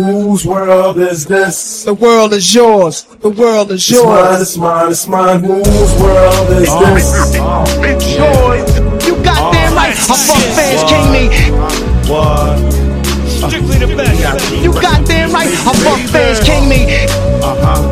[0.00, 1.82] Whose world is this?
[1.82, 3.02] The world is yours.
[3.02, 4.40] The world is yours.
[4.40, 5.42] It's mine, it's mine, it's mine.
[5.42, 7.34] Whose world is this?
[7.82, 8.70] It's yours.
[9.04, 9.90] You got damn right.
[9.90, 11.26] I fuck fans king me.
[12.08, 12.72] What?
[13.26, 14.52] Strictly the best.
[14.62, 15.48] You got damn right.
[15.48, 16.86] I fuck fans king me.
[17.42, 17.82] Uh-huh.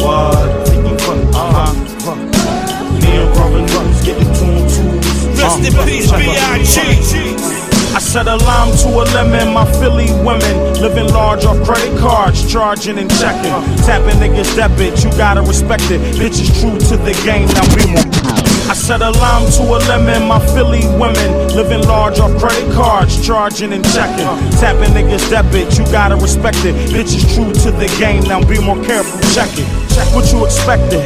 [0.00, 0.48] What?
[1.36, 2.16] Uh-huh.
[3.02, 4.82] Me and Robin Rose getting tuned to.
[5.42, 7.61] Rest in peace, B.I.G.
[8.02, 12.98] Said a lime to a lemon, my Philly women living large off credit cards, charging
[12.98, 13.50] and checking.
[13.86, 16.00] Tapping niggas debit, you gotta respect it.
[16.16, 18.04] Bitches true to the game, now be more.
[18.68, 23.24] I said a lime to a lemon, my Philly women living large off credit cards,
[23.26, 24.26] charging and checking.
[24.60, 26.74] Tapping niggas debit, you gotta respect it.
[26.90, 29.81] Bitches true to the game, now be more careful, check it.
[29.94, 31.02] Check what you expected.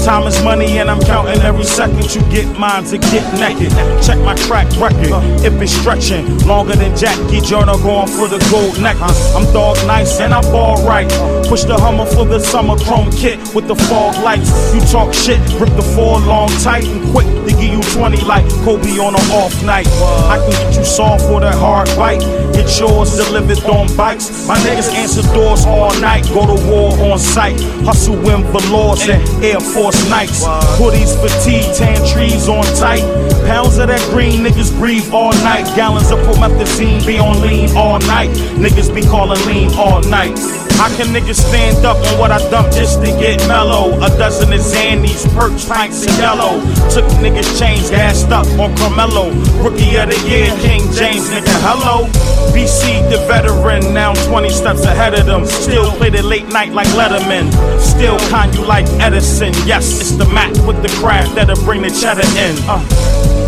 [0.00, 3.70] Time is money and I'm counting every second you get mine to get naked.
[4.02, 8.80] Check my track record, if it's stretching longer than Jackie Jordan going for the gold
[8.82, 9.34] necklace.
[9.34, 11.08] I'm dog nice and I ball right.
[11.48, 14.50] Push the Hummer for the summer chrome kit with the fog lights.
[14.74, 18.48] You talk shit, rip the four long tight and quick to give you 20 like
[18.64, 19.86] Kobe on an off night.
[20.28, 22.20] I can get you soft for that hard bite.
[22.52, 24.46] Get yours delivered on bikes.
[24.48, 26.24] My niggas answer doors all night.
[26.34, 27.60] Go to war on sight.
[27.84, 30.44] Hustle win velours and Air Force Nights.
[30.78, 33.04] Hoodies, fatigue, tan trees on tight.
[33.46, 35.64] Pounds of that green, niggas breathe all night.
[35.76, 38.30] Gallons of promethazine be on lean all night.
[38.56, 40.38] Niggas be calling lean all night.
[40.76, 43.94] How can niggas stand up on what I dump just to get mellow?
[44.02, 46.60] A dozen of Xannies, perch, pints, and yellow.
[46.90, 49.30] Took niggas chains, gassed up on Carmelo.
[49.62, 52.06] Rookie of the year, King James, nigga, hello.
[52.52, 55.46] BC, the veteran, now 20 steps ahead of them.
[55.46, 57.50] Still play the late night like Letterman.
[57.80, 59.52] Still con you like Edison.
[59.66, 62.56] Yes, it's the Mac with the craft that'll bring the cheddar in.
[62.68, 63.43] Uh.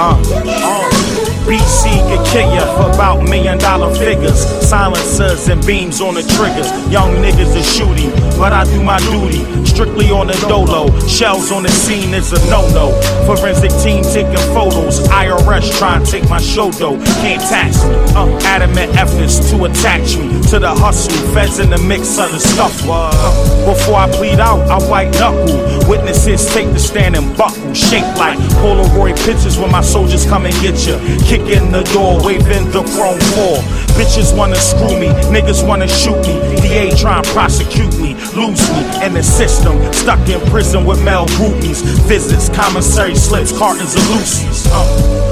[0.00, 0.16] Uh,
[0.46, 0.79] uh.
[1.50, 4.38] BC could kill ya for about million dollar figures.
[4.62, 6.70] Silencers and beams on the triggers.
[6.92, 9.42] Young niggas are shooting, but I do my duty.
[9.66, 10.86] Strictly on the dolo.
[11.08, 12.94] Shells on the scene is a no no.
[13.26, 15.00] Forensic team taking photos.
[15.08, 16.96] IRS trying to take my show though.
[17.18, 17.96] Can't tax me.
[18.14, 21.10] Uh, adamant efforts to attach me to the hustle.
[21.34, 22.78] Feds in the mix of the stuff.
[22.86, 23.10] Uh,
[23.66, 25.50] before I plead out, I white knuckle.
[25.88, 27.74] Witnesses take the stand and buckle.
[27.74, 30.70] Shaped like Polaroid pictures when my soldiers come and get.
[31.26, 33.58] Kick in the door, waving the chrome four.
[33.96, 36.40] Bitches wanna screw me, niggas wanna shoot me.
[36.60, 39.76] DA trying to prosecute me, lose me in the system.
[39.92, 41.82] Stuck in prison with Mel groupies.
[42.06, 44.66] Visits, commissary slips, cartons of Lucy's.
[44.68, 45.29] Uh.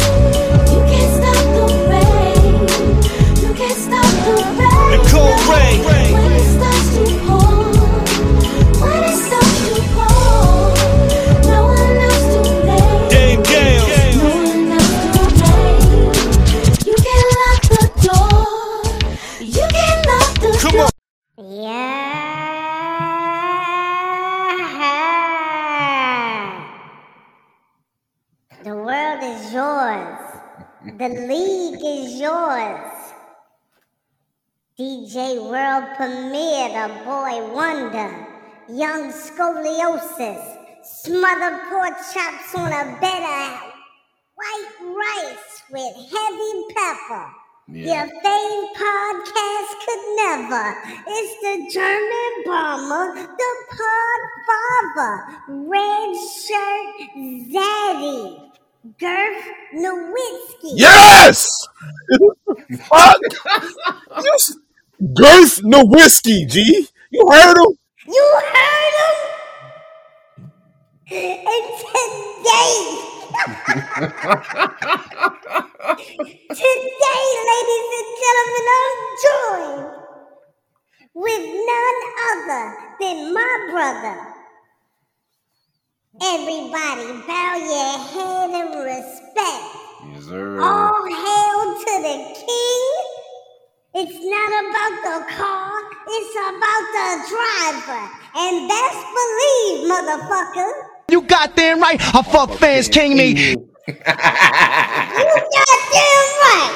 [30.98, 32.90] The league is yours.
[34.76, 38.26] DJ World Premiere, the boy wonder.
[38.68, 40.42] Young scoliosis.
[40.82, 43.62] Smothered pork chops on a bed of
[44.34, 47.30] white rice with heavy pepper.
[47.68, 50.74] Your fame podcast could never.
[51.06, 55.14] It's the German bomber, the pod father,
[55.68, 57.10] red shirt
[57.52, 58.47] zaddy,
[58.84, 59.44] Girth
[59.74, 60.72] Nowitzki.
[60.76, 61.48] Yes!
[62.88, 63.20] Fuck!
[65.14, 66.86] Girth Nowitzki, G.
[67.10, 67.72] You heard him?
[68.06, 69.16] You heard him?
[71.10, 72.76] And today,
[76.54, 78.94] today, ladies and gentlemen, I'm
[79.24, 79.86] joined
[81.14, 82.00] with none
[82.30, 84.37] other than my brother.
[86.20, 89.64] Everybody, bow your head in respect.
[90.12, 90.60] Yes, sir.
[90.60, 92.84] All hail to the king.
[93.94, 95.72] It's not about the car,
[96.08, 98.02] it's about the driver.
[98.34, 100.72] And best believe, motherfucker,
[101.08, 102.00] You got damn right.
[102.00, 103.28] I fuck fans king me.
[103.28, 103.56] you
[103.86, 104.10] goddamn
[106.42, 106.74] right.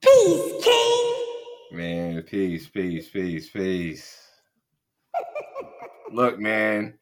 [0.00, 1.14] Peace, king.
[1.72, 4.20] Man, peace, peace, peace, peace.
[6.10, 6.94] Look, man.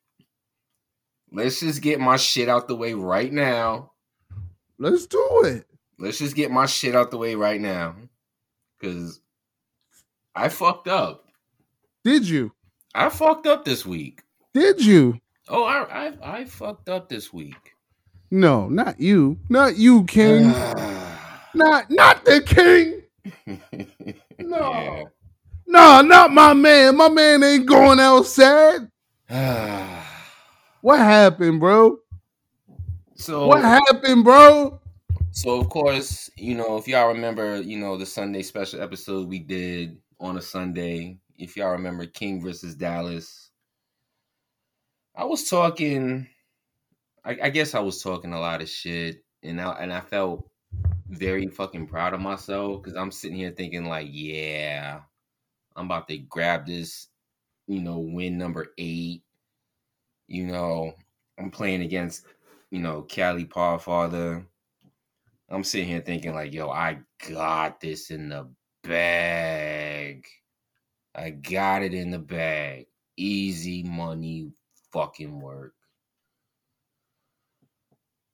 [1.35, 3.93] Let's just get my shit out the way right now.
[4.79, 5.67] Let's do it.
[5.99, 7.95] let's just get my shit out the way right now.
[8.83, 9.21] Cause
[10.35, 11.29] I fucked up.
[12.05, 12.53] Did you?
[12.95, 14.23] I fucked up this week.
[14.53, 15.21] Did you?
[15.49, 17.75] Oh, I I, I fucked up this week.
[18.31, 19.39] No, not you.
[19.49, 20.49] Not you, King.
[21.55, 23.03] not not the King.
[24.39, 24.59] No.
[24.59, 25.05] Yeah.
[25.69, 26.97] No, not my man.
[26.97, 28.91] My man ain't going outside.
[30.83, 31.99] What happened, bro?
[33.15, 34.81] so What happened, bro?
[35.31, 39.39] So of course, you know, if y'all remember, you know, the Sunday special episode we
[39.39, 43.51] did on a Sunday, if y'all remember King versus Dallas,
[45.15, 46.27] I was talking
[47.25, 50.51] I, I guess I was talking a lot of shit and I and I felt
[51.09, 54.99] very fucking proud of myself because I'm sitting here thinking like, yeah,
[55.77, 57.07] I'm about to grab this,
[57.69, 59.23] you know, win number eight.
[60.33, 60.95] You know,
[61.39, 62.25] I'm playing against,
[62.71, 64.47] you know, Cali Father.
[65.51, 68.49] I'm sitting here thinking like, yo, I got this in the
[68.83, 70.25] bag.
[71.15, 72.87] I got it in the bag.
[73.19, 74.53] Easy money
[74.91, 75.75] fucking work.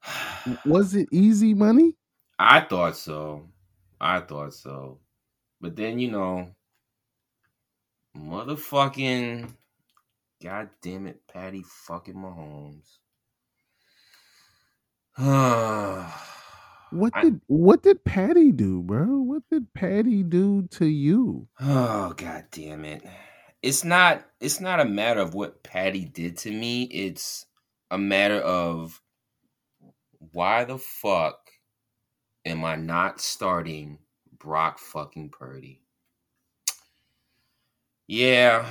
[0.65, 1.97] Was it easy money?
[2.39, 3.49] I thought so.
[4.01, 5.01] I thought so.
[5.61, 6.55] But then, you know,
[8.17, 9.53] motherfucking
[10.43, 12.99] God damn it, Patty fucking Mahomes.
[16.91, 19.05] What I- did what did Patty do, bro?
[19.21, 21.49] What did Patty do to you?
[21.61, 23.03] Oh god damn it.
[23.63, 26.85] It's not it's not a matter of what Patty did to me.
[26.85, 27.45] It's
[27.91, 29.03] a matter of
[30.33, 31.51] why the fuck
[32.47, 33.99] am I not starting
[34.39, 35.83] Brock fucking Purdy?
[38.07, 38.67] Yeah.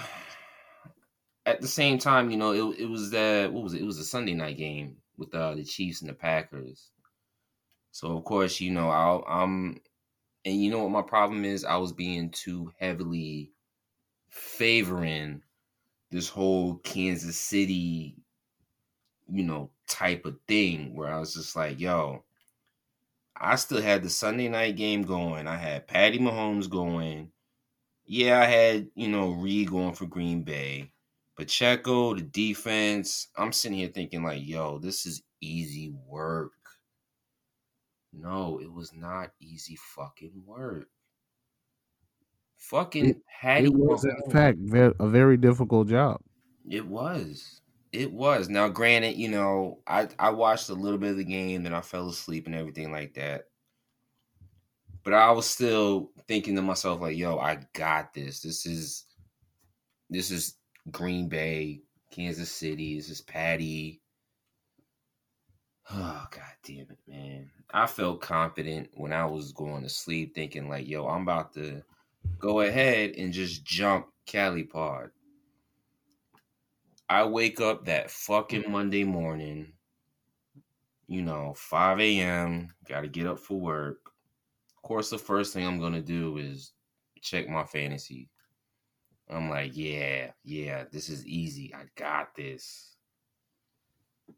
[1.47, 3.81] At the same time, you know, it, it was that what was it?
[3.81, 6.91] It was a Sunday night game with uh, the Chiefs and the Packers.
[7.91, 9.81] So of course, you know, I'll, I'm
[10.45, 11.65] and you know what my problem is?
[11.65, 13.51] I was being too heavily
[14.29, 15.43] favoring
[16.11, 18.15] this whole Kansas City,
[19.29, 22.23] you know, type of thing where I was just like, yo,
[23.37, 25.47] I still had the Sunday night game going.
[25.47, 27.31] I had Patty Mahomes going.
[28.05, 30.91] Yeah, I had, you know, Reed going for Green Bay.
[31.37, 33.27] Pacheco, the defense.
[33.37, 36.53] I'm sitting here thinking, like, yo, this is easy work.
[38.11, 40.89] No, it was not easy fucking work.
[42.57, 44.57] Fucking It- Patty It was in fact
[44.99, 46.21] a very difficult job.
[46.69, 47.61] It was.
[47.91, 48.49] It was.
[48.49, 51.81] Now, granted, you know, I I watched a little bit of the game, then I
[51.81, 53.45] fell asleep and everything like that.
[55.03, 58.41] But I was still thinking to myself, like, yo, I got this.
[58.41, 59.05] This is
[60.09, 60.56] this is
[60.91, 61.81] Green Bay,
[62.11, 64.01] Kansas City, this is Patty.
[65.89, 67.49] Oh god damn it, man.
[67.73, 71.83] I felt confident when I was going to sleep, thinking like, yo, I'm about to
[72.39, 75.11] go ahead and just jump Cali Pod.
[77.09, 78.71] I wake up that fucking mm-hmm.
[78.71, 79.71] Monday morning,
[81.07, 84.11] you know, 5 a.m., got to get up for work.
[84.75, 86.73] Of course, the first thing I'm to do is
[87.21, 88.29] check my fantasy.
[89.29, 91.73] I'm like, yeah, yeah, this is easy.
[91.75, 92.95] I got this.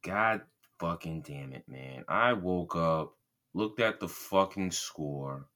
[0.04, 0.42] God
[0.80, 2.06] fucking damn it, man.
[2.08, 3.16] I woke up,
[3.54, 5.48] looked at the fucking score,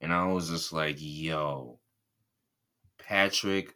[0.00, 1.78] and I was just like, yo,
[2.98, 3.74] Patrick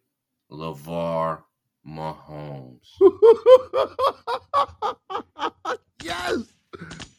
[0.50, 1.42] LeVar
[1.86, 2.80] Mahomes.
[6.02, 6.38] yes.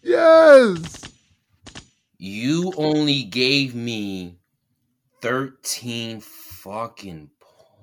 [0.01, 1.01] Yes.
[2.17, 4.37] You only gave me
[5.21, 7.29] 13 fucking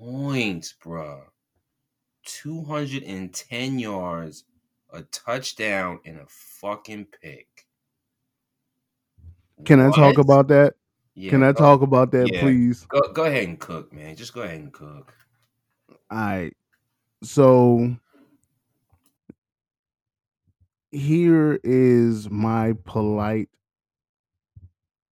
[0.05, 1.21] points, bruh.
[2.25, 4.43] 210 yards,
[4.93, 7.47] a touchdown, and a fucking pick.
[9.65, 10.73] Can I talk about that?
[11.13, 12.41] Yeah, Can I go- talk about that, yeah.
[12.41, 12.85] please?
[12.89, 14.15] Go, go ahead and cook, man.
[14.15, 15.13] Just go ahead and cook.
[15.89, 16.55] All right.
[17.23, 17.95] So
[20.89, 23.49] here is my polite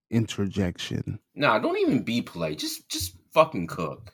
[0.09, 1.19] interjection.
[1.35, 2.57] Nah, don't even be polite.
[2.57, 4.13] Just just fucking cook.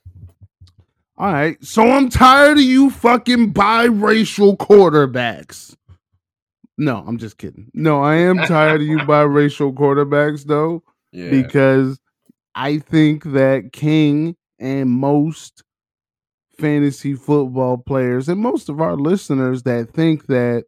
[1.18, 1.64] All right.
[1.64, 5.76] So I'm tired of you fucking biracial quarterbacks.
[6.78, 7.72] No, I'm just kidding.
[7.74, 10.84] No, I am tired of you biracial quarterbacks though.
[11.14, 11.30] Yeah.
[11.30, 11.98] because
[12.54, 15.64] I think that King and most
[16.58, 20.66] fantasy football players and most of our listeners that think that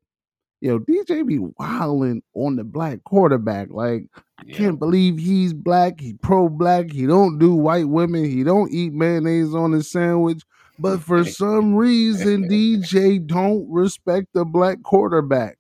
[0.62, 4.08] know DJ be wilding on the black quarterback like
[4.40, 4.56] I yeah.
[4.58, 8.94] can't believe he's black he pro black he don't do white women he don't eat
[8.94, 10.44] mayonnaise on his sandwich
[10.80, 15.58] but for some reason DJ don't respect the black quarterback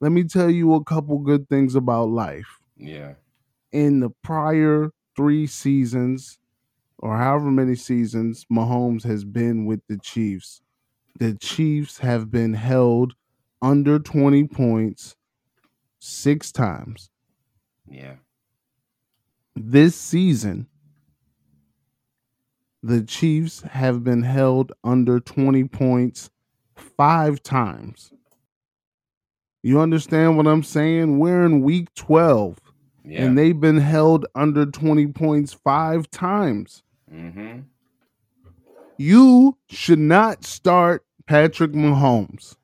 [0.00, 3.14] let me tell you a couple good things about life Yeah.
[3.72, 6.38] in the prior three seasons,
[6.98, 10.60] or however many seasons Mahomes has been with the Chiefs,
[11.18, 13.14] the Chiefs have been held
[13.62, 15.16] under 20 points
[15.98, 17.10] six times.
[17.88, 18.16] Yeah.
[19.54, 20.66] This season,
[22.82, 26.30] the Chiefs have been held under 20 points
[26.74, 28.12] five times.
[29.62, 31.18] You understand what I'm saying?
[31.18, 32.60] We're in week 12
[33.04, 33.24] Yeah.
[33.24, 36.82] and they've been held under 20 points five times.
[37.12, 37.60] mm-hmm.
[38.98, 42.56] You should not start Patrick Mahomes.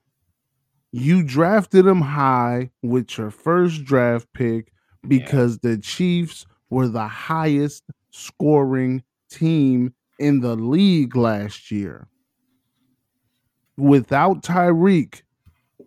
[0.92, 4.72] You drafted him high with your first draft pick
[5.08, 12.08] because the Chiefs were the highest scoring team in the league last year.
[13.78, 15.22] Without Tyreek,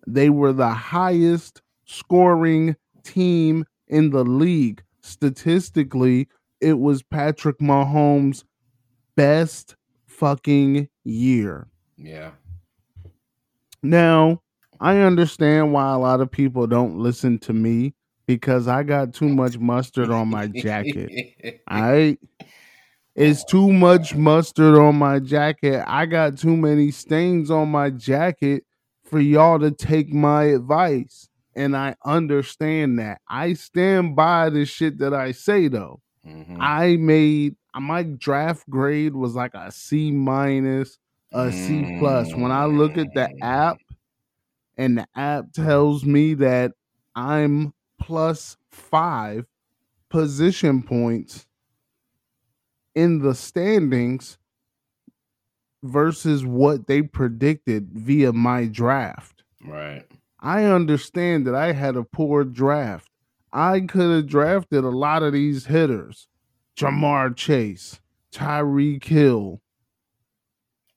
[0.08, 4.84] they were the highest scoring team in the league.
[5.02, 6.28] Statistically,
[6.60, 8.44] it was Patrick Mahomes'
[9.16, 9.76] best
[10.08, 11.68] fucking year.
[11.96, 12.32] Yeah.
[13.84, 14.42] Now,
[14.80, 17.94] I understand why a lot of people don't listen to me
[18.26, 21.62] because I got too much mustard on my jacket.
[21.70, 22.20] Right.
[23.16, 25.84] It's too much mustard on my jacket.
[25.88, 28.66] I got too many stains on my jacket
[29.06, 31.30] for y'all to take my advice.
[31.56, 33.22] And I understand that.
[33.30, 36.02] I stand by the shit that I say though.
[36.28, 36.58] Mhm.
[36.60, 40.98] I made my draft grade was like a C minus,
[41.32, 42.34] a C plus.
[42.36, 43.78] When I look at the app
[44.78, 46.74] and the app tells me that
[47.16, 49.46] I'm plus five
[50.10, 51.46] position points
[52.94, 54.38] in the standings
[55.84, 59.44] versus what they predicted via my draft.
[59.64, 60.06] Right.
[60.40, 63.10] I understand that I had a poor draft.
[63.52, 66.28] I could have drafted a lot of these hitters.
[66.78, 68.02] Ja'Marr Chase,
[68.32, 69.62] Tyreek Hill,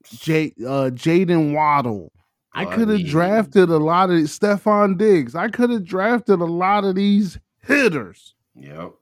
[0.04, 2.12] J, uh, Jaylen Waddle.
[2.52, 5.35] I could have drafted a lot of Stefon Diggs.
[5.35, 8.95] I could have drafted a lot of these hitters, Yep.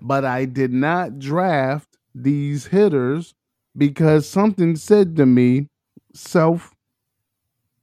[0.00, 3.34] but I did not draft these hitters
[3.76, 5.68] because something said to me,
[6.14, 6.74] self,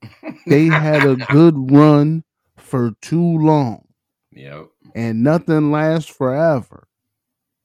[0.46, 2.22] they had a good run
[2.56, 3.84] for too long
[4.32, 4.68] Yep.
[4.94, 6.86] and nothing lasts forever.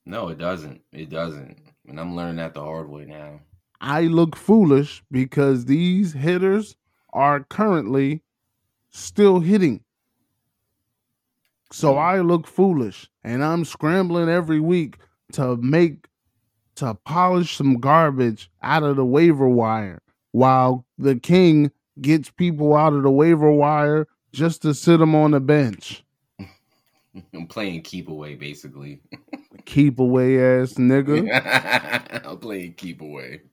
[0.06, 0.82] No, it doesn't.
[0.92, 1.58] It doesn't.
[1.88, 3.40] And I'm learning that the hard way now.
[3.80, 6.76] I look foolish because these hitters
[7.14, 8.22] are currently
[8.90, 9.82] still hitting.
[11.72, 12.00] So hmm.
[12.00, 14.98] I look foolish and I'm scrambling every week
[15.34, 16.08] to make
[16.76, 20.02] to polish some garbage out of the waiver wire
[20.32, 25.32] while the king gets people out of the waiver wire just to sit them on
[25.32, 26.03] the bench.
[27.34, 29.02] I'm playing keep away, basically.
[29.66, 31.30] Keep away ass nigga.
[32.26, 33.44] I'm playing keep away.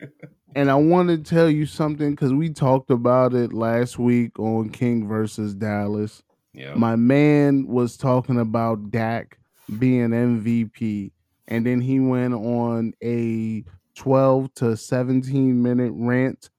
[0.57, 4.71] And I want to tell you something because we talked about it last week on
[4.71, 6.25] King versus Dallas.
[6.53, 6.75] Yeah.
[6.75, 9.39] My man was talking about Dak
[9.79, 11.13] being MVP,
[11.47, 13.63] and then he went on a
[13.95, 16.51] 12 to 17 minute rant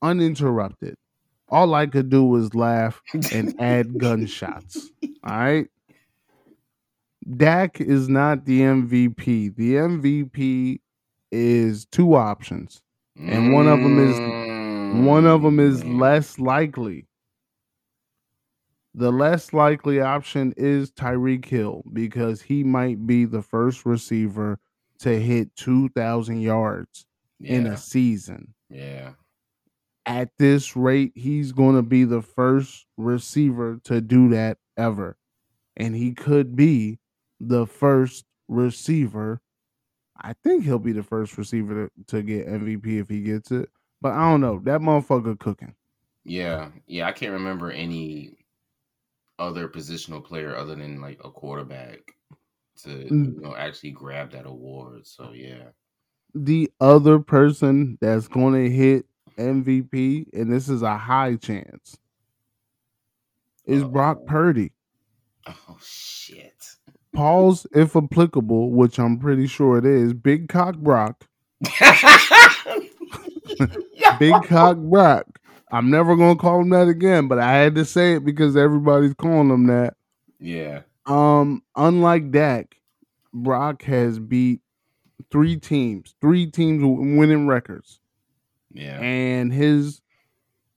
[0.00, 0.96] uninterrupted.
[1.50, 4.90] All I could do was laugh and add gunshots.
[5.22, 5.68] All right.
[7.36, 9.54] Dak is not the MVP.
[9.56, 10.80] The MVP
[11.32, 12.82] is two options
[13.16, 15.04] and one of them is- Mm.
[15.06, 17.06] one of them is less likely.
[18.94, 24.60] The less likely option is Tyreek Hill because he might be the first receiver
[25.00, 27.06] to hit 2,000 yards
[27.40, 28.54] in a season.
[28.70, 29.12] yeah.
[30.06, 35.16] At this rate, he's going to be the first receiver to do that ever.
[35.76, 36.98] And he could be
[37.48, 39.40] the first receiver.
[40.20, 43.68] I think he'll be the first receiver to, to get MVP if he gets it.
[44.00, 44.60] But I don't know.
[44.64, 45.74] That motherfucker cooking.
[46.24, 46.68] Yeah.
[46.86, 47.06] Yeah.
[47.06, 48.38] I can't remember any
[49.38, 52.14] other positional player other than like a quarterback
[52.82, 53.34] to Mm.
[53.36, 55.06] you know actually grab that award.
[55.06, 55.68] So yeah.
[56.34, 59.06] the other person that's going to hit
[59.38, 61.98] MVP, and this is a high chance,
[63.64, 64.26] is Brock Uh-oh.
[64.26, 64.72] Purdy.
[65.46, 66.73] Oh shit.
[67.14, 70.12] Pause if applicable, which I'm pretty sure it is.
[70.12, 71.26] Big cock Brock.
[74.18, 75.38] Big cock Brock.
[75.70, 78.56] I'm never going to call him that again, but I had to say it because
[78.56, 79.94] everybody's calling him that.
[80.38, 80.82] Yeah.
[81.06, 82.76] Um, unlike Dak,
[83.32, 84.60] Brock has beat
[85.30, 88.00] three teams, three teams winning records.
[88.76, 88.98] Yeah.
[89.00, 90.00] and his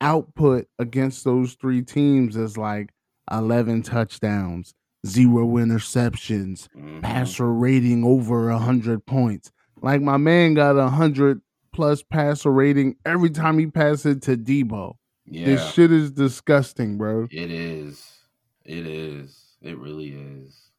[0.01, 2.93] output against those three teams is like
[3.31, 4.75] 11 touchdowns,
[5.07, 7.01] zero interceptions, Mhm.
[7.01, 9.51] passer rating over a hundred points.
[9.81, 14.35] Like my man got a hundred plus passer rating every time he passes it to
[14.37, 14.95] Deebo.
[15.25, 17.27] Yeah, This shit is disgusting, bro.
[17.31, 18.03] it is.
[18.65, 19.55] It is.
[19.61, 20.71] It really is.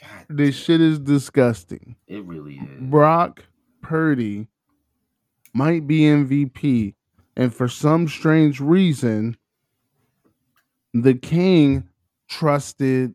[0.00, 1.96] God, This shit is disgusting.
[2.06, 2.90] it really is.
[2.90, 3.44] Brock
[3.82, 4.48] Purdy
[5.54, 6.94] might be MVP,
[7.36, 9.36] and for some strange reason,
[10.92, 11.88] the king
[12.28, 13.14] trusted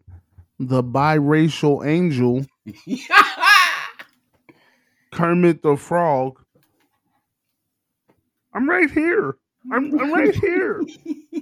[0.59, 2.45] the biracial angel
[5.11, 6.39] Kermit the Frog.
[8.53, 9.37] I'm right here.
[9.71, 10.83] I'm, I'm right here.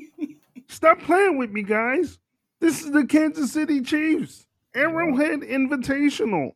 [0.67, 2.19] Stop playing with me, guys.
[2.59, 4.45] This is the Kansas City Chiefs
[4.75, 6.51] Arrowhead Invitational.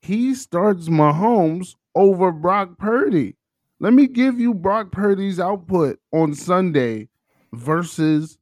[0.00, 3.36] He starts Mahomes over Brock Purdy.
[3.80, 7.08] Let me give you Brock Purdy's output on Sunday
[7.52, 8.38] versus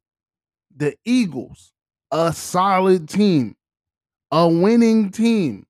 [0.80, 1.72] the Eagles,
[2.10, 3.54] a solid team,
[4.32, 5.66] a winning team.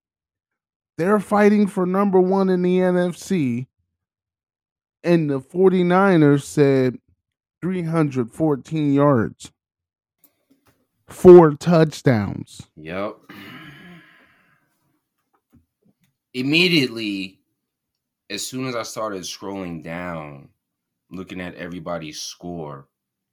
[0.97, 3.67] They're fighting for number one in the NFC.
[5.03, 6.99] And the 49ers said
[7.61, 9.51] 314 yards,
[11.09, 12.63] four touchdowns.
[12.77, 13.17] Yep.
[16.35, 17.41] Immediately,
[18.29, 20.51] as soon as I started scrolling down,
[21.11, 22.87] looking at everybody's score,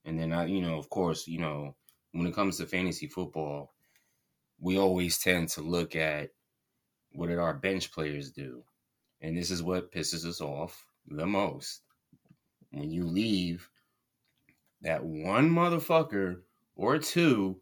[0.07, 1.75] and then I, you know, of course, you know,
[2.13, 3.73] when it comes to fantasy football,
[4.57, 6.29] we always tend to look at
[7.11, 8.63] what did our bench players do?
[9.19, 11.81] And this is what pisses us off the most.
[12.71, 13.69] When you leave
[14.81, 16.39] that one motherfucker
[16.77, 17.59] or two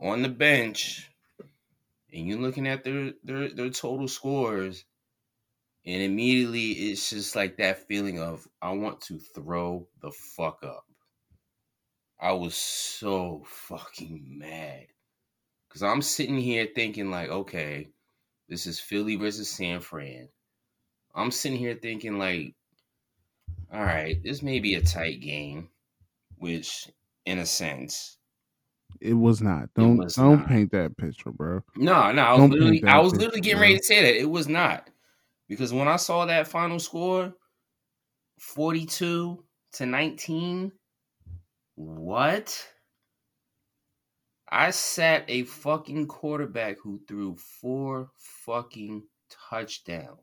[0.00, 1.10] on the bench
[2.12, 4.84] and you're looking at their their their total scores
[5.84, 10.87] and immediately it's just like that feeling of I want to throw the fuck up.
[12.20, 14.86] I was so fucking mad
[15.70, 17.90] cuz I'm sitting here thinking like okay,
[18.48, 20.30] this is Philly versus San Fran.
[21.14, 22.56] I'm sitting here thinking like
[23.72, 25.70] all right, this may be a tight game,
[26.38, 26.90] which
[27.26, 28.18] in a sense
[29.00, 29.74] It was not.
[29.74, 30.46] Don't was don't not.
[30.46, 31.62] paint that picture, bro.
[31.76, 33.62] No, no, I was Don't literally, I was picture, literally getting bro.
[33.62, 34.90] ready to say that it was not
[35.48, 37.34] because when I saw that final score,
[38.38, 40.72] forty-two to nineteen,
[41.78, 42.66] what?
[44.50, 49.02] I sat a fucking quarterback who threw four fucking
[49.50, 50.18] touchdowns,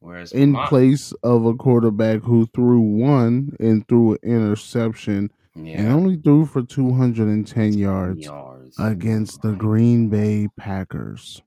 [0.00, 5.88] whereas In my- place of a quarterback who threw one and threw an interception and
[5.88, 11.40] only threw for 210 yards yards against the Green Bay Packers.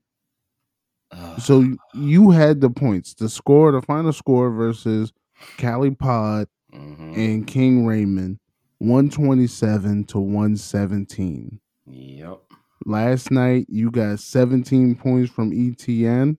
[1.38, 5.12] So you had the points, the score, the final score versus
[5.58, 7.16] Cali Pod Mhm.
[7.16, 8.39] and King Raymond,
[8.80, 11.60] 127 to 117.
[11.86, 12.40] Yep.
[12.86, 16.38] Last night you got 17 points from Etienne,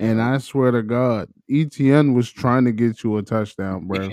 [0.00, 4.10] and I swear to God, Etienne was trying to get you a touchdown, bro.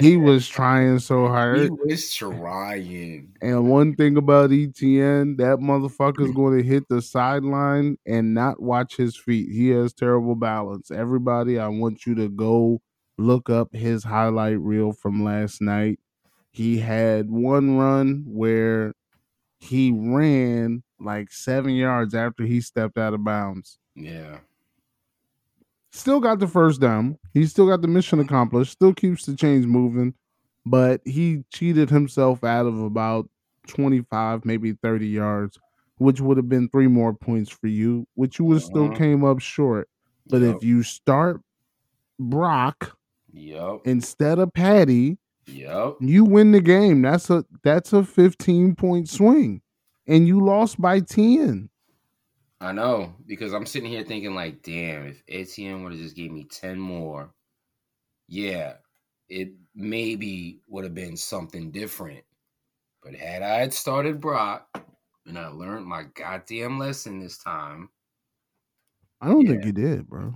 [0.00, 1.62] he was trying so hard.
[1.62, 3.32] He was trying.
[3.42, 6.36] And one thing about Etienne, that motherfucker's mm.
[6.36, 9.50] going to hit the sideline and not watch his feet.
[9.50, 10.90] He has terrible balance.
[10.90, 12.80] Everybody, I want you to go
[13.18, 15.98] look up his highlight reel from last night.
[16.52, 18.92] He had one run where
[19.58, 23.78] he ran like seven yards after he stepped out of bounds.
[23.94, 24.38] Yeah.
[25.92, 27.18] Still got the first down.
[27.34, 28.72] He still got the mission accomplished.
[28.72, 30.14] Still keeps the chains moving,
[30.64, 33.28] but he cheated himself out of about
[33.68, 35.58] 25, maybe 30 yards,
[35.98, 38.94] which would have been three more points for you, which you would still Uh-huh.
[38.96, 39.88] came up short.
[40.26, 40.56] But Yep.
[40.56, 41.40] if you start
[42.18, 42.96] Brock
[43.32, 43.80] Yep.
[43.84, 45.96] instead of Patty, Yep.
[46.00, 47.02] you win the game.
[47.02, 49.62] That's a that's a 15 point swing.
[50.06, 51.68] And you lost by 10.
[52.62, 56.30] I know because I'm sitting here thinking like, damn, if Etienne would have just gave
[56.30, 57.34] me ten more,
[58.28, 58.74] yeah,
[59.28, 62.22] it maybe would have been something different.
[63.02, 64.68] But had I had started Brock
[65.26, 67.88] and I learned my goddamn lesson this time,
[69.20, 70.34] I don't think you did, bro.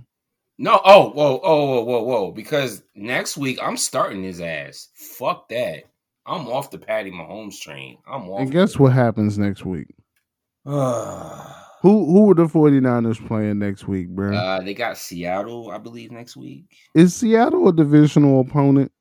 [0.57, 4.89] No, oh, whoa, oh, whoa, whoa, whoa, because next week I'm starting his ass.
[4.95, 5.83] Fuck that.
[6.25, 7.97] I'm off the Patty Mahomes train.
[8.07, 8.41] I'm off.
[8.41, 9.87] And guess what happens next week?
[10.65, 14.31] uh, Who who are the 49ers playing next week, bro?
[14.63, 16.65] they got Seattle, I believe, next week.
[16.95, 18.91] Is Seattle a divisional opponent?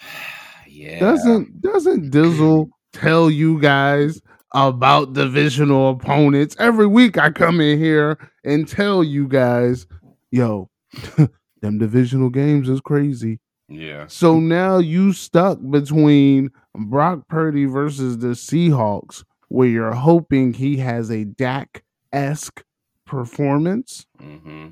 [0.66, 0.98] yeah.
[1.00, 4.22] Doesn't doesn't Dizzle tell you guys
[4.54, 6.56] about divisional opponents?
[6.58, 9.86] Every week I come in here and tell you guys,
[10.30, 10.68] yo,
[11.62, 13.40] them divisional games is crazy.
[13.68, 14.06] Yeah.
[14.08, 21.10] So now you stuck between Brock Purdy versus the Seahawks, where you're hoping he has
[21.10, 22.64] a Dak esque
[23.06, 24.68] performance, Mm-hmm.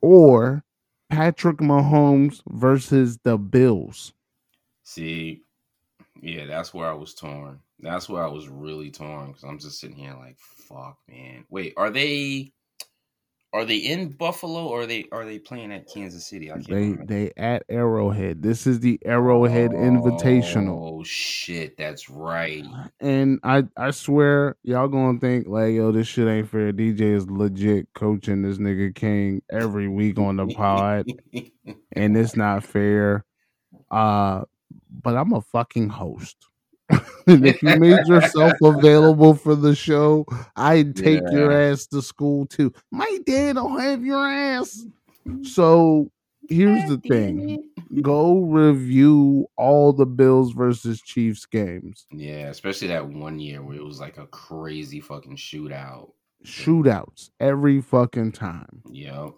[0.00, 0.64] or
[1.10, 4.12] Patrick Mahomes versus the Bills.
[4.82, 5.42] See,
[6.20, 7.60] yeah, that's where I was torn.
[7.80, 11.44] That's where I was really torn because I'm just sitting here like, fuck, man.
[11.50, 12.52] Wait, are they
[13.54, 16.50] are they in Buffalo or are they are they playing at Kansas City?
[16.50, 17.06] I can't They remember.
[17.06, 18.42] they at Arrowhead.
[18.42, 20.98] This is the Arrowhead Invitational.
[21.00, 22.64] Oh shit, that's right.
[23.00, 26.72] And I I swear y'all gonna think like yo this shit ain't fair.
[26.72, 31.06] DJ is legit coaching this nigga King every week on the pod,
[31.92, 33.24] and it's not fair.
[33.90, 34.42] Uh,
[35.02, 36.36] but I'm a fucking host.
[37.26, 42.46] and if you made yourself available for the show, I'd take your ass to school
[42.46, 42.72] too.
[42.90, 44.84] My dad don't have your ass.
[45.42, 46.10] So
[46.48, 47.70] here's the thing:
[48.02, 52.06] go review all the Bills versus Chiefs games.
[52.10, 56.10] Yeah, especially that one year where it was like a crazy fucking shootout.
[56.44, 58.82] Shootouts every fucking time.
[58.90, 59.30] Yep.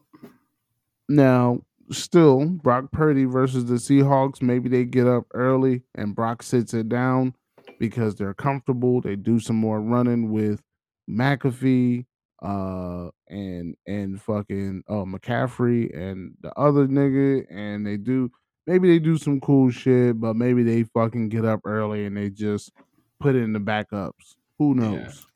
[1.08, 4.42] Now, still, Brock Purdy versus the Seahawks.
[4.42, 7.34] Maybe they get up early and Brock sits it down
[7.78, 9.00] because they're comfortable.
[9.00, 10.62] They do some more running with
[11.08, 12.06] McAfee,
[12.42, 18.30] uh, and and fucking oh McCaffrey and the other nigga, and they do
[18.66, 22.30] maybe they do some cool shit, but maybe they fucking get up early and they
[22.30, 22.72] just
[23.20, 24.36] put in the backups.
[24.58, 25.26] Who knows?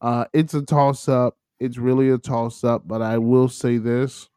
[0.00, 1.36] Uh, it's a toss up.
[1.60, 4.28] It's really a toss up, but I will say this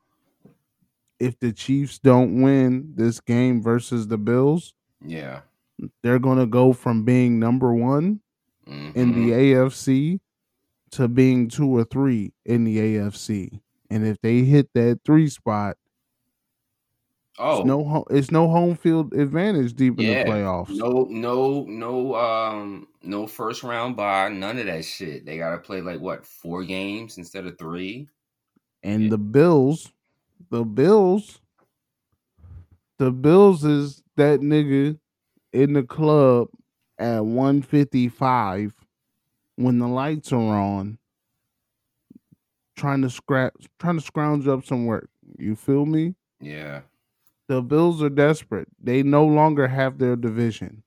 [1.21, 4.73] if the Chiefs don't win this game versus the Bills,
[5.05, 5.41] Yeah.
[6.01, 8.19] they're going to go from being number one
[8.67, 9.33] in the Mhm.
[9.69, 10.19] AFC
[10.91, 13.61] to being two or three in the AFC.
[13.89, 15.77] And if they hit that three spot,
[17.39, 20.23] oh it's no it's no home field advantage deep in yeah.
[20.23, 20.69] the playoffs.
[20.75, 25.25] No, no, no, um, no first round bye, none of that shit.
[25.25, 28.07] They gotta play like what, four games instead of three?
[28.83, 29.09] And Yeah.
[29.11, 29.91] the Bills,
[30.49, 31.39] the Bills,
[32.99, 34.97] the Bills is that nigga
[35.53, 36.47] in the club
[36.97, 38.73] at 155
[39.55, 40.97] when the lights are on
[42.75, 45.09] trying to scrap trying to scrounge up some work.
[45.37, 46.15] You feel me?
[46.39, 46.81] Yeah.
[47.47, 48.67] The Bills are desperate.
[48.81, 50.83] They no longer have their division.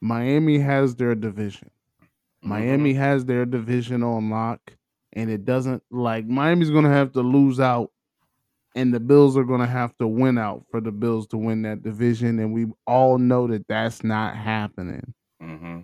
[0.00, 1.70] Miami has their division.
[2.00, 2.48] Mm-hmm.
[2.48, 4.74] Miami has their division on lock,
[5.12, 7.90] and it doesn't like Miami's gonna have to lose out,
[8.74, 11.82] and the Bills are gonna have to win out for the Bills to win that
[11.82, 15.14] division, and we all know that that's not happening.
[15.42, 15.80] Mm-hmm.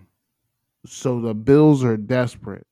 [0.85, 2.67] So the Bills are desperate.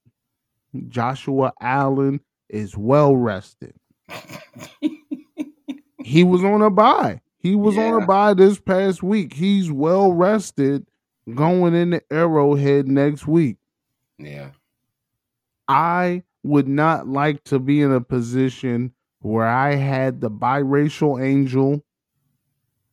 [0.87, 3.73] Joshua Allen is well rested.
[6.03, 7.21] He was on a bye.
[7.39, 9.33] He was on a bye this past week.
[9.33, 10.85] He's well rested
[11.33, 13.57] going into Arrowhead next week.
[14.17, 14.49] yeah.
[15.69, 18.93] I would not like to be in a position
[19.23, 21.83] where I had the biracial angel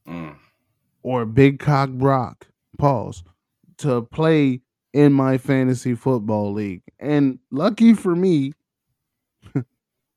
[0.06, 0.36] Mm.
[1.02, 3.22] or Big Cock Brock, pause,
[3.78, 4.62] to play
[4.92, 6.82] in my fantasy football league.
[6.98, 8.54] And lucky for me,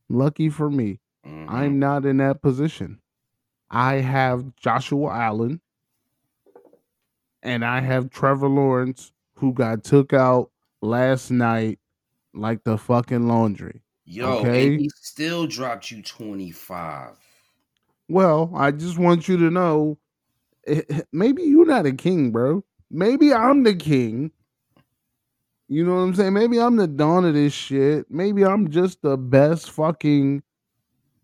[0.09, 1.45] lucky for me, Mhm.
[1.49, 2.99] I'm not in that position.
[3.69, 5.61] I have Joshua Allen
[7.43, 10.49] and I have Trevor Lawrence who got took out
[10.81, 11.79] last night
[12.33, 13.82] like the fucking laundry.
[14.05, 14.77] Yo, okay.
[14.77, 17.11] he still dropped you 25.
[18.09, 19.97] Well, I just want you to know
[20.67, 22.63] eh, eh, maybe you're not a king, bro.
[22.91, 24.31] Maybe I'm the king.
[25.69, 26.33] You know what I'm saying?
[26.33, 28.05] Maybe I'm the dawn of this shit.
[28.09, 30.43] Maybe I'm just the best fucking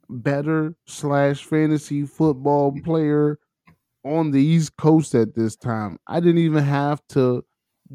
[0.09, 3.37] better slash fantasy football player
[4.03, 5.99] on the East Coast at this time.
[6.07, 7.43] I didn't even have to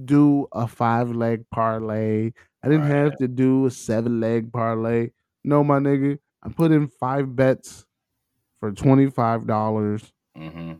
[0.05, 2.33] do a five leg parlay.
[2.65, 2.91] I didn't Right.
[2.97, 5.11] have to do a seven leg parlay.
[5.45, 6.19] No, my nigga.
[6.43, 7.85] I put in five bets
[8.61, 10.73] for $25 Mm-hmm.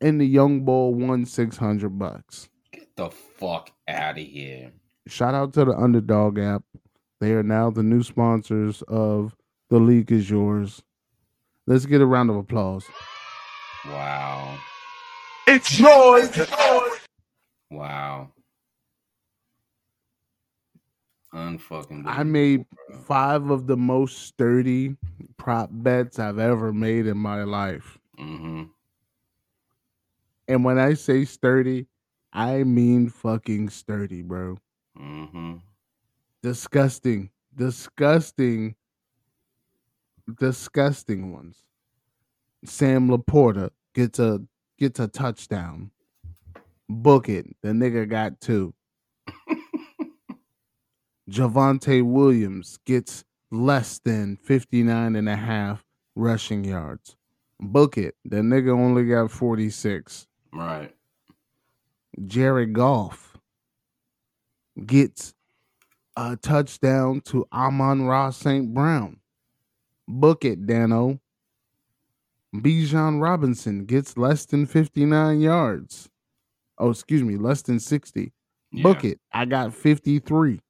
[0.00, 2.48] and the young bull won 600 bucks.
[2.72, 4.72] Get the fuck out of here.
[5.06, 6.62] Shout out to the Underdog app.
[7.20, 9.34] They are now the new sponsors of
[9.70, 10.82] The League is Yourz.
[11.66, 12.84] Let's get a round of applause.
[13.86, 14.58] Wow.
[15.46, 16.30] It's yours.
[17.70, 18.32] Wow.
[21.34, 22.98] Unfucking I made bro.
[23.00, 24.96] five of the most sturdy
[25.36, 27.98] prop bets I've ever made in my life.
[28.18, 28.64] Mm-hmm.
[30.46, 31.86] And when I say sturdy,
[32.32, 34.58] I mean fucking sturdy, bro.
[34.96, 35.56] Mm-hmm.
[36.42, 38.76] Disgusting, disgusting,
[40.38, 41.62] disgusting ones.
[42.64, 44.40] Sam LaPorta gets a
[44.78, 45.90] gets a touchdown.
[46.88, 47.46] Book it.
[47.62, 48.72] The nigga got two.
[51.30, 55.84] Javonte Williams gets less than 59 and a half
[56.14, 57.16] rushing yards.
[57.60, 58.14] Book it.
[58.24, 60.26] The nigga only got 46.
[60.52, 60.94] Right.
[62.26, 63.38] Jared Goff
[64.84, 65.34] gets
[66.16, 68.72] a touchdown to Amon-Ra St.
[68.72, 69.18] Brown.
[70.06, 71.20] Book it, Dano.
[72.54, 76.08] Bijan Robinson gets less than 59 yards.
[76.78, 78.32] Oh, excuse me, less than 60.
[78.82, 79.18] Book it.
[79.32, 80.60] I got 53.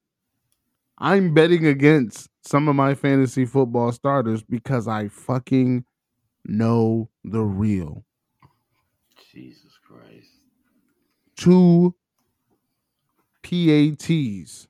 [0.98, 5.84] I'm betting against some of my fantasy football starters because I fucking
[6.44, 8.04] know the real.
[9.32, 10.28] Jesus Christ.
[11.36, 11.94] Two
[13.42, 14.68] PATs.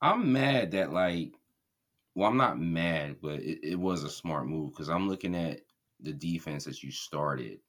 [0.00, 1.34] I'm mad that like
[2.14, 5.60] well, I'm not mad, but it, it was a smart move because I'm looking at
[6.00, 7.60] the defense that you started.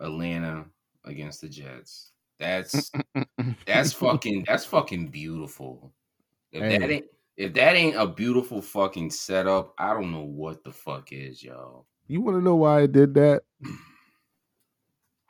[0.00, 0.64] Atlanta
[1.04, 2.12] against the Jets.
[2.38, 2.90] That's
[3.66, 5.92] that's fucking that's fucking beautiful.
[6.52, 10.72] If that ain't if that ain't a beautiful fucking setup, I don't know what the
[10.72, 11.86] fuck is, yo.
[12.06, 13.42] You want to know why I did that?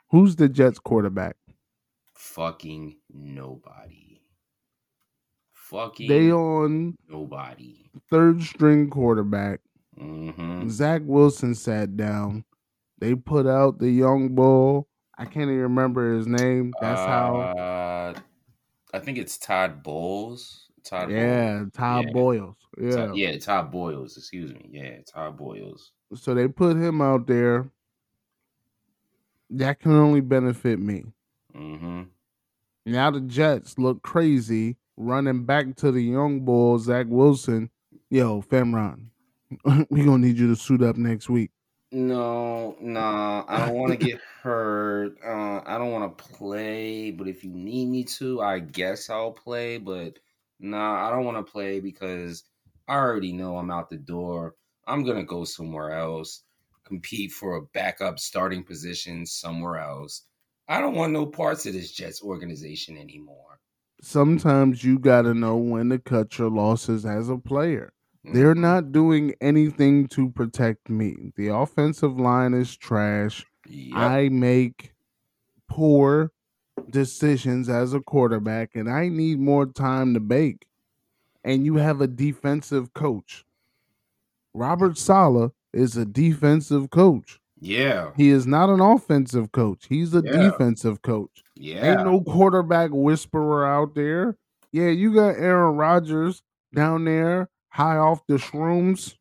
[0.09, 1.35] Who's the Jets quarterback?
[2.13, 4.21] Fucking nobody.
[5.51, 7.89] Fucking They on nobody.
[8.11, 9.61] third string quarterback.
[9.97, 12.45] hmm Zach Wilson sat down.
[12.99, 14.87] They put out the young bull.
[15.17, 16.73] I can't even remember his name.
[16.81, 17.35] That's how.
[17.37, 18.19] Uh,
[18.93, 20.69] I think it's Todd Bowles.
[20.83, 22.11] Todd Yeah, Todd Yeah.
[22.13, 22.55] Boyles.
[22.79, 22.95] Yeah.
[22.95, 24.17] Todd- yeah, Todd Boyles.
[24.17, 24.69] Excuse me.
[24.71, 25.91] Yeah, Todd Boyles.
[26.13, 27.69] So they put him out there.
[29.49, 31.03] That can only benefit me.
[31.55, 32.03] Mm-hmm.
[32.85, 37.69] Now the Jets look crazy running back to the young bull, Zach Wilson.
[38.09, 39.07] Yo, Femron,
[39.89, 41.51] we gonna need you to suit up next week.
[41.97, 45.17] No, no, I don't want to get hurt.
[45.23, 49.31] Uh, I don't want to play, but if you need me to, I guess I'll
[49.31, 49.77] play.
[49.77, 50.19] But
[50.59, 52.43] nah, I don't want to play because
[52.87, 54.55] I already know I'm out the door.
[54.87, 56.43] I'm gonna go somewhere else,
[56.83, 60.27] compete for a backup starting position somewhere else.
[60.67, 63.61] I don't want no parts of this Jets organization anymore.
[64.01, 67.91] Sometimes you gotta know when to cut your losses as a player.
[68.33, 68.59] They're Mhm.
[68.61, 71.31] not doing anything to protect me.
[71.35, 73.45] The offensive line is trash.
[73.67, 73.97] Yep.
[73.97, 74.93] I make
[75.67, 76.31] poor
[76.89, 80.67] decisions as a quarterback, and I need more time to bake.
[81.43, 83.45] And you have a defensive coach.
[84.53, 87.39] Robert Saleh is a defensive coach.
[87.59, 89.85] yeah, He is not an offensive coach.
[89.87, 90.31] He's a Yeah.
[90.49, 91.43] defensive coach.
[91.55, 91.93] yeah.
[91.97, 94.37] Ain't no quarterback whisperer out there.
[94.71, 99.15] Yeah, you got Aaron Rodgers down there high off the shrooms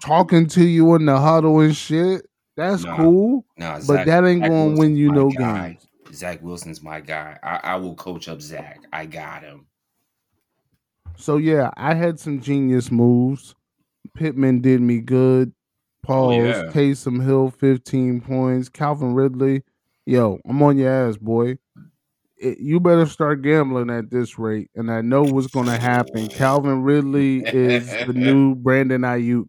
[0.00, 2.26] talking to you in the huddle and shit.
[2.56, 3.44] That's Nah, cool.
[3.56, 5.68] Nah, But that ain't Zach gonna Wilson's win you no guy.
[5.70, 5.86] games.
[6.12, 7.38] Zach Wilson's my guy.
[7.42, 8.80] I, I will coach up Zach.
[8.92, 9.66] I got him.
[11.16, 13.54] So yeah, I had some genius moves.
[14.14, 15.52] Pittman did me good.
[15.52, 16.34] Oh, Pause.
[16.34, 16.62] Oh, yeah.
[16.72, 18.68] Taysom Hill, 15 points.
[18.68, 19.62] Calvin Ridley.
[20.04, 21.58] Yo, I'm on your ass, boy.
[22.38, 24.70] It- you better start gambling at this rate.
[24.74, 26.28] And I know what's gonna happen.
[26.28, 29.48] Calvin Ridley is the new Brandon Aiyuk.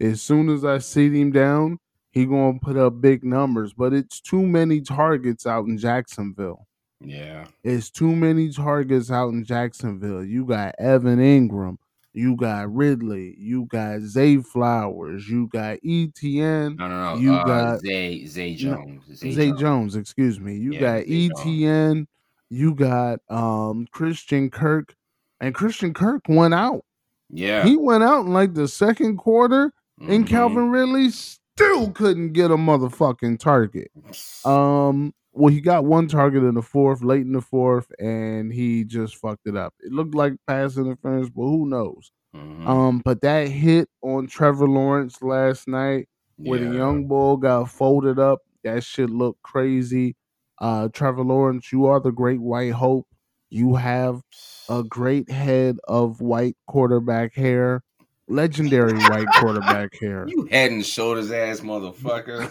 [0.00, 1.78] As soon as I sit him down,
[2.12, 3.72] he gonna put up big numbers.
[3.72, 6.66] But it's too many targets out in Jacksonville.
[7.00, 7.46] Yeah.
[7.62, 10.24] It's too many targets out in Jacksonville.
[10.24, 11.76] You got Evan Engram,
[12.18, 17.20] you got Ridley, you got Zay Flowers, you got Etienne, No, no, no.
[17.20, 19.02] You uh, got- Zay Zay Jones.
[19.14, 19.60] Zay, Zay Jones.
[19.60, 20.56] Jones, excuse me.
[20.56, 22.08] You Yeah, got Zay Etienne,
[22.50, 24.94] you got um Christian Kirk,
[25.40, 26.84] and Christian Kirk went out.
[27.30, 27.64] Yeah.
[27.64, 30.28] He went out in like the second quarter, and Mhm.
[30.28, 33.90] Calvin Ridley still couldn't get a motherfucking target.
[34.44, 38.84] Um, well, he got one target in the fourth, late in the fourth, and he
[38.84, 39.74] just fucked it up.
[39.80, 42.10] It looked like pass interference, but who knows?
[42.34, 42.66] Mhm.
[42.66, 48.18] Um, but that hit on Trevor Lawrence last night, where the young bull got folded
[48.18, 50.16] up, that shit looked crazy.
[50.60, 53.06] Uh, Trevor Lawrence, you are the great white hope.
[53.50, 54.22] You have
[54.68, 57.82] a great head of white quarterback hair,
[58.28, 60.26] legendary white quarterback hair.
[60.28, 62.48] You head and shoulders ass motherfucker.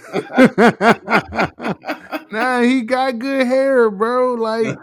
[2.31, 4.33] nah, he got good hair, bro.
[4.33, 4.77] Like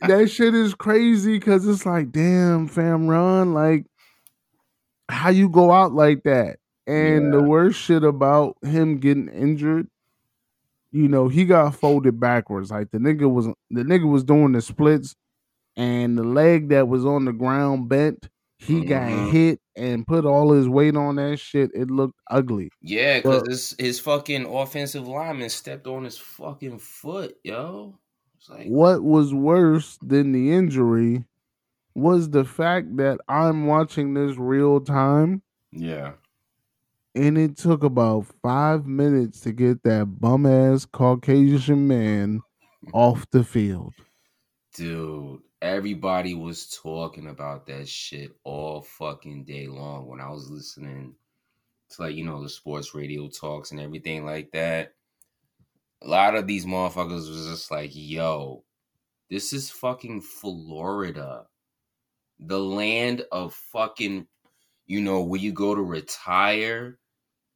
[0.00, 3.54] that shit is crazy because it's like, damn, fam, run.
[3.54, 3.86] Like,
[5.08, 6.58] how you go out like that?
[6.86, 9.88] And the worst shit about him getting injured,
[10.90, 12.70] you know, he got folded backwards.
[12.70, 15.14] Like the nigga was the nigga was doing the splits,
[15.76, 18.88] and the leg that was on the ground bent, he Mhm.
[18.88, 21.70] got hit and put all his weight on that shit.
[21.74, 22.70] It looked ugly.
[22.82, 27.98] Yeah, because his his fucking offensive lineman stepped on his fucking foot, yo.
[28.48, 31.24] Like What was worse than the injury
[31.94, 35.42] was the fact that I'm watching this real time
[35.72, 36.14] yeah.
[37.14, 42.40] and it took about five minutes to get that bum ass Caucasian man
[42.94, 43.94] off the field.
[44.74, 51.14] Dude, everybody was talking about that shit all fucking day long when I was listening
[51.90, 54.94] to like, you know, the sports radio talks and everything like that.
[56.02, 58.62] A lot of these motherfuckers was just like, yo,
[59.30, 61.46] this is fucking Florida.
[62.38, 64.28] The land of fucking,
[64.86, 66.98] you know, where you go to retire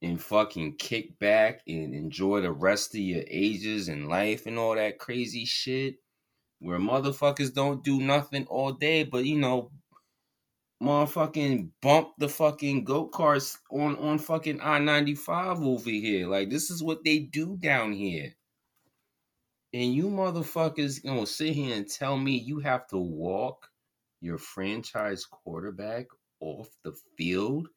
[0.03, 4.75] and fucking kick back and enjoy the rest of your ages and life and all
[4.75, 6.02] that crazy shit
[6.63, 9.71] where motherfuckers don't do nothing all day, but you know,
[10.83, 16.29] motherfucking bump the fucking go karts on on fucking I ninety five over here.
[16.29, 18.35] Like this is what they do down here,
[19.73, 23.69] and you motherfuckers gonna sit here and tell me you have to walk
[24.21, 26.07] your franchise quarterback
[26.41, 27.69] off the field.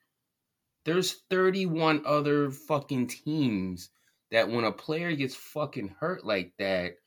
[0.85, 3.89] There's 31 other fucking teams
[4.29, 6.97] that when a player gets fucking hurt like that,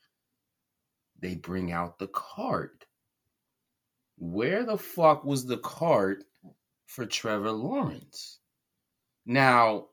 [1.21, 2.85] they bring out the cart.
[4.17, 6.23] Where the fuck was the cart
[6.87, 8.39] for Trevor Lawrence?
[9.25, 9.87] Now,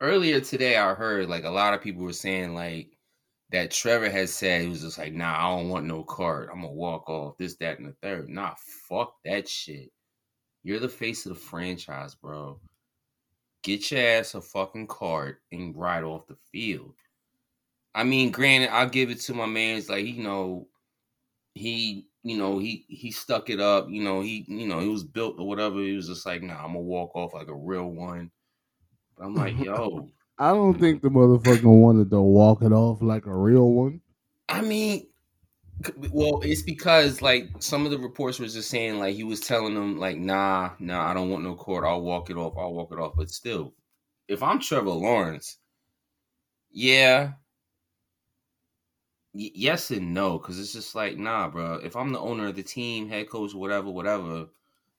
[0.00, 2.90] earlier today, I heard like a lot of people were saying like
[3.50, 6.48] that Trevor had said he was just like, nah, I don't want no cart.
[6.52, 8.28] I'm gonna walk off this, that, and the third.
[8.28, 8.54] Nah,
[8.88, 9.90] fuck that shit.
[10.62, 12.60] You're the face of the franchise, bro.
[13.62, 16.94] Get your ass a fucking cart and ride off the field.
[17.94, 19.78] I mean, granted, I'll give it to my man.
[19.78, 20.68] It's like, you know,
[21.54, 23.88] he, you know, he he stuck it up.
[23.88, 25.78] You know, he, you know, he was built or whatever.
[25.80, 28.30] He was just like, nah, I'm gonna walk off like a real one.
[29.16, 33.26] But I'm like, yo, I don't think the motherfucker wanted to walk it off like
[33.26, 34.00] a real one.
[34.48, 35.06] I mean,
[36.10, 39.74] well, it's because like some of the reports were just saying like he was telling
[39.74, 41.84] them like, nah, nah, I don't want no court.
[41.84, 42.54] I'll walk it off.
[42.58, 43.14] I'll walk it off.
[43.16, 43.74] But still,
[44.26, 45.58] if I'm Trevor Lawrence,
[46.70, 47.32] yeah,
[49.34, 51.74] yes and no, because it's just like, nah, bro.
[51.82, 54.46] If I'm the owner of the team, head coach, whatever, whatever,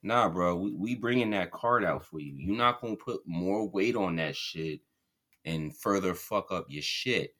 [0.04, 0.56] nah, bro.
[0.56, 2.34] We, we bringing that card out for you.
[2.36, 4.82] You're not gonna put more weight on that shit
[5.46, 7.34] and further fuck up your shit.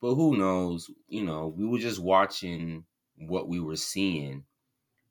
[0.00, 0.90] But who knows?
[1.08, 2.84] You know, we were just watching
[3.16, 4.44] what we were seeing.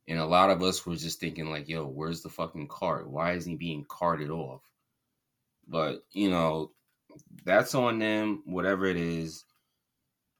[0.07, 3.07] And a lot of us were just thinking, like, yo, where's the fucking cart?
[3.07, 4.63] Why isn't he being carted off?
[5.67, 6.71] But, you know,
[7.45, 9.45] that's on them, whatever it is.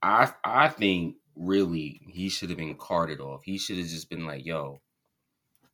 [0.02, 3.42] I I think really he should have been carted off.
[3.44, 4.82] He should have just been like, yo,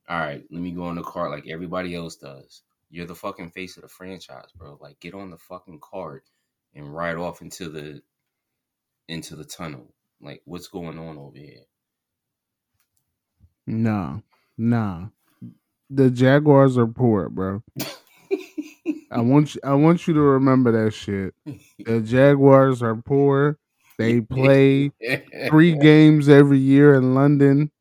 [0.10, 2.64] all right, let me go on the cart like everybody else does.
[2.90, 4.78] You're the fucking face of the franchise, bro.
[4.82, 6.26] Like get on the fucking cart
[6.76, 8.02] and ride off into the
[9.08, 9.94] into the tunnel.
[10.22, 11.64] Like what's going on over here?
[13.68, 14.20] Nah,
[14.58, 15.08] nah.
[15.90, 17.64] The Jaguars are poor, bro.
[19.12, 19.62] I want you.
[19.64, 21.34] I want you to remember that shit.
[21.86, 23.58] The Jaguars are poor.
[23.98, 24.92] They play
[25.50, 27.72] three games every year in London,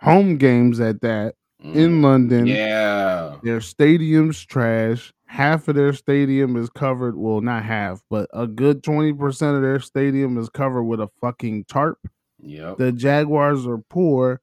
[0.00, 2.44] home games at that in London.
[2.46, 2.56] Mm.
[2.56, 3.36] Yeah.
[3.42, 5.12] Their stadium's trash.
[5.26, 7.16] Half of their stadium is covered.
[7.16, 11.64] Well, not half, but a good 20% of their stadium is covered with a fucking
[11.64, 11.98] tarp.
[12.40, 12.76] Yep.
[12.78, 14.40] The Jaguars are poor.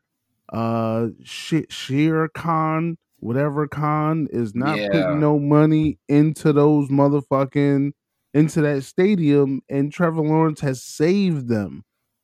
[0.51, 4.89] Uh shit Sheer Khan, whatever Khan, is not Yeah.
[4.91, 7.93] putting no money into those motherfucking
[8.33, 11.83] into that stadium, and Trevor Lawrence has saved them.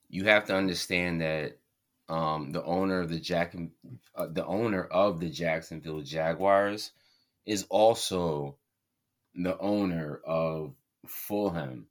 [0.10, 1.58] you have to understand that
[2.10, 3.56] um, the owner of the Jack
[4.16, 6.92] uh, the owner of the Jacksonville Jaguars
[7.46, 8.58] is also
[9.36, 10.74] the owner of
[11.08, 11.88] Fulham.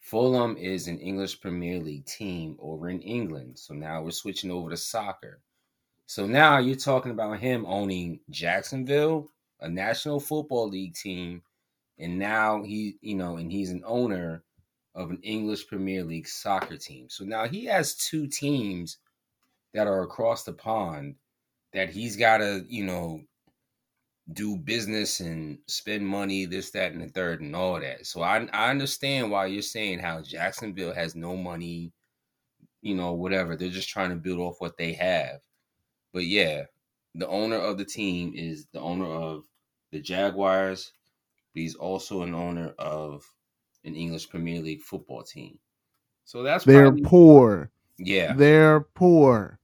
[0.00, 3.58] Fulham is an English Premier League team over in England.
[3.58, 5.40] So now we're switching over to soccer.
[6.06, 9.28] So now you're talking about him owning Jacksonville,
[9.60, 11.42] a National Football League team,
[11.98, 14.42] and now he, you know, and he's an owner
[14.94, 17.08] of an English Premier League soccer team.
[17.08, 18.98] So now he has two teams
[19.74, 21.14] that are across the pond
[21.72, 23.22] that he's got to, you know,
[24.32, 28.06] do business and spend money, this, that, and the third, and all that.
[28.06, 31.92] So I, I understand why you're saying how Jacksonville has no money,
[32.82, 33.56] you know, whatever.
[33.56, 35.40] They're just trying to build off what they have.
[36.12, 36.64] But yeah,
[37.14, 39.44] the owner of the team is the owner of
[39.90, 40.92] the Jaguars,
[41.54, 43.24] but he's also an owner of
[43.84, 45.58] an English Premier League football team.
[46.24, 47.70] So that's They're probably, poor.
[47.98, 49.58] yeah, They're poor.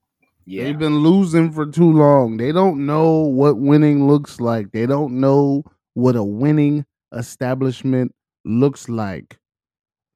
[0.45, 0.65] Yeah.
[0.65, 2.39] They've been losing for too long.
[2.39, 4.73] They don't know what winning looks like.
[4.73, 5.63] They don't know
[5.95, 8.15] what a winning establishment
[8.45, 9.39] looks like.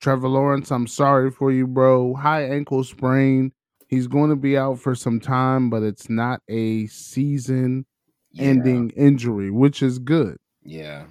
[0.00, 2.14] Trevor Lawrence, I'm sorry for you, bro.
[2.14, 3.52] High ankle sprain.
[3.88, 7.84] He's going to be out for some time, but it's not a season
[8.32, 8.44] yeah.
[8.44, 10.38] ending injury, which is good.
[10.64, 11.04] Yeah.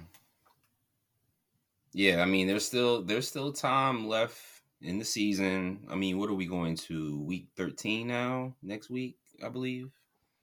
[1.92, 4.40] Yeah, I mean there's still there's still time left
[4.80, 5.86] in the season.
[5.90, 8.54] I mean, what are we going to week 13 now?
[8.62, 9.90] Next week, I believe.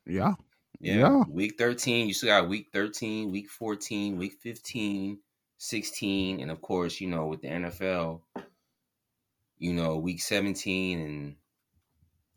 [0.06, 0.34] Yeah.
[0.80, 0.96] Yeah.
[0.96, 1.24] Yeah.
[1.30, 5.20] Week 13, you still got week 13, week 14, week 15,
[5.58, 8.22] 16, and of course, you know, with the NFL,
[9.58, 11.36] you know, week 17 and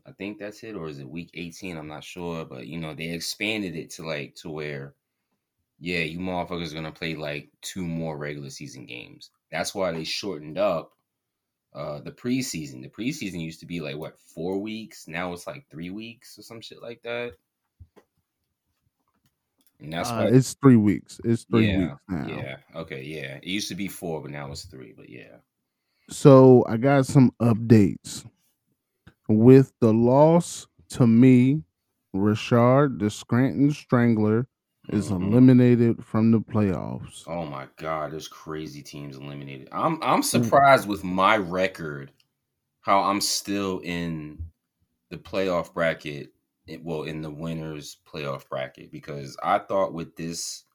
[0.05, 1.77] I think that's it, or is it week 18?
[1.77, 4.95] I'm not sure, but you know, they expanded it to like to where
[5.83, 9.31] yeah, you motherfuckers are gonna play like two more regular season games.
[9.51, 10.93] That's why they shortened up
[11.73, 12.81] uh the preseason.
[12.83, 16.43] The preseason used to be like what four weeks, now it's like three weeks or
[16.43, 17.33] some shit like that.
[19.79, 21.19] And that's Uh, why it's three weeks.
[21.23, 22.45] It's three yeah, weeks now.
[22.45, 23.37] yeah, okay, yeah.
[23.37, 24.93] It used to be four, but now it's three.
[24.93, 25.37] But yeah,
[26.09, 28.25] So I got some updates.
[29.27, 31.63] With the loss to me,
[32.13, 34.47] Richard, the Scranton Strangler,
[34.89, 35.11] is Mhm.
[35.11, 37.27] eliminated from the playoffs.
[37.27, 39.67] Oh my god, there's crazy teams eliminated.
[39.71, 42.13] I'm I'm surprised with my record
[42.81, 44.51] how I'm still in
[45.11, 46.33] the playoff bracket.
[46.81, 50.65] Well, in the winners playoff bracket because I thought with this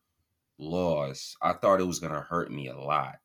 [0.59, 3.17] loss, I thought it was gonna hurt me a lot.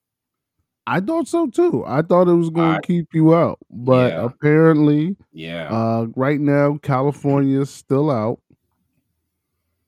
[0.86, 1.84] I thought so too.
[1.86, 4.18] I thought it was going to keep you out, but Yeah.
[4.18, 8.42] apparently, Yeah, uh, right now California's still out.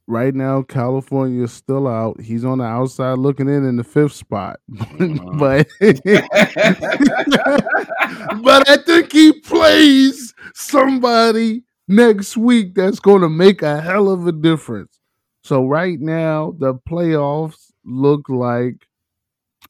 [0.08, 2.22] Right now, California's still out.
[2.22, 5.68] He's on the outside looking in in the fifth spot, but
[8.44, 14.28] but I think he plays somebody next week that's going to make a hell of
[14.28, 15.00] a difference.
[15.44, 18.88] So right now, the playoffs look like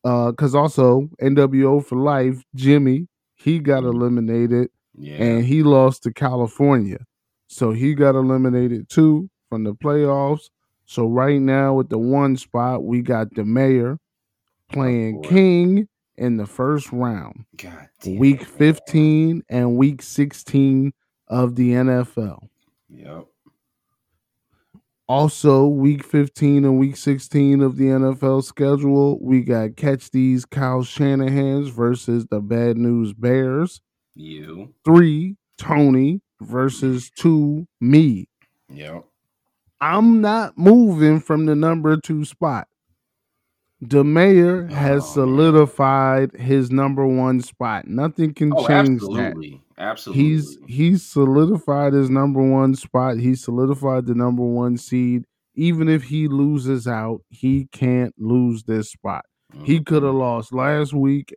[0.03, 3.93] uh because also NWO for life, Jimmy, he got Mhm.
[3.93, 6.99] eliminated yeah, and he lost to California.
[7.47, 10.49] So he got eliminated too from the playoffs.
[10.85, 13.99] So right now with the one spot, we got the mayor
[14.69, 15.29] playing boy.
[15.29, 15.87] King
[16.17, 18.47] in the first round, God damn week it.
[18.47, 20.91] 15 and week 16
[21.29, 22.49] of the NFL.
[22.89, 23.27] Yep.
[25.07, 30.83] Also, week 15 and week 16 of the NFL schedule, we got Catch These Kyle
[30.83, 33.81] Shanahan's versus the Bad News Bears.
[34.15, 34.73] You.
[34.83, 38.27] Three, Tony versus two, me.
[38.73, 39.05] Yep.
[39.85, 42.67] I'm not moving from the number two spot.
[43.81, 45.13] The mayor has Oh, man.
[45.13, 47.87] solidified his number one spot.
[47.87, 49.05] Nothing can Oh, change that.
[49.05, 49.61] absolutely.
[49.77, 50.23] Absolutely.
[50.23, 53.17] He's he's solidified his number one spot.
[53.19, 55.25] He solidified the number one seed.
[55.53, 59.25] Even if he loses out, he can't lose this spot.
[59.63, 59.85] He Mhm.
[59.85, 61.33] could have lost last week,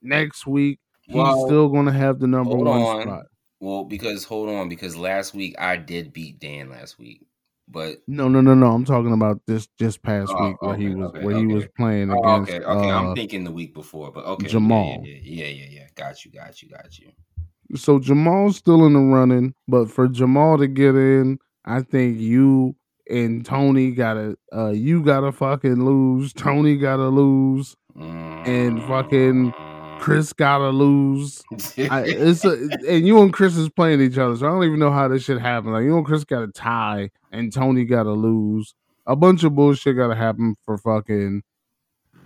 [0.00, 0.78] next week.
[1.02, 3.02] He's Well, still gonna have the number one on.
[3.02, 3.26] spot.
[3.60, 7.26] Well, because hold on, because last week I did beat Dan last week,
[7.72, 8.72] but No, no, no, no.
[8.72, 11.64] I'm talking about this just past Oh, week where he was okay, where he was
[11.76, 12.90] playing oh, against okay, okay.
[12.90, 15.02] uh, I'm thinking the week before, but okay, Jamal.
[15.04, 15.86] Yeah, yeah, yeah, yeah.
[15.94, 17.10] Got you, got you, got you.
[17.74, 22.76] so Jamal's still in the running, but for Jamal to get in, I think you
[23.10, 26.32] and Tony gotta uh you gotta fucking lose.
[26.32, 27.74] Tony gotta lose.
[27.96, 29.71] And fucking Mm.
[30.02, 31.42] Chris gotta lose.
[31.78, 32.52] I, it's a,
[32.88, 35.22] and you and Chris is playing each other, so I don't even know how this
[35.22, 35.74] shit happened.
[35.74, 38.74] Like you and Chris got a tie, and Tony got to lose.
[39.06, 41.42] A bunch of bullshit got to happen for fucking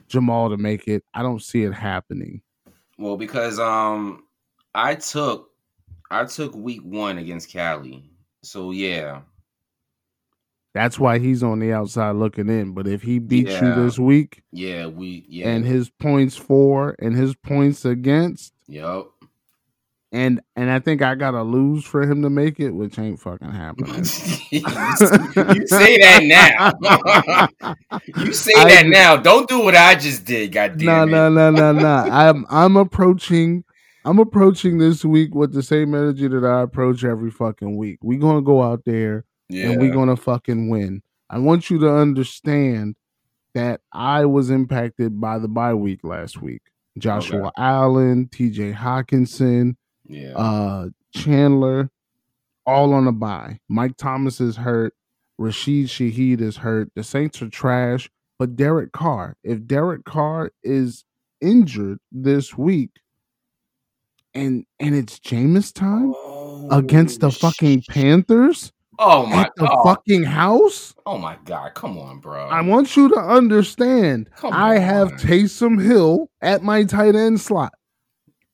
[0.09, 1.05] Jamal to make it.
[1.13, 2.41] I don't see it happening.
[2.97, 4.25] well, because um,
[4.75, 5.51] I took
[6.11, 8.11] I took week one against Cali,
[8.43, 9.21] so yeah,
[10.77, 12.75] That's why he's on the outside looking in.
[12.75, 17.17] But if he beats you this week yeah, we yeah, and his points for and
[17.17, 19.07] his points against, yep.
[20.13, 23.53] and and I think I gotta lose for him to make it, which ain't fucking
[23.53, 23.95] happening.
[24.51, 24.61] you
[25.67, 27.79] say that now.
[28.19, 29.17] you say I that now.
[29.17, 30.53] Don't do what I just did.
[30.53, 31.31] God No, damn no, it.
[31.31, 31.89] no, no, no.
[31.89, 33.65] I'm I'm approaching
[34.05, 38.01] I'm approaching this week with the same energy that I approach every fucking week.
[38.03, 39.71] We're gonna go out there Yeah.
[39.71, 41.03] and we're gonna fucking win.
[41.31, 42.97] I want you to understand
[43.55, 46.63] that I was impacted by the bye week last week.
[46.99, 49.77] Joshua Allen, TJ Hockenson,
[50.07, 50.37] yeah.
[50.37, 51.91] uh Chandler,
[52.67, 53.61] all on a bye.
[53.69, 54.95] Mike Thomas is hurt.
[55.39, 56.91] Rashid Shaheed is hurt.
[56.95, 58.11] The Saints are trash.
[58.39, 61.05] But Derek Carr, if Derek Carr is
[61.41, 62.91] injured this week,
[64.35, 69.83] and and it's Jameis time, oh against the fucking Panthers Oh my at the god.
[69.85, 70.95] fucking house.
[71.07, 71.75] Oh my god.
[71.75, 72.47] Come on, bro.
[72.49, 74.31] I want you to understand.
[74.37, 75.19] Come I have on.
[75.19, 77.73] Taysom Hill at my tight end slot.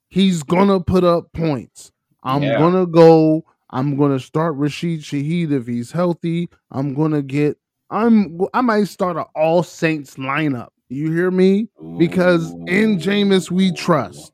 [0.09, 1.93] He's gonna put up points.
[2.23, 2.59] I'm Yeah.
[2.59, 3.45] gonna go.
[3.71, 6.51] I'm gonna start Rashid Shaheed if he's healthy.
[6.71, 7.57] I'm gonna get.
[7.91, 8.39] I'm.
[8.53, 10.69] I might start an All Saints lineup.
[10.89, 11.69] You hear me?
[11.97, 14.32] Because in Jameis we trust.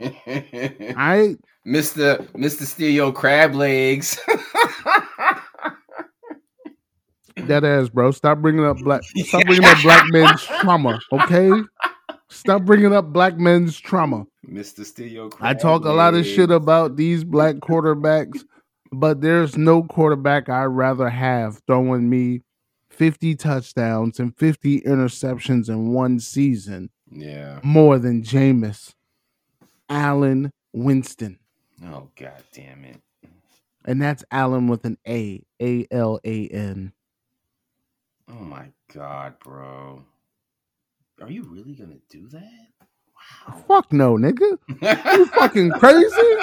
[0.00, 1.36] I
[1.66, 2.26] Mr.
[2.32, 2.62] Mr.
[2.62, 4.18] Steal Your Crab Legs.
[7.46, 8.10] that ass, bro.
[8.10, 9.02] Stop bringing up black.
[9.16, 11.00] Stop bringing up black men's trauma.
[11.12, 11.50] Okay.
[12.28, 14.24] Stop bringing up black men's trauma.
[14.48, 14.84] Mr.
[14.84, 18.40] Steal Your I talk a lot of shit about these black quarterbacks,
[18.92, 22.42] but there's no quarterback I'd rather have throwing me
[22.90, 27.60] 50 touchdowns and 50 interceptions in one season Yeah.
[27.62, 28.94] more than Jameis
[29.90, 31.38] Allen Winston.
[31.84, 33.00] Oh god damn it.
[33.84, 36.92] And that's Allen with an A, A L A N.
[38.30, 40.04] Oh my god, bro.
[41.20, 42.68] Are you really gonna do that?
[43.48, 43.64] Wow.
[43.68, 44.58] Fuck no, nigga.
[44.68, 46.34] You fucking crazy?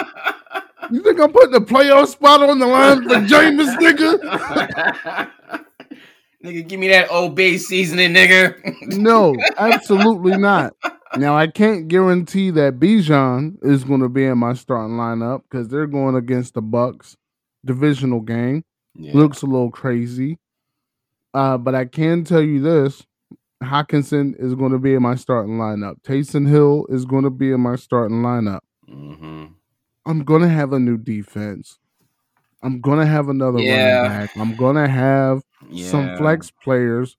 [0.91, 5.29] You think I'm putting a playoff spot on the line for Jameis, nigga?
[6.43, 8.95] nigga, give me that Old Bay seasoning, nigga.
[8.95, 10.73] No, absolutely not.
[11.15, 15.67] Now I can't guarantee that Bijan is going to be in my starting lineup because
[15.69, 17.15] they're going against the Bucks
[17.65, 18.63] divisional game.
[18.95, 19.13] yeah.
[19.15, 20.37] Looks a little crazy,
[21.33, 23.05] uh, but I can tell you this:
[23.63, 26.01] Hockenson is going to be in my starting lineup.
[26.03, 28.59] Taysom Hill is going to be in my starting lineup.
[28.87, 29.45] hmm
[30.05, 31.79] I'm going to have a new defense.
[32.63, 34.01] I'm going to have another Yeah.
[34.01, 34.29] running back.
[34.37, 35.91] I'm going to have Yeah.
[35.91, 37.17] some flex players.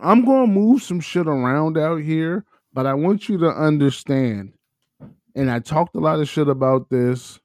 [0.00, 2.44] I'm going to move some shit around out here,
[2.78, 4.52] but I want you to understand.
[5.34, 7.40] And I talked a lot of shit about this.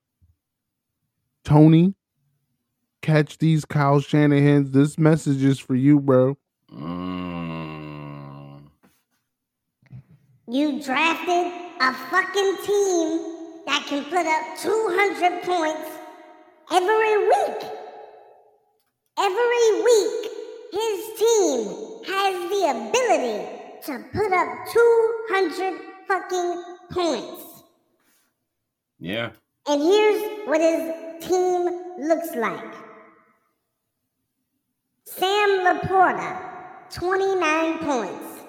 [1.44, 1.96] Tony,
[3.02, 4.70] catch these Kyle Shanahan's.
[4.70, 6.38] This message is for you, bro.
[6.72, 8.68] Mm.
[10.48, 13.20] You drafted a fucking team
[13.66, 15.90] that can put up 200 points
[16.72, 17.72] every week.
[19.18, 20.32] Every week,
[20.72, 23.53] his team has the ability
[23.86, 27.64] to put up 200 fucking points.
[29.00, 29.32] Yeah.
[29.68, 31.70] And here's what his team
[32.00, 32.74] looks like
[35.06, 36.40] Sam LaPorta,
[36.92, 38.40] 29 points.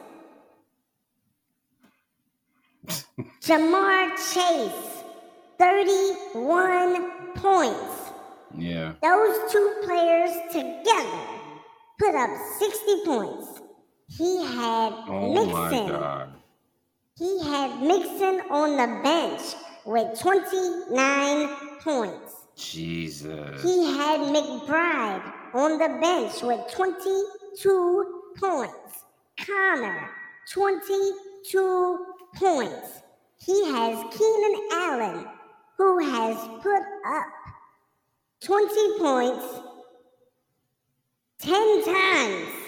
[3.43, 5.05] Ja'Marr Chase,
[5.59, 8.13] 31 points.
[8.57, 8.93] Yeah.
[9.03, 11.19] Those two players together
[11.99, 13.54] put up 60 points.
[14.09, 16.33] He had Oh Mixon.
[17.17, 19.43] He had Mixon on the bench
[19.85, 21.49] with 29
[21.81, 22.35] points.
[22.57, 23.63] Jesus.
[23.63, 29.05] He had McBride on the bench with 22 points.
[29.39, 30.11] Conner,
[30.53, 33.03] 22 points.
[33.39, 35.27] He has Keenan Allen,
[35.77, 37.27] who has put up
[38.41, 39.45] 20 points
[41.41, 42.64] 10 times.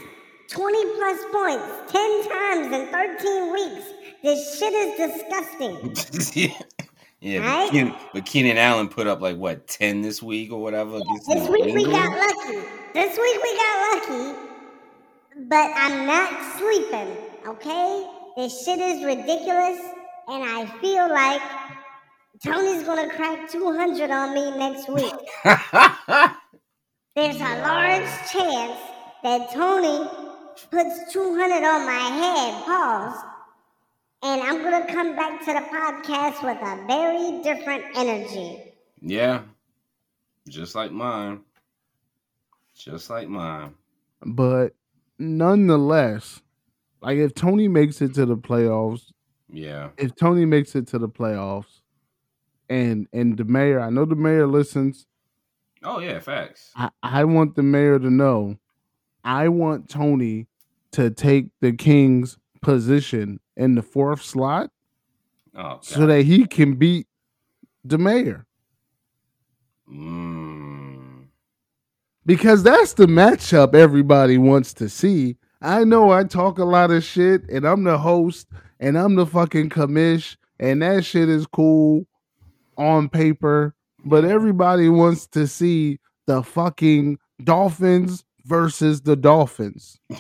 [0.49, 3.87] 20 plus points 10 times in 13 weeks.
[4.23, 5.95] This shit is disgusting.
[7.21, 7.67] yeah, Right?
[7.67, 10.97] but, Keenan, but Keenan Allen put up like what ten this week or whatever.
[10.97, 12.67] against This week we got lucky.
[12.95, 14.39] This week we got lucky.
[15.49, 17.17] But I'm not sleeping,
[17.47, 18.09] okay?
[18.37, 19.81] This shit is ridiculous,
[20.29, 21.43] and I feel like
[22.43, 25.15] Tony's gonna crack 200 on me next week.
[27.17, 28.79] There's a large chance
[29.23, 30.09] that Tony
[30.71, 33.25] puts 200 on my head, pause,
[34.23, 38.73] and I'm gonna come back to the podcast with a very different energy.
[39.01, 39.43] yeah,
[40.49, 41.41] just like mine.
[42.75, 43.75] Just like mine.
[44.25, 44.75] But
[45.19, 46.41] nonetheless,
[47.01, 49.13] like if Tony makes it to the playoffs,
[49.51, 49.91] Yeah.
[49.99, 51.81] if Tony makes it to the playoffs,
[52.69, 55.07] and and the mayor, I know the mayor listens.
[55.83, 56.73] Oh yeah, facts.
[56.75, 58.59] I, I want the mayor to know.
[59.27, 60.47] I want Tony
[60.93, 64.71] to take the Kings position in the fourth slot
[65.59, 67.07] Oh, so that he can beat
[67.83, 68.47] the mayor.
[69.91, 71.25] Mm.
[72.27, 75.37] Because that's the matchup everybody wants to see.
[75.63, 78.49] I know I talk a lot of shit and I'm the host
[78.81, 82.07] and I'm the fucking commish and that shit is cool
[82.77, 83.75] on paper,
[84.05, 89.99] but everybody wants to see the fucking Dolphins versus the Dolphins.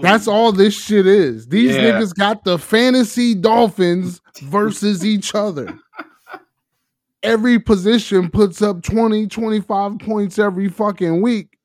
[0.00, 1.46] That's all this shit is.
[1.48, 1.82] These Yeah.
[1.92, 5.78] niggas got the fantasy Dolphins versus each other.
[7.22, 11.58] every position puts up 20, 25 points every fucking week.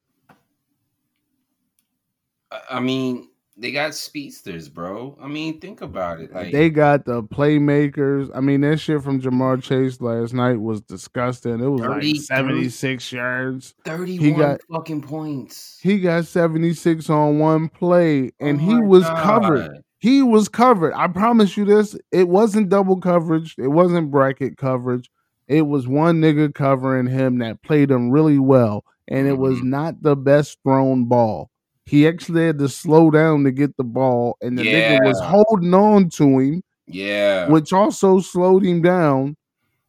[2.52, 5.18] I- I mean, they got speedsters, bro.
[5.22, 6.32] I mean, think about it.
[6.34, 8.30] Like they got the playmakers.
[8.36, 11.60] I mean, that shit from Ja'Marr Chase last night was disgusting.
[11.60, 13.74] It was 30, like 76 yards.
[13.86, 15.80] 31 got- fucking points.
[15.82, 19.24] He got 76 on one play, and Oh he was God.
[19.24, 19.78] covered.
[19.99, 20.93] He was covered.
[20.93, 21.97] I promise you this.
[22.12, 23.55] It wasn't double coverage.
[23.58, 25.10] It wasn't bracket coverage.
[25.47, 28.84] It was one nigga covering him that played him really well.
[29.08, 29.64] And it was Mhm.
[29.64, 31.49] not the best thrown ball.
[31.88, 35.73] He actually had to slow down to get the ball, and the nigga was holding
[35.73, 37.49] on to him, Yeah.
[37.49, 39.35] which also slowed him down.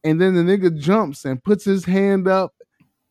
[0.05, 2.53] And then the nigga jumps and puts his hand up,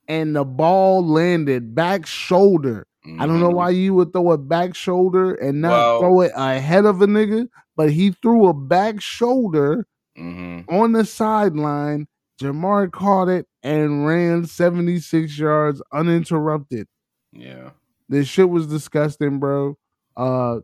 [0.09, 2.87] and the ball landed back shoulder.
[3.19, 3.55] I don't know Mhm.
[3.55, 7.07] why you would throw a back shoulder and not Well- throw it ahead of a
[7.07, 9.87] nigga, but he threw a back shoulder
[10.19, 10.65] Mhm.
[10.71, 12.07] on the sideline.
[12.41, 16.87] Ja'Marr caught it and ran 76 yards uninterrupted.
[17.33, 17.71] Yeah.
[18.09, 19.77] This shit was disgusting, bro.
[20.17, 20.61] Uh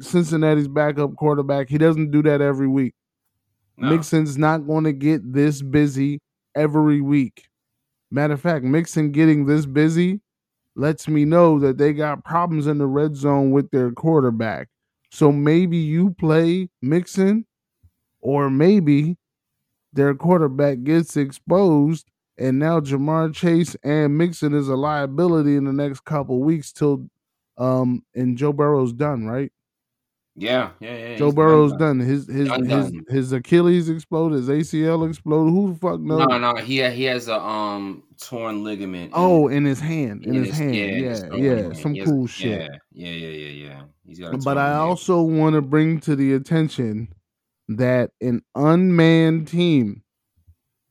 [0.00, 2.94] Cincinnati's backup quarterback, he doesn't do that every week.
[3.78, 3.90] No.
[3.90, 6.20] Mixon's not going to get this busy
[6.54, 7.48] every week.
[8.10, 10.20] Matter of fact, Mixon getting this busy
[10.74, 14.68] lets me know that they got problems in the red zone with their quarterback.
[15.10, 17.46] So maybe you play Mixon,
[18.20, 19.16] or maybe
[19.92, 25.72] their quarterback gets exposed, and now Ja'Marr Chase and Mixon is a liability in the
[25.72, 27.08] next couple weeks till
[27.58, 29.50] um and Joe Burrow's done, right?
[30.38, 30.70] Yeah.
[30.80, 30.96] Yeah.
[30.96, 31.98] yeah Joe Burrow's done.
[31.98, 32.00] done.
[32.00, 33.04] His his Done, his done.
[33.08, 35.52] his Achilles exploded, his ACL exploded.
[35.52, 36.26] Who the fuck knows?
[36.28, 39.12] No, no, he he has a um torn ligament.
[39.14, 41.36] Oh, in his hand, in, in his, hand, in his yeah,
[41.68, 42.70] yeah, some has- cool shit.
[42.92, 43.82] Yeah, yeah, yeah, yeah, yeah.
[44.06, 44.44] He's got.
[44.44, 44.88] But I ligament.
[44.90, 47.08] also want to bring to the attention
[47.68, 50.02] that an unmanned team,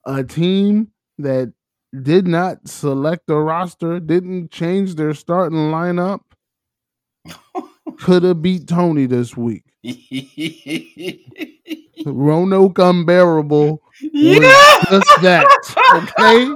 [0.06, 1.54] a team that
[2.02, 6.22] did not select a roster, didn't change their starting lineup,
[7.98, 9.64] could have beat Tony this week.
[12.06, 14.84] Roanoke Unbearable yeah.
[14.90, 15.46] just that.
[15.96, 16.56] Okay.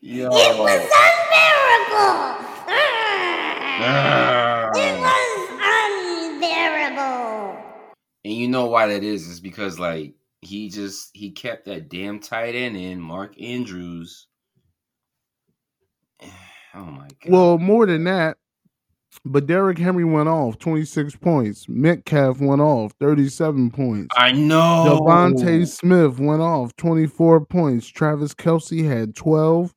[0.00, 0.28] Yo.
[0.32, 0.90] It was unbearable.
[3.86, 4.70] Ah.
[4.74, 5.48] It was
[6.40, 7.58] unbearable.
[8.24, 9.26] And you know why that is?
[9.28, 10.14] Is because like
[10.46, 14.26] he just he kept that damn tight end in Mark Andrews.
[16.76, 17.30] Oh my god.
[17.32, 18.36] Well, more than that,
[19.24, 21.68] but Derrick Henry went off 26 points.
[21.68, 24.08] Metcalf went off 37 points.
[24.18, 24.98] I know.
[25.06, 27.86] DeVonta Smith went off 24 points.
[27.86, 29.72] Travis Kelce had 12.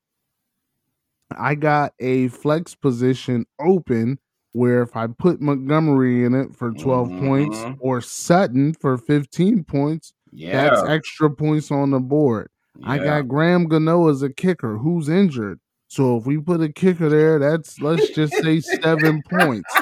[1.37, 4.17] I got a flex position open
[4.53, 7.77] where if I put Montgomery in it for 12 points Mhm.
[7.79, 10.69] or Sutton for 15 points, Yeah.
[10.69, 12.49] that's extra points on the board.
[12.83, 15.59] I got Graham Gano as a kicker who's injured.
[15.89, 19.73] So if we put a kicker there, that's let's just say seven points.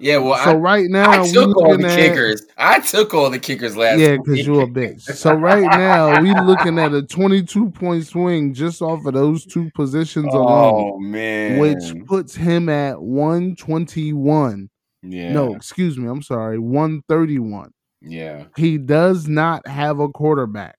[0.00, 2.42] Yeah, well, So I, right now I took all the at kickers.
[2.56, 5.02] I took all the kickers last yeah, because you're a bitch.
[5.16, 9.70] So right now we looking at a 22 point swing just off of those two
[9.74, 11.58] positions alone, Oh man.
[11.60, 14.70] which puts him at 121.
[15.02, 15.32] yeah.
[15.32, 17.70] No, excuse me, I'm sorry, 131.
[18.00, 18.44] Yeah.
[18.56, 20.78] He does not have a quarterback.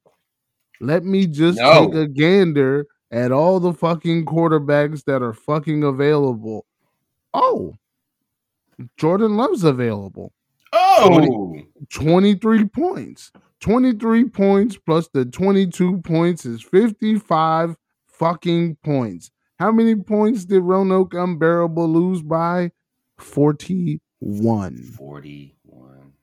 [0.82, 1.86] Let me just No.
[1.88, 6.66] take a gander at all the fucking quarterbacks that are fucking available.
[7.34, 7.76] Oh,
[8.98, 10.32] Jordan Love's available.
[10.72, 11.56] Oh.
[11.90, 13.32] 23 points.
[13.60, 17.76] 23 points plus the 22 points is 55
[18.08, 19.32] fucking points.
[19.58, 22.72] How many points did Roanoke Unbearable lose by?
[23.18, 24.84] 41.
[24.98, 26.14] 41.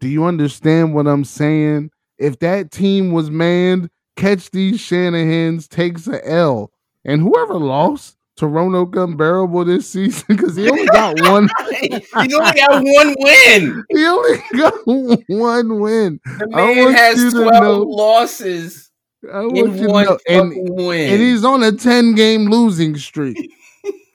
[0.00, 1.90] Do you understand what I'm saying?
[2.18, 6.70] If that team was manned, catch these Shanahans takes a L.
[7.04, 11.48] And whoever lost to Roanoke Unbearable this season, because he only got one,
[11.82, 12.00] you
[12.40, 13.84] only got one win.
[13.90, 16.20] he only got one win.
[16.38, 18.90] The man has to 12 losses
[19.30, 20.18] I want in you to one know.
[20.28, 21.10] And, win.
[21.10, 23.36] and he's on a 10 game losing streak.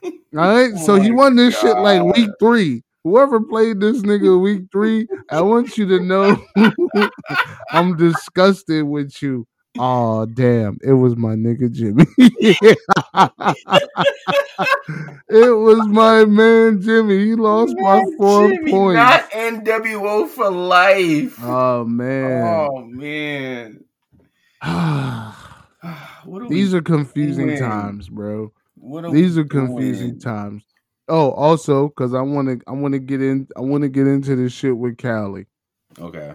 [0.03, 0.71] All right.
[0.75, 2.83] Oh so he won this shit like week three.
[3.06, 6.43] Whoever played this nigga week three, I want you to know
[7.72, 9.45] I'm disgusted with you.
[9.78, 12.06] Oh damn, it was my nigga Jimmy.
[15.30, 17.26] it was my man Jimmy.
[17.26, 18.95] He lost by four Jimmy, points.
[18.95, 21.38] Not NWO for life.
[21.43, 22.68] Oh man.
[22.68, 23.84] Oh man.
[26.26, 28.51] what are These we, are confusing times, bro.
[28.95, 30.20] are These are confusing doing?
[30.20, 30.64] times.
[31.08, 34.08] Oh, also, because I want to, I want to get in, I want to get
[34.08, 35.45] into this shit with Cali.
[35.99, 36.34] Okay.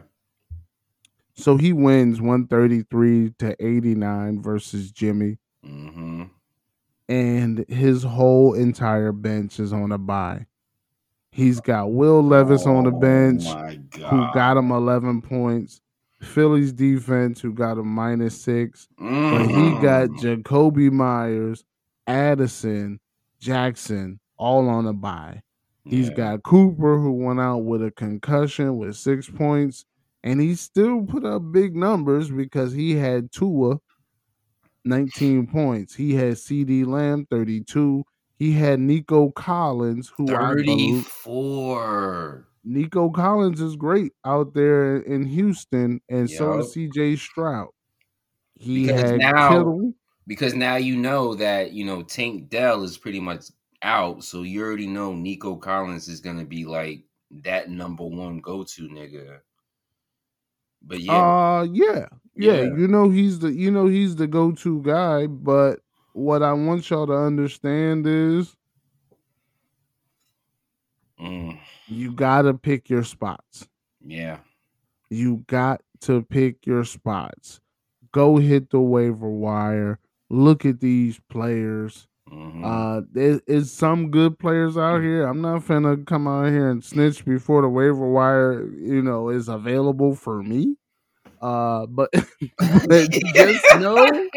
[1.34, 5.38] So he wins 133 to 89 versus Jimmy.
[5.66, 6.22] Mm-hmm.
[7.10, 10.46] and his whole entire bench is on a buy.
[11.32, 15.80] He's got Will Levis on the bench, Oh my who got him 11 points.
[16.22, 18.88] Philly's defense, who got him minus six.
[18.98, 20.42] But he got Mm.
[20.42, 21.64] Jakobi Meyers,
[22.06, 23.00] Addison,
[23.38, 25.42] Jackson, all on a bye.
[25.84, 26.14] He's Yeah.
[26.14, 29.84] got Cooper, who went out with a concussion with six points.
[30.22, 33.78] And he still put up big numbers because he had Tua
[34.84, 35.94] 19 points.
[35.94, 38.04] He had CeeDee Lamb 32.
[38.38, 42.46] He had Nico Collins, who I 34.
[42.64, 47.68] Nico Collins is great out there in Houston, and so is CJ Stroud.
[48.54, 49.94] He Because had now- Kittle.
[50.26, 53.46] Because now you know that, you know, Tank Dell is pretty much
[53.82, 54.24] out.
[54.24, 58.88] So you already know Nico Collins is to be like that number one go to
[58.88, 59.40] nigga.
[60.82, 61.12] But yeah.
[61.12, 62.06] Uh yeah.
[62.34, 62.62] yeah.
[62.62, 62.62] Yeah.
[62.62, 65.80] You know he's the you know he's the go-to guy, but
[66.12, 68.56] what I want y'all to understand is
[71.20, 73.68] mm, you gotta pick your spots.
[74.04, 74.38] yeah.
[75.10, 77.60] You got to pick your spots.
[78.12, 79.98] Go hit the waiver wire.
[80.28, 82.06] Look at these players.
[82.32, 82.64] Mhm.
[82.64, 85.26] Uh, there is some good players out here.
[85.26, 89.48] I'm not finna come out here and snitch before the waiver wire, you know, is
[89.48, 90.76] available for me.
[91.40, 92.10] Uh, but,
[92.88, 94.28] but just know,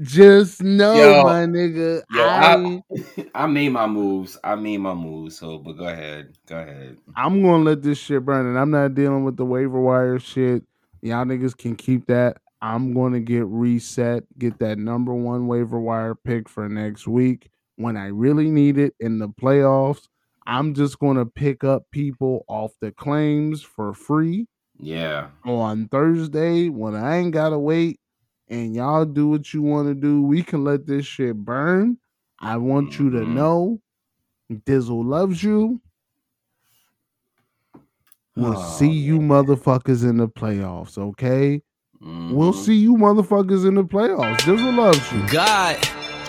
[0.00, 1.22] just know, Yo.
[1.22, 2.82] my nigga, Yo, I, I,
[3.44, 4.38] I made my moves.
[4.42, 5.38] I made my moves.
[5.38, 6.36] So, but go ahead.
[6.46, 6.96] Go ahead.
[7.16, 10.64] I'm gonna let this shit burn, and I'm not dealing with the waiver wire shit.
[11.02, 12.38] Y'all niggas can keep that.
[12.62, 17.96] I'm gonna get reset, get that number one waiver wire pick for next week when
[17.96, 20.06] I really need it in the playoffs.
[20.46, 24.46] I'm just gonna pick up people off the claims for free
[24.78, 25.30] Yeah.
[25.44, 27.98] on Thursday when I ain't gotta wait.
[28.48, 30.22] And y'all do what you want to do.
[30.22, 31.98] We can let this shit burn.
[32.38, 33.34] I want you to Mhm.
[33.34, 33.80] know
[34.52, 35.80] Dizzle loves you.
[38.36, 41.62] We'll Oh, see you motherfuckers in the playoffs, okay?
[42.04, 42.64] We'll Mhm.
[42.64, 44.40] see you motherfuckers in the playoffs.
[44.40, 45.20] Dizzle loves you.
[45.30, 45.76] God,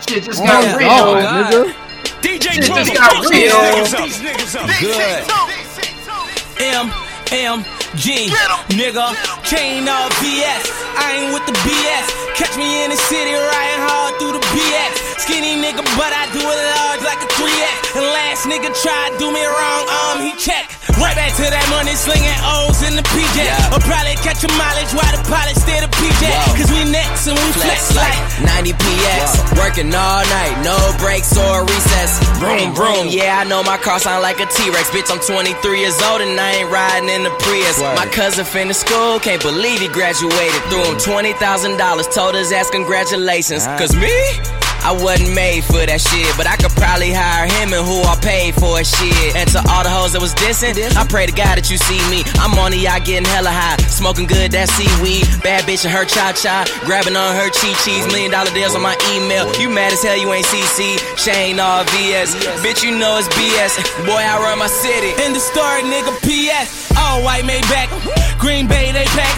[0.08, 0.88] Shit just Oh, got real.
[0.90, 1.54] God, God.
[1.54, 1.74] nigga.
[2.22, 3.32] DJ Shit just got real.
[3.32, 4.04] these niggas up.
[4.06, 4.70] These niggas up.
[4.80, 6.64] good.
[6.64, 6.92] M
[7.32, 7.66] M
[7.96, 8.28] G,
[8.70, 10.70] nigga, chain of BS.
[10.98, 12.06] I ain't with the BS.
[12.36, 15.02] Catch me in the city riding hard through the BX.
[15.20, 17.98] Skinny nigga, but I do it large like a 3X.
[17.98, 20.80] And last nigga tried to do me wrong, um, he checked.
[21.02, 23.36] Right back to that money slinging O's in the PJ.
[23.42, 23.74] Yeah.
[23.74, 26.22] Or probably catch a mileage while the pilot stay the PJ.
[26.30, 26.54] Whoa.
[26.54, 28.14] Cause we next and we flex, Flex like.
[28.46, 29.58] like 90 PX.
[29.58, 32.22] Working all night, no breaks or recess.
[32.38, 33.10] Vroom, vroom.
[33.10, 34.94] Yeah, I know my car sound like a T Rex.
[34.94, 37.82] Bitch, I'm 23 years old and I ain't riding in the Prius.
[37.82, 37.98] Word.
[37.98, 40.62] My cousin finished school, can't believe he graduated.
[40.70, 41.34] Threw him $20,000,
[42.14, 43.66] told his ass congratulations.
[43.82, 44.14] Cause me?
[44.84, 48.20] I wasn't made for that shit, but I could probably hire him and who I
[48.20, 49.32] paid for shit.
[49.36, 52.00] And to all the hoes that was dissing, I pray to God that you see
[52.12, 52.28] me.
[52.44, 55.24] I'm on the yacht getting hella high, smoking good that seaweed.
[55.40, 58.04] Bad bitch and her cha cha, grabbing on her chi chis.
[58.12, 59.48] Million dollar deals on my email.
[59.56, 61.00] You mad as hell, you ain't CC.
[61.16, 62.36] Shane all VS.
[62.60, 63.80] Bitch, you know it's BS.
[64.04, 65.16] Boy, I run my city.
[65.24, 66.92] In the story, nigga, PS.
[67.00, 67.88] All white made back.
[68.40, 69.32] Green Bay, they pack.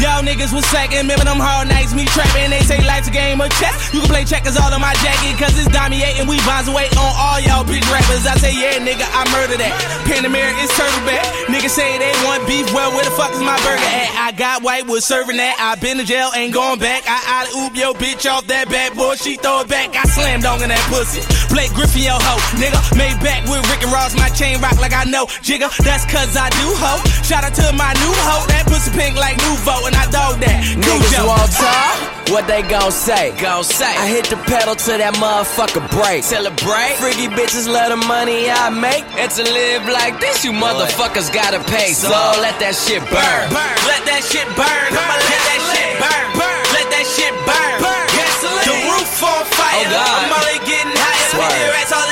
[0.00, 0.98] Y'all niggas was slacking.
[0.98, 2.50] Remember them hard nights, me trapping.
[2.50, 3.92] They say life's a game of chess.
[3.92, 6.26] You can play checkers all on my jacket, cause it's dominating.
[6.26, 8.26] We bonds away on all y'all bitch rappers.
[8.26, 9.72] I say, yeah, nigga, I murder that.
[10.06, 11.24] Panamera is turtle back.
[11.50, 12.66] Niggas say they want beef.
[12.74, 14.10] Well, where the fuck is my burger at?
[14.14, 15.56] I got white, was serving that.
[15.58, 17.02] I been to jail, ain't going back.
[17.06, 19.16] I out oop yo bitch off that bad boy.
[19.16, 19.96] She throw it back.
[19.96, 21.24] I slam dong in that pussy.
[21.50, 22.34] Blake Griffin, yo ho.
[22.60, 24.14] Nigga, made back with Rick and Ross.
[24.14, 25.26] My chain rock like I know.
[25.42, 27.02] Jigga, that's cause I do ho.
[27.26, 28.46] Shout out to my new hoe.
[28.46, 30.60] That pussy pink like Nouveau, and I dog that.
[30.78, 32.16] Niggas won't talk.
[32.30, 33.34] What they gon' say?
[33.40, 33.86] Gon' say.
[33.86, 36.20] I hit the pedal to that motherfucker break.
[36.20, 37.00] Celebrate.
[37.00, 39.04] Freaky bitches love the money I make.
[39.16, 41.96] And to live like this, you motherfuckers gotta pay.
[41.96, 42.12] So
[42.44, 43.44] let that shit burn.
[43.48, 43.76] burn.
[43.88, 44.88] Let that shit burn.
[44.92, 46.26] I'ma let that shit burn.
[46.36, 46.62] burn.
[46.76, 47.76] Let that shit burn.
[47.80, 48.06] burn.
[48.12, 48.68] Gasoline.
[48.68, 49.86] The roof on fire.
[49.86, 50.16] Oh, God.
[50.22, 51.30] I'm only getting higher.
[51.32, 51.72] Swerve.
[51.76, 52.05] The all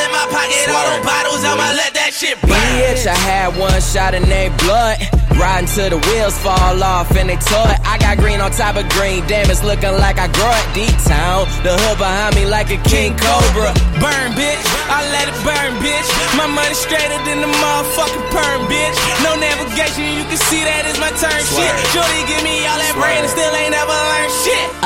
[0.65, 0.99] in pocket.
[0.99, 1.45] All bottles.
[1.45, 2.57] I'ma let that shit burn.
[2.81, 4.99] Bitch, I had one shot and they blood.
[5.35, 7.75] Riding till the wheels fall off and they toy.
[7.83, 9.27] I got green on top of green.
[9.27, 11.51] Damn, it's looking like I grow it deep town.
[11.67, 13.75] The hood behind me like a king cobra.
[13.99, 14.63] Burn, bitch.
[14.91, 16.09] I let it burn, bitch.
[16.39, 18.97] My money straighter than the motherfucking perm, bitch.
[19.27, 21.73] No navigation, you can see that is my turn shit.
[21.91, 23.64] Shorty give me all that brain and still ain't never learned shit.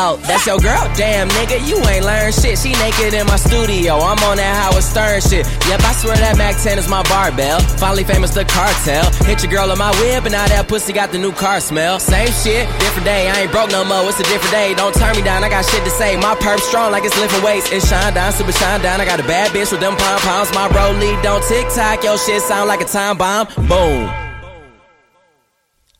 [0.00, 0.86] Oh, that's your girl?
[0.94, 2.54] Damn, nigga, you ain't learned shit.
[2.54, 3.98] She naked in my studio.
[3.98, 5.42] I'm on that Howard Stern shit.
[5.66, 7.58] Yep, I swear that Mac 10 is my barbell.
[7.82, 9.10] Finally famous the cartel.
[9.26, 11.98] Hit your girl on my whip, and now that pussy got the new car smell.
[11.98, 13.26] Same shit, different day.
[13.26, 14.06] I ain't broke no more.
[14.06, 14.70] It's a different day.
[14.78, 15.42] Don't turn me down.
[15.42, 16.14] I got shit to say.
[16.14, 17.66] My perp strong like it's lifting weights.
[17.74, 19.00] It shine down, super shine down.
[19.00, 20.54] I got a bad bitch with them pom poms.
[20.54, 22.06] My rollie don't tick tock.
[22.06, 23.50] Yo shit sound like a time bomb.
[23.66, 24.06] Boom.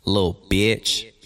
[0.07, 1.18] Little bitch.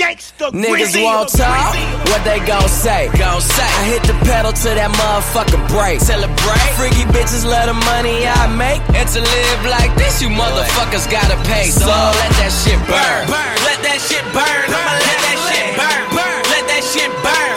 [0.00, 1.04] Gangsta Niggas Grizzy.
[1.04, 1.76] won't talk,
[2.08, 3.12] what they gon' say?
[3.20, 3.68] Gon' say.
[3.68, 6.00] I hit the pedal to that motherfucking break.
[6.00, 6.72] Celebrate.
[6.80, 8.80] Freaky bitches love the money I make.
[8.96, 11.68] And to live like this, you motherfuckers gotta pay.
[11.68, 13.28] So let that shit burn.
[13.68, 14.64] Let that shit burn.
[14.72, 16.00] I'ma let that shit burn.
[16.48, 17.52] Let that shit burn.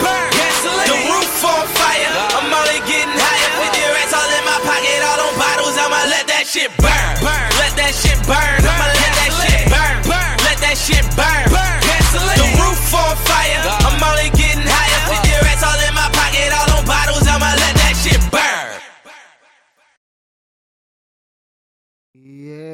[0.84, 2.12] The roof on fire.
[2.28, 3.72] I'm only getting higher.
[3.72, 5.00] 50 racks all in my pocket.
[5.00, 5.76] All them bottles.
[5.80, 7.24] I'ma let that shit burn.
[7.24, 8.63] Let that shit burn.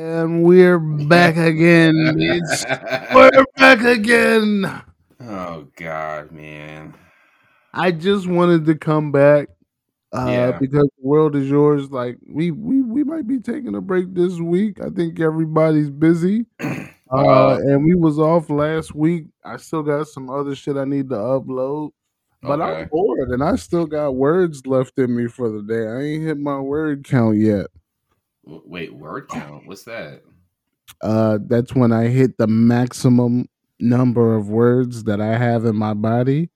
[0.00, 1.92] And we're back again.
[2.16, 3.14] bitch.
[3.14, 4.82] we're back again.
[5.20, 6.94] Oh God, man.
[7.74, 9.48] I just wanted to come back
[10.12, 10.58] uh, Yeah.
[10.58, 11.90] because the world is yours.
[11.90, 14.80] Like we, we we might be taking a break this week.
[14.80, 16.46] I think everybody's busy.
[17.12, 19.24] Uh, Uh, and we was off last week.
[19.44, 21.90] I still got some other shit I need to upload.
[22.40, 22.82] But Okay.
[22.82, 25.88] I'm bored and I still got words left in me for the day.
[25.88, 27.66] I ain't hit my word count yet.
[28.64, 29.66] Wait, word count?
[29.66, 30.22] What's that?
[31.02, 33.48] Uh that's when I hit the maximum
[33.78, 36.50] number of words that I have in my body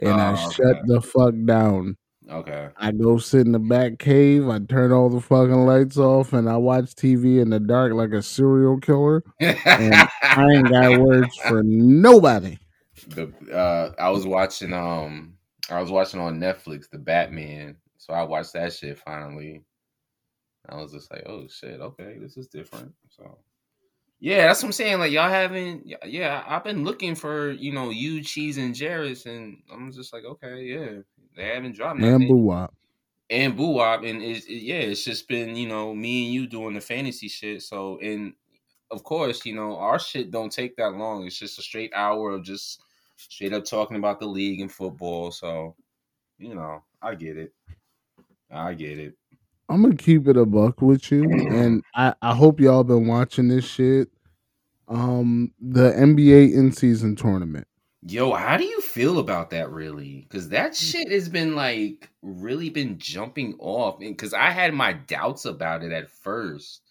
[0.00, 1.96] and I Oh, shut the fuck down.
[2.30, 2.68] Okay.
[2.76, 6.48] I go sit in the back cave, I turn all the fucking lights off, and
[6.48, 9.22] I watch TV in the dark like a serial killer.
[9.40, 12.58] And I ain't got words for nobody.
[13.08, 15.34] the uh I was watching um
[15.70, 17.76] I was watching on Netflix the Batman.
[17.98, 19.62] So I watched that shit finally.
[20.68, 22.92] I was just like, oh shit, okay, this is different.
[23.10, 23.38] So
[24.20, 24.98] yeah, that's what I'm saying.
[24.98, 29.58] Like y'all haven't yeah, I've been looking for, you know, you, Cheese, and Jarris, and
[29.72, 31.00] I'm just like, okay, yeah.
[31.36, 32.28] They haven't dropped And nothing.
[32.28, 32.74] boo wop.
[33.30, 36.46] and Boo Wop, and it's, it, yeah, it's just been you know me and you
[36.46, 37.62] doing the fantasy shit.
[37.62, 38.34] So and
[38.90, 41.26] of course, you know our shit don't take that long.
[41.26, 42.82] It's just a straight hour of just
[43.16, 45.30] straight up talking about the league and football.
[45.32, 45.74] So
[46.38, 47.52] you know, I get it.
[48.50, 49.14] I get it.
[49.68, 53.48] I'm gonna keep it a buck with you, and I, I hope y'all been watching
[53.48, 54.08] this shit.
[54.86, 57.66] Um, the NBA in season tournament.
[58.06, 60.26] Yo, how do you feel about that really?
[60.28, 63.98] Because that shit has been like really been jumping off.
[64.00, 66.82] And because I had my doubts about it at first,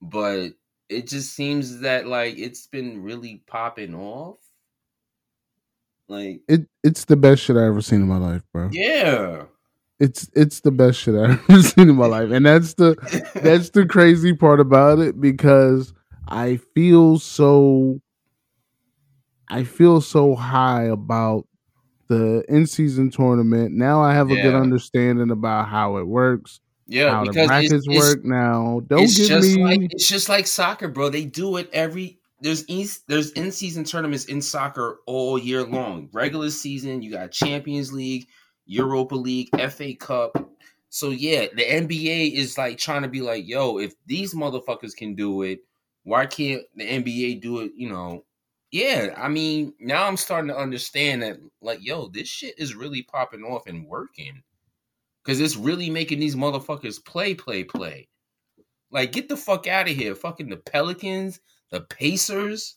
[0.00, 0.52] but
[0.88, 4.38] it just seems that like it's been really popping off.
[6.08, 8.70] Like, It it's the best shit I ever seen in my life, bro.
[8.72, 9.44] yeah.
[9.98, 12.96] It's it's the best shit I ever seen in my life, and that's the
[13.34, 15.94] that's the crazy part about it because
[16.28, 18.00] I feel so
[19.48, 21.46] I feel so high about
[22.08, 23.72] the in season tournament.
[23.72, 27.88] Now I have a good understanding about how it works, Yeah, how because it's- brackets
[27.88, 28.80] work now.
[28.86, 31.08] Don't it's give just me like it's just like soccer, bro.
[31.08, 36.08] They do it every there's east there's in season tournaments in soccer all year long.
[36.12, 38.26] Regular season, you got Champions League,
[38.66, 40.50] Europa League, FA Cup.
[40.90, 45.14] So yeah, the NBA is like trying to be like, yo, if these motherfuckers can
[45.14, 45.60] do it,
[46.04, 47.72] why can't the NBA do it?
[47.76, 48.24] You know,
[48.70, 49.14] yeah.
[49.16, 53.42] I mean, now I'm starting to understand that, like, yo, this shit is really popping
[53.42, 54.42] off and working
[55.24, 58.08] because it's really making these motherfuckers play, play, play.
[58.90, 60.14] Like, get the fuck out of here.
[60.14, 61.40] Fucking the Pelicans,
[61.70, 62.75] the Pacers.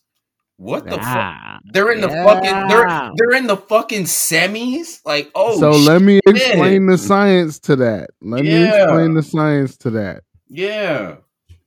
[0.60, 1.62] What the fuck?
[1.72, 5.00] They're in the fucking they're they're in the fucking semis.
[5.06, 8.10] Like, oh so let me explain the science to that.
[8.20, 10.22] Let me explain the science to that.
[10.48, 11.16] Yeah.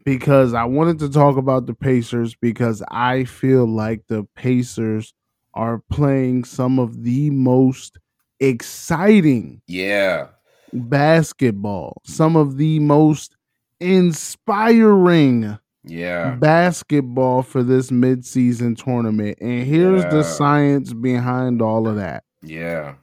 [0.06, 5.14] because I wanted to talk about the Pacers because I feel like the Pacers
[5.56, 7.98] are playing some of the most
[8.40, 10.28] exciting Yeah.
[10.74, 13.36] basketball, some of the most
[13.80, 16.36] inspiring Yeah.
[16.36, 19.38] basketball for this midseason tournament.
[19.42, 22.24] And here's the science behind all of that.
[22.42, 22.96] Yeah.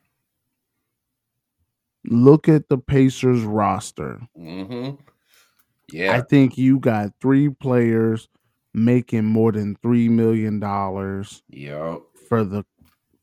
[2.06, 4.20] Look at the Pacers roster.
[4.38, 4.96] Mm-hmm.
[5.92, 6.16] Yeah.
[6.16, 8.28] I think you got three players
[8.72, 12.04] making more than three million dollars Yo.
[12.28, 12.64] for the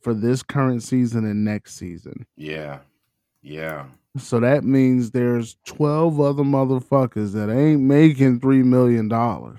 [0.01, 2.25] for this current season and next season.
[2.35, 2.79] Yeah.
[3.47, 3.85] Yeah.
[4.17, 9.09] So that means there's 12 other motherfuckers that ain't making $3 million.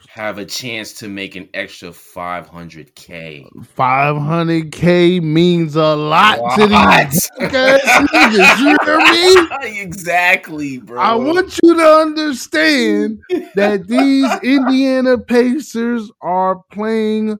[0.08, 3.46] Have a chance to make an extra 500k.
[3.76, 8.58] 500K means a lot to these niggas.
[8.58, 9.80] You hear me?
[9.80, 11.00] exactly, bro.
[11.00, 13.20] I want you to understand
[13.54, 17.38] that these Indiana Pacers are playing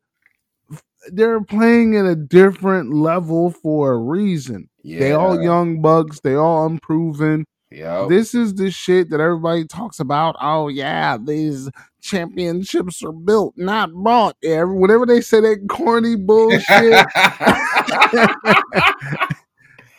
[1.13, 4.69] they're playing at a different level for a reason.
[4.85, 7.45] They all young bucks, they all unproven.
[7.71, 8.09] Yep.
[8.09, 10.37] This is the shit that everybody talks about.
[10.41, 11.69] Oh yeah, these
[12.01, 14.37] championships are built, not bought.
[14.43, 16.63] Yeah, whenever they say that corny bullshit,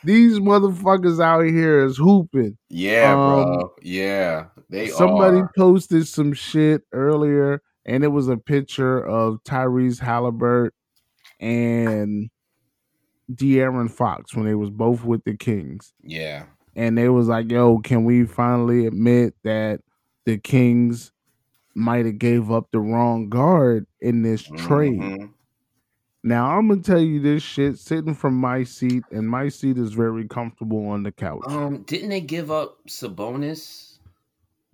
[0.04, 2.58] these motherfuckers out here is hooping.
[2.70, 3.18] yeah, Um,
[3.58, 3.74] bro.
[3.84, 4.46] Yeah.
[4.70, 5.52] They Somebody are.
[5.56, 10.72] posted some shit earlier, and it was a picture of Tyrese Halliburton
[11.40, 12.30] and
[13.32, 16.46] De'Aaron Fox when they was both with the Kings, Yeah.
[16.76, 19.82] and they was like, "Yo, can we finally admit that
[20.26, 21.12] the Kings
[21.76, 25.30] might have gave up the wrong guard in this trade?" Mhm.
[26.24, 29.94] Now I'm gonna tell you this shit sitting from my seat, and my seat is
[29.94, 31.44] very comfortable on the couch.
[31.48, 33.86] Um, didn't they give up Sabonis?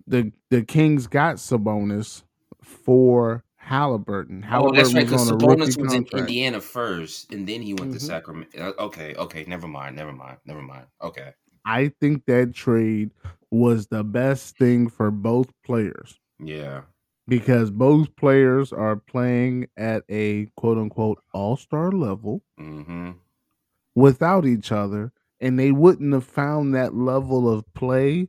[0.08, 2.22] the the Kings got Sabonis
[2.62, 4.44] for Halliburton.
[4.44, 5.04] Oh, Halliburton that's right.
[5.06, 6.06] Because on a rookie Sabonis was in.
[6.16, 8.02] Indiana first, and then he went to Mhm.
[8.02, 8.58] Sacramento.
[8.60, 10.86] Uh, Okay, okay, never mind, never mind, never mind.
[11.02, 11.32] Okay,
[11.64, 13.10] I think that trade
[13.50, 16.82] was the best thing for both players yeah,
[17.26, 23.10] because both players are playing at a quote unquote all star level mm-hmm.
[23.96, 28.28] without each other, and they wouldn't have found that level of play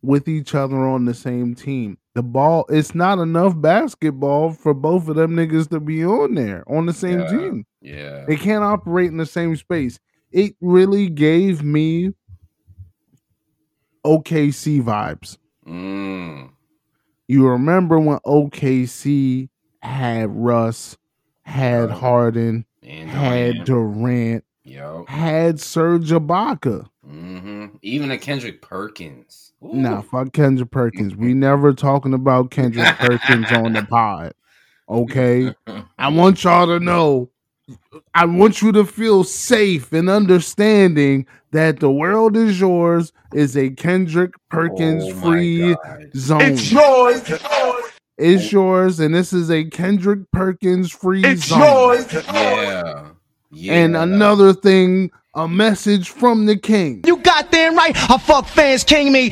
[0.00, 1.98] with each other on the same team.
[2.18, 6.64] The ball, it's not enough basketball for both of them niggas to be on there
[6.66, 7.28] on the same Yeah.
[7.28, 7.66] team.
[7.80, 10.00] yeah, They can't operate in the same space.
[10.32, 12.14] It really gave me
[14.04, 15.38] OKC vibes.
[15.64, 16.48] mm,
[17.28, 19.48] You remember when OKC
[19.80, 20.96] had Russ,
[21.42, 21.90] had.
[21.90, 26.88] Harden, and had Durant, yo, had Serge Ibaka.
[27.08, 27.66] Mm-hmm.
[27.82, 29.52] even a Kendrick Perkins.
[29.62, 29.74] Ooh.
[29.74, 31.16] Nah, fuck Kendrick Perkins.
[31.16, 34.34] We never talking about Kendrick Perkins on the pod.
[34.88, 35.54] Okay.
[35.98, 37.30] I want y'all to know.
[38.14, 43.70] I want you to feel safe and understanding that the world is yours is a
[43.70, 46.10] Kendrick Perkins Oh free God.
[46.16, 46.40] zone.
[46.42, 47.22] It's yours.
[48.16, 51.60] It's yours, and this is a Kendrick Perkins free It's zone.
[51.60, 52.12] yours.
[52.12, 53.10] Yeah,
[53.52, 57.02] yeah, And another thing, a message from the king.
[57.06, 57.92] You goddamn right.
[58.10, 59.30] I fuck fans king me.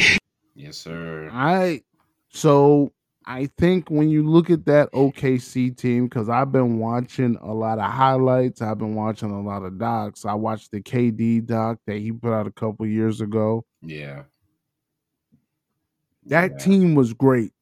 [0.54, 1.28] yes, sir.
[1.32, 1.84] All right.
[2.28, 2.92] so
[3.26, 7.80] I think when you look at that OKC team, because I've been watching a lot
[7.80, 10.24] of highlights, I've been watching a lot of docs.
[10.24, 13.64] I watched the KD doc that he put out a couple years ago.
[13.82, 14.22] Yeah,
[16.26, 16.58] That Yeah.
[16.58, 17.52] team was great.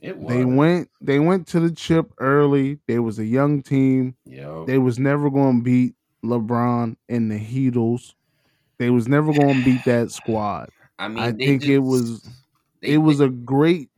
[0.00, 0.28] it was.
[0.34, 2.78] They went they went to the chip early.
[2.86, 4.16] They was a young team.
[4.26, 5.94] Yo, They was never going to beat
[6.24, 8.14] LeBron and the Heatles.
[8.78, 10.70] They was never going to beat that squad.
[10.98, 12.22] I mean, I think it was
[12.80, 13.90] they- it was they- a great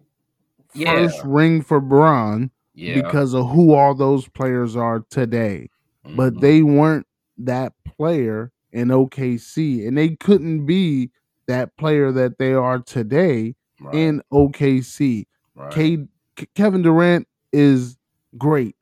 [0.74, 0.92] Yeah.
[0.92, 5.68] first ring for Bron yeah, because of who all those players are today.
[6.14, 6.40] But mhm.
[6.40, 7.06] they weren't
[7.38, 11.10] that player in OKC, and they couldn't be
[11.46, 15.26] that player that they are today right, in OKC.
[15.54, 15.72] right.
[15.72, 16.06] K-
[16.54, 17.96] Kevin Durant is
[18.36, 18.76] great.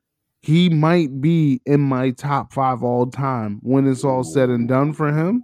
[0.44, 4.92] He might be in my top five all time when it's all said and done
[4.92, 5.42] for him.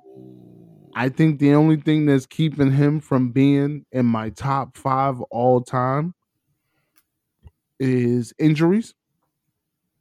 [0.94, 5.62] I think the only thing that's keeping him from being in my top five all
[5.62, 6.12] time
[7.78, 8.94] is injuries.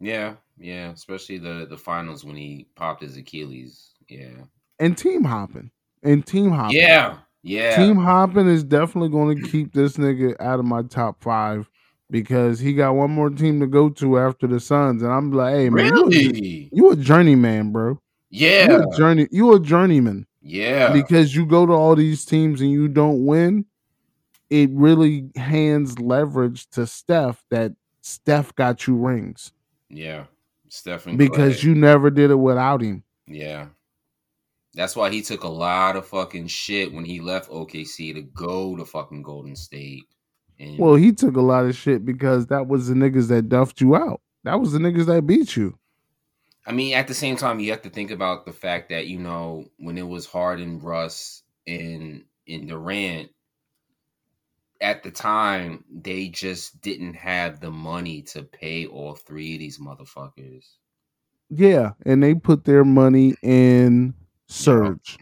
[0.02, 3.94] Yeah, yeah, especially the the finals when he popped his Achilles.
[4.10, 4.44] Yeah,
[4.80, 5.72] and team hopping
[6.04, 6.76] and team hopping.
[6.76, 7.78] yeah, yeah.
[7.78, 11.70] Team hopping is definitely going to keep this nigga out of my top five
[12.10, 15.56] because he got one more team to go to after the Suns, and I'm like,
[15.56, 16.70] hey man, you, a, really?
[16.72, 18.00] you a journeyman, bro.
[18.32, 22.62] Yeah, You a journey, you a journeyman yeah, because you go to all these teams
[22.62, 23.66] and you don't win.
[24.50, 29.52] It really hands leverage to Steph that Steph got you rings
[29.90, 30.26] yeah.
[30.70, 31.70] Stephen because Clay.
[31.70, 33.04] you never did it without him.
[33.28, 33.68] Yeah.
[34.76, 38.76] That's why he took a lot of fucking shit when he left OKC to go
[38.76, 40.04] to fucking Golden State.
[40.60, 43.82] And Well, he took a lot of shit because that was the niggas that duffed
[43.82, 44.22] you out.
[44.44, 45.78] That was the niggas that beat you.
[46.66, 49.18] I mean, at the same time, you have to think about the fact that, you
[49.18, 53.30] know, when it was Harden, Russ, and and Durant,
[54.82, 59.78] at the time, they just didn't have the money to pay all three of these
[59.80, 60.66] motherfuckers.
[61.50, 64.14] Yeah, and they put their money in
[64.48, 65.18] Serge.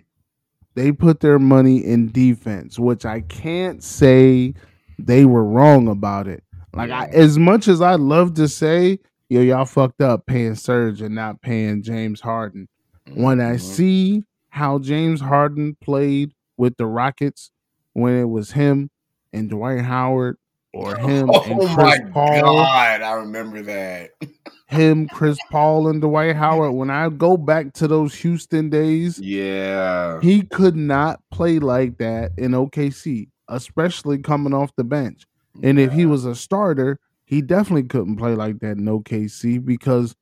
[0.76, 4.54] they put their money in defense, which I can't say
[4.98, 6.44] they were wrong about it.
[6.74, 11.02] Like I, as much as I love to say, yo, y'all fucked up paying Serge
[11.02, 12.68] and not paying James Harden.
[13.14, 13.60] When I Mhm.
[13.62, 17.52] see how James Harden played with the Rockets
[17.94, 18.90] when it was him
[19.34, 20.38] and Dwight Howard
[20.74, 24.12] or him and Oh Chris my Paul, god, I remember that.
[24.68, 26.74] him, Chris Paul, and Dwight Howard.
[26.74, 30.20] When I go back to those Houston days, Yeah.
[30.22, 35.26] he could not play like that in OKC, especially coming off the bench.
[35.64, 40.16] And if he was a starter, he definitely couldn't play like that in OKC because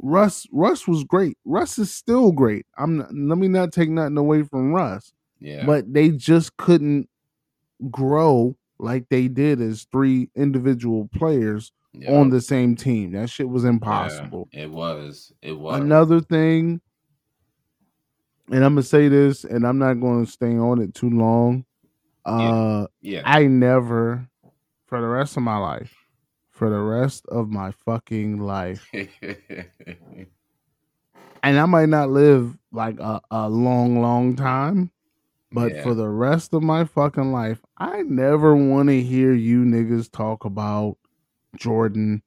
[0.00, 1.38] Russ Russ was great.
[1.44, 2.66] Russ is still great.
[2.76, 5.64] I'm not, let me not take nothing away from Russ, Yeah.
[5.64, 7.08] but they just couldn't
[7.90, 12.18] grow like they did as three individual players Yeah.
[12.18, 13.12] on the same team.
[13.12, 14.48] That shit was Yeah, impossible.
[14.52, 15.32] it was.
[15.40, 15.80] It was.
[15.80, 16.80] Another thing,
[18.50, 21.64] and I'm gonna say this, and I'm not going to stay on it too long.
[22.24, 23.22] Uh, Yeah.
[23.24, 24.28] I never,
[24.86, 25.94] for the rest of my life,
[26.50, 28.88] for the rest of my fucking life,
[31.42, 34.90] and I might not live like a, a long, long time,
[35.50, 35.82] but Yeah.
[35.82, 40.44] for the rest of my fucking life, I never want to hear you niggas talk
[40.44, 40.96] about
[41.56, 42.22] Jordan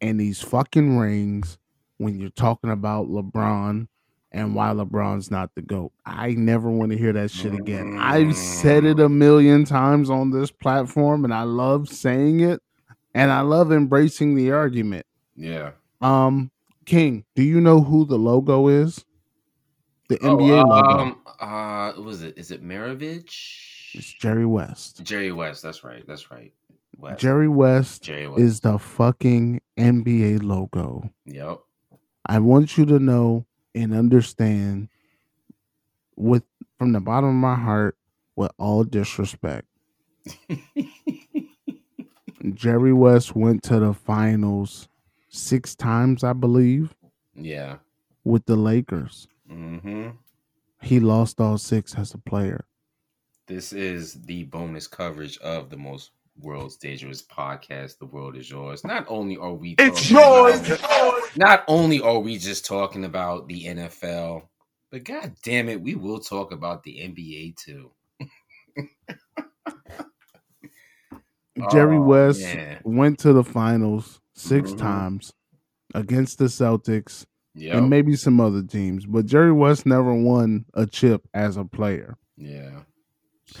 [0.00, 1.58] and these fucking rings
[1.98, 3.88] when you're talking about LeBron
[4.32, 5.92] and why LeBron's not the GOAT.
[6.06, 7.98] I never want to hear that shit again.
[7.98, 12.60] I've said it a million times on this platform and I love saying it
[13.14, 15.06] and I love embracing the argument.
[15.36, 15.72] yeah.
[16.00, 16.50] Um
[16.86, 19.04] King, do you know who the logo is?
[20.08, 20.98] The NBA oh, logo.
[20.98, 22.36] Um, uh, was it?
[22.36, 23.94] Is it Maravich?
[23.94, 25.04] It's Jerry West.
[25.04, 25.62] Jerry West.
[25.62, 26.04] That's right.
[26.08, 26.52] That's right.
[26.98, 27.20] West.
[27.20, 28.40] Jerry West Jerry West.
[28.40, 31.08] is the fucking NBA logo.
[31.26, 31.60] Yep.
[32.26, 34.88] I want you to know and understand
[36.16, 36.42] with
[36.78, 37.96] from the bottom of my heart
[38.36, 39.66] with all disrespect.
[42.54, 44.88] Jerry West went to the finals
[45.28, 46.94] 6 times I believe
[47.34, 47.76] Yeah.
[48.24, 49.28] with the Lakers.
[49.50, 50.10] Mm-hmm.
[50.82, 52.64] He lost all 6 as a player.
[53.46, 57.98] This is the bonus coverage of the most world's dangerous podcast.
[57.98, 58.84] The world is yours.
[58.84, 60.60] Not only are we It's yours.
[60.70, 64.48] about- not only are we just talking about the NFL,
[64.90, 67.90] but god damn it, we will talk about the NBA too.
[71.70, 72.80] Jerry Oh, West man.
[72.84, 74.78] went to the finals 6 Mhm.
[74.78, 75.32] times
[75.94, 77.74] against the Celtics Yep.
[77.76, 82.16] and maybe some other teams, but Jerry West never won a chip as a player.
[82.36, 82.82] Yeah.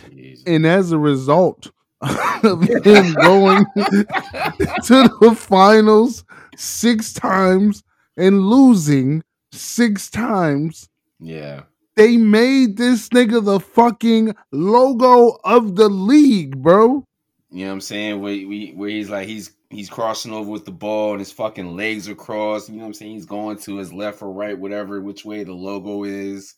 [0.08, 0.44] Jeez.
[0.46, 1.72] and as a result
[2.44, 6.24] of him going to the finals
[6.56, 7.82] six times
[8.16, 9.22] and losing
[9.52, 10.88] six times,
[11.18, 11.62] Yeah.
[11.96, 17.04] they made this nigga the fucking logo of the league, bro.
[17.50, 18.20] You know what I'm saying?
[18.20, 21.76] Where, we, where he's like he's he's crossing over with the ball and his fucking
[21.76, 22.68] legs are crossed.
[22.68, 23.12] You know what I'm saying?
[23.12, 26.54] He's going to his left or right, whatever which way the logo is.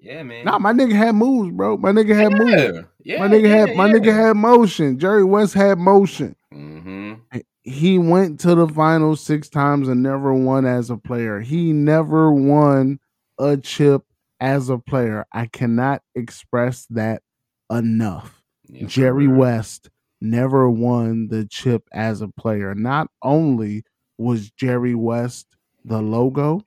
[0.00, 0.44] Yeah, man.
[0.44, 1.76] Nah, my nigga had moves, bro.
[1.76, 2.52] My nigga had moves.
[2.52, 2.82] yeah.
[3.02, 4.98] yeah, my nigga yeah, had my nigga had motion.
[4.98, 6.34] Jerry West had motion.
[6.52, 7.14] Mm-hmm.
[7.62, 11.40] he went to the finals six times and never won as a player.
[11.40, 12.98] He never won
[13.38, 14.02] a chip
[14.40, 15.26] as a player.
[15.32, 17.22] I cannot express that
[17.70, 18.42] enough.
[18.68, 19.28] Yeah, Jerry.
[19.28, 19.90] West
[20.20, 22.74] never won the chip as a player.
[22.74, 23.84] Not only
[24.18, 25.46] was Jerry West
[25.84, 26.62] the logo,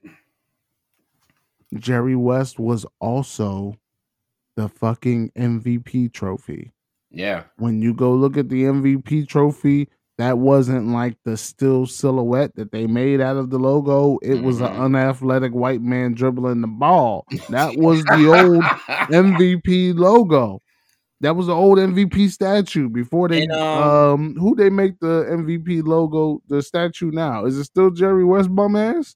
[1.80, 3.76] Jerry West was also
[4.56, 6.72] the fucking MVP trophy
[7.12, 7.44] Yeah.
[7.58, 12.72] when you go look at the MVP trophy, that wasn't like the still silhouette that
[12.72, 14.20] they made out of the logo.
[14.22, 17.26] It was an unathletic white man dribbling the ball.
[17.50, 18.64] That was the old
[19.12, 20.62] MVP logo.
[21.22, 25.26] That was the old MVP statue before they And, um, um, who they make the
[25.32, 27.45] MVP logo the statue now.
[27.45, 29.16] Is it still Jerry West bum ass?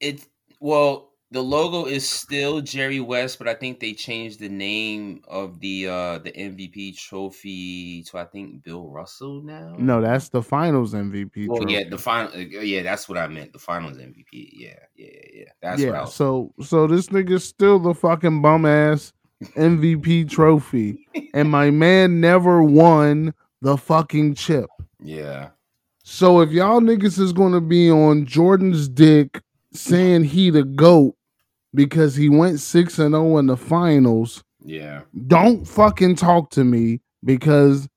[0.00, 0.28] It
[0.60, 5.58] well, the logo is still Jerry West, but I think they changed the name of
[5.60, 9.74] the uh the MVP trophy to I think Bill Russell now.
[9.78, 11.48] No, that's the finals MVP.
[11.48, 11.74] Well, trophy.
[11.74, 12.32] yeah, the final.
[12.32, 13.52] uh, Yeah, that's what I meant.
[13.52, 14.50] The finals MVP.
[14.52, 15.20] Yeah, yeah, yeah.
[15.34, 15.44] yeah.
[15.62, 16.04] That's yeah.
[16.04, 19.12] So so this nigga's still the fucking bum ass
[19.56, 24.70] MVP trophy, and my man never won the fucking chip.
[25.02, 25.48] yeah,
[26.04, 29.40] So if y'all niggas is gonna be on Jordan's dick
[29.76, 31.14] saying he the goat
[31.74, 37.00] because he went six and zero in the finals, yeah, don't fucking talk to me
[37.24, 37.88] because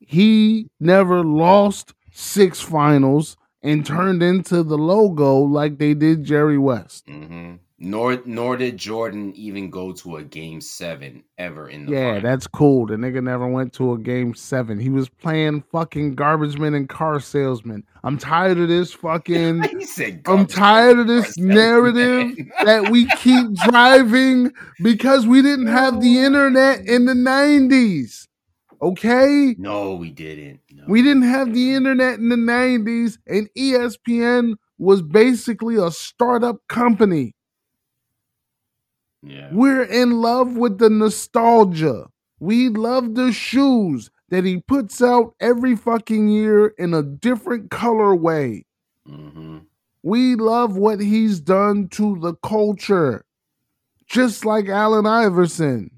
[0.00, 7.06] he never lost six finals and turned into the logo like they did Jerry West.
[7.06, 7.54] mm-hmm.
[7.84, 12.46] Nor nor did Jordan even go to a game seven ever in the Yeah, that's
[12.46, 12.86] cool.
[12.86, 14.78] The nigga never went to a game seven.
[14.78, 17.82] He was playing fucking garbage man and car salesman.
[18.04, 19.64] I'm tired of this fucking.
[19.82, 26.00] He said I'm tired of this narrative that we keep driving because we didn't have
[26.00, 28.28] the internet in the 90s.
[28.80, 29.56] Okay?
[29.58, 30.60] No, we didn't.
[30.70, 30.84] No.
[30.86, 37.34] We didn't have the internet in the 90s, and ESPN was basically a startup company.
[39.22, 39.48] Yeah.
[39.52, 42.08] We're in love with the nostalgia.
[42.40, 48.64] We love the shoes that he puts out every fucking year in a different colorway.
[49.06, 49.58] hmm
[50.02, 53.24] We love what he's done to the culture.
[54.06, 55.90] Just like Allen Iverson.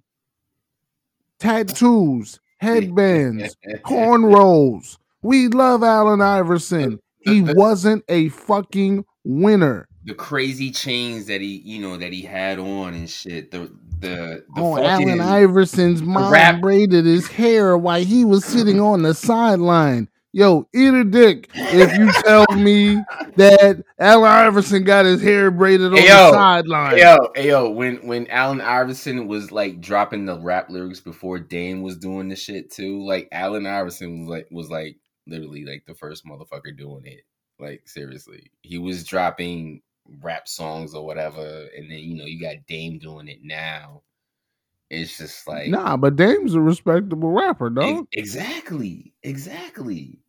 [1.39, 4.99] Tattoos, headbands, cornrows.
[5.23, 7.01] We love Allen Iverson.
[7.21, 9.89] He wasn't a fucking winner.
[10.05, 13.51] The crazy chains that he, you know, that he had on and shit.
[13.51, 13.71] The
[14.01, 18.81] the the Oh, fucking Allen Iverson's mom rap- braided his hair while he was sitting
[18.81, 20.09] on the sideline.
[20.33, 22.97] Yo, eat a dick if you tell me
[23.37, 26.99] that Allen Iverson got his hair braided on Hey, the sideline.
[26.99, 31.97] Yo, yo, when when Allen Iverson was like dropping the rap lyrics before Dame was
[31.97, 36.27] doing the shit too, like Allen Iverson was like was like literally like the first
[36.27, 37.21] motherfucker doing it.
[37.61, 39.83] Like seriously, he was dropping
[40.23, 44.03] rap songs or whatever, and then you know you got Dame doing it now.
[44.91, 48.07] It's just like Nah, but Dame's a respectable rapper, though.
[48.13, 50.21] exactly, exactly.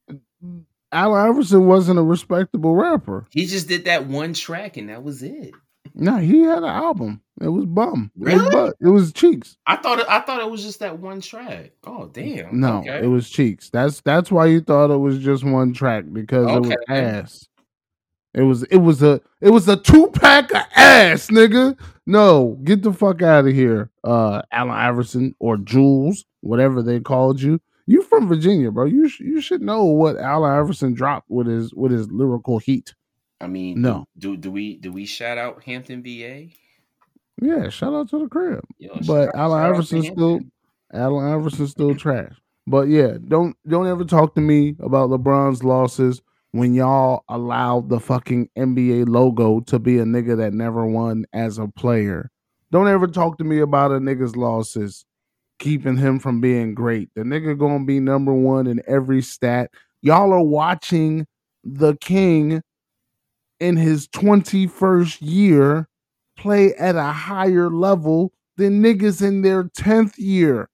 [0.91, 3.25] Allen Iverson wasn't a respectable rapper.
[3.31, 5.51] He just did that one track, and that was it.
[5.93, 7.21] Nah, he had an album.
[7.41, 8.11] It was bum.
[8.19, 8.75] It was, butt.
[8.81, 9.57] It was cheeks.
[9.67, 11.71] I thought it, I thought it was just that one track.
[11.85, 12.59] Oh damn!
[12.59, 13.03] No, okay.
[13.03, 13.69] it was cheeks.
[13.69, 17.47] That's that's why you thought it was just one track because it was ass.
[18.35, 21.77] It was it was a it was a two pack of ass, nigga.
[22.05, 27.41] No, get the fuck out of here, uh, Allen Iverson or Jules, whatever they called
[27.41, 27.59] you.
[27.87, 28.85] You from Virginia, bro?
[28.85, 32.93] You sh- you should know what Allen Iverson dropped with his with his lyrical heat.
[33.39, 34.05] I mean, No.
[34.17, 36.47] Do, do we do we shout out Hampton, VA?
[37.41, 38.63] Yeah, shout out to the crib.
[38.79, 40.39] Yo, but Allen shout out to Iverson still
[40.93, 42.33] Allen Iverson still trash.
[42.67, 46.21] But yeah, don't don't ever talk to me about LeBron's losses
[46.55, 51.57] when y'all allowed the fucking NBA logo to be a nigga that never won as
[51.57, 52.31] a player.
[52.71, 55.03] Don't ever talk to me about a nigga's losses
[55.59, 57.09] keeping him from being great.
[57.13, 59.69] The nigga gonna be number one in every stat.
[60.01, 61.27] Y'all are watching
[61.65, 62.61] the king
[63.59, 65.89] in his 21st year
[66.37, 70.69] play at a higher level than niggas in their 10th year.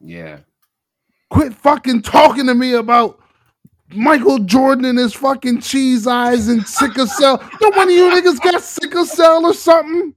[0.00, 0.40] Yeah.
[1.30, 3.22] Quit fucking talking to me about
[3.94, 7.38] Michael Jordan and his fucking cheese eyes and sickle cell.
[7.60, 10.14] Don't one of you niggas got sickle cell or something?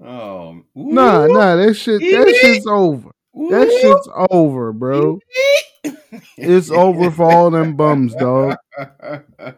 [0.00, 0.62] Oh.
[0.74, 3.10] Nah, ooh, nah, that shit, that shit's over.
[3.50, 5.18] That shit's over, bro.
[6.36, 8.56] It's over for all them bums, dog.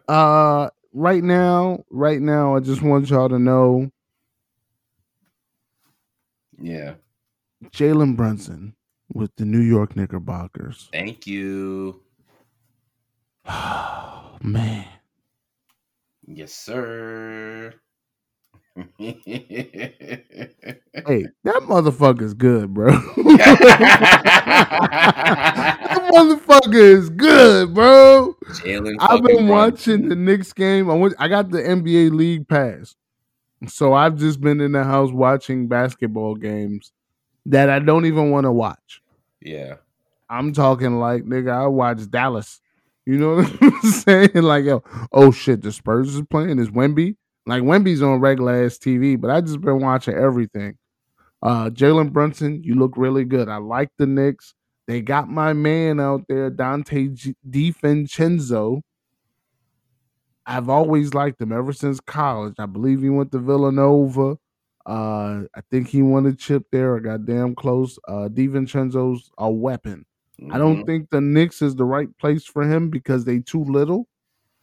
[0.09, 3.91] Uh, right now, right now, I just want y'all to know
[6.61, 6.95] yeah.
[7.71, 8.75] Jalen Brunson
[9.13, 10.89] with the New York Knickerbockers.
[10.93, 12.03] Thank you.
[14.53, 14.87] Man.
[16.27, 17.75] Yes, sir.
[21.07, 22.91] Hey, that motherfucker's good, bro.
[22.91, 23.09] that
[26.13, 28.37] motherfucker is good, bro.
[28.47, 28.97] Jalen.
[29.01, 30.91] I've been watching the Knicks game.
[30.91, 32.97] I went, I got the NBA League Pass,
[33.69, 36.93] so I've just been in the house watching basketball games
[37.47, 39.03] that I don't even want to watch.
[39.41, 39.77] Yeah.
[40.29, 42.61] I'm talking like nigga, I watch Dallas.
[43.09, 44.31] You know what I'm saying?
[44.35, 44.83] Like, yo,
[45.13, 46.59] oh shit, the Spurs is playing.
[46.59, 47.17] Is Wemby?
[47.47, 50.77] Like Wemby's on regular ass TV, but I just been watching everything.
[51.43, 53.49] Uh Jalen Brunson, you look really good.
[53.49, 54.55] I like the Knicks.
[54.87, 58.83] They got my man out there, Dante G- DiVincenzo.
[60.47, 62.57] I've always liked him ever since college.
[62.59, 64.37] I believe he went to Villanova.
[64.87, 67.99] Uh, I think he won a chip there or got damn close.
[68.07, 70.05] Uh, DiVincenzo's a weapon.
[70.51, 70.87] I don't Mhm.
[70.87, 74.09] think the Knicks is the right place for him because they too little.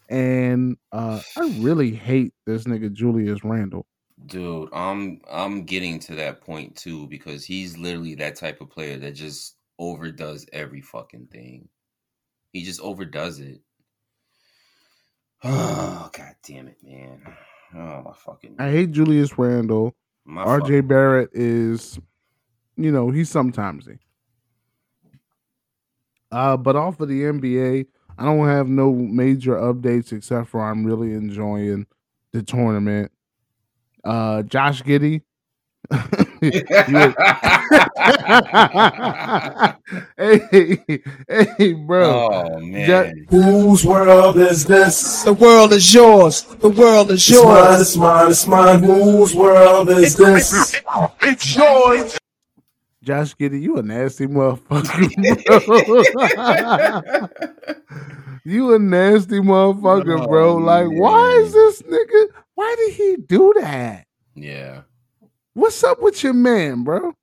[0.09, 3.85] And uh, I really hate this nigga Julius Randle.
[4.27, 8.97] Dude, I'm I'm getting to that point too because he's literally that type of player
[8.97, 11.67] that just overdoes every fucking thing.
[12.53, 13.61] He just overdoes it.
[15.43, 17.21] Oh god damn it, man.
[17.75, 19.95] Oh my fucking I hate Julius Randle.
[20.23, 21.99] my RJ Barrett is,
[22.77, 23.87] you know, he's sometimes.
[26.35, 27.85] Uh, but off of the NBA,
[28.17, 31.85] I don't have no major updates except for I'm really enjoying
[32.33, 33.11] the tournament.
[34.03, 35.21] Uh, Josh Giddey.
[40.17, 40.79] Hey,
[41.57, 42.29] hey, bro.
[42.31, 42.89] Oh man.
[42.89, 45.23] Ja- Whose world is this?
[45.23, 46.41] The world is yours.
[46.43, 47.81] The world is It's mine, yours.
[47.81, 48.83] it's mine, it's mine.
[48.83, 50.75] Whose world is this?
[51.21, 52.17] It's yours.
[53.05, 55.05] Josh Giddey, you a nasty motherfucker,
[55.65, 57.29] bro.
[58.43, 60.53] you a nasty motherfucker, bro.
[60.53, 62.25] Oh, Like, why is this nigga?
[62.55, 64.07] Why did he do that?
[64.33, 64.81] yeah.
[65.53, 67.13] What's up with your man, bro?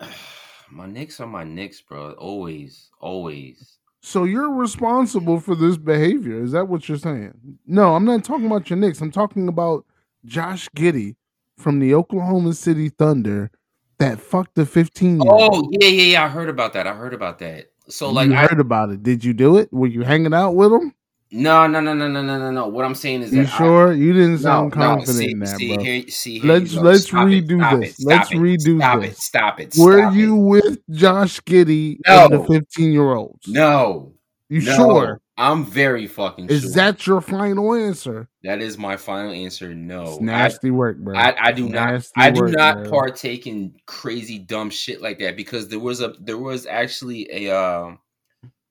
[0.70, 2.12] My Knicks are my Knicks, bro.
[2.12, 3.78] Always, always.
[4.02, 6.42] So you're responsible for this behavior.
[6.42, 7.32] Is that what you're saying?
[7.66, 9.00] No, I'm not talking about your Knicks.
[9.00, 9.84] I'm talking about
[10.24, 11.16] Josh Giddy
[11.58, 13.50] from the Oklahoma City Thunder
[13.98, 15.54] that fucked the 15 year old.
[15.54, 16.24] Oh yeah, yeah, yeah.
[16.24, 16.86] I heard about that.
[16.86, 17.70] I heard about that.
[17.88, 19.02] So like, you I, heard about it.
[19.02, 19.72] Did you do it?
[19.72, 20.94] Were you hanging out with him?
[21.30, 22.68] no, no, no, no, no, no, no, no.
[22.68, 23.92] What I'm saying is You that I- sure?
[23.92, 25.84] you didn't sound no, confident see, in that, see, bro.
[25.84, 27.90] Here, see, here Let's you let's Stop redo stop this.
[27.90, 29.10] it, stop let's it, redo stop this.
[29.10, 29.74] It, stop it.
[29.78, 30.40] Were stop you It.
[30.64, 33.46] with Josh Giddey and the 15 year olds?
[33.46, 34.12] No.
[34.48, 34.74] You no.
[34.76, 35.20] sure?
[35.38, 36.70] I'm very fucking Is sure.
[36.72, 38.28] that your final answer?
[38.42, 39.74] that is my final answer?
[39.74, 40.02] No.
[40.14, 41.16] It's nasty work, bro.
[41.16, 42.90] I, I do not Nasty I do work, not bro.
[42.90, 47.54] partake in crazy dumb shit like that because there was a there was actually a
[47.56, 47.94] uh,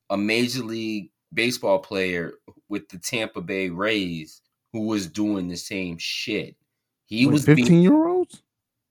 [0.09, 2.33] a major league baseball player
[2.69, 4.41] with the Tampa Bay Rays
[4.73, 6.55] who was doing the same shit.
[7.05, 8.43] He With was 15 year olds?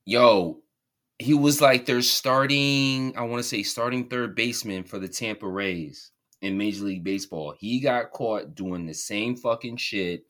[0.06, 0.62] yo,
[1.18, 5.46] he was like their starting, I want to say starting third baseman for the Tampa
[5.46, 6.10] Rays
[6.42, 7.54] in Major League Baseball.
[7.58, 10.24] He got caught doing the same fucking shit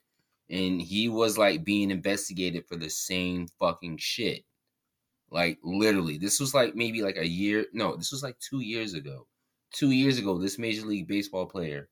[0.48, 4.44] and he was like being investigated for the same fucking shit.
[5.30, 7.66] Like literally, this was like maybe like a year.
[7.72, 9.26] No, this was like two years ago.
[9.72, 11.88] Two years ago, this Major League Baseball player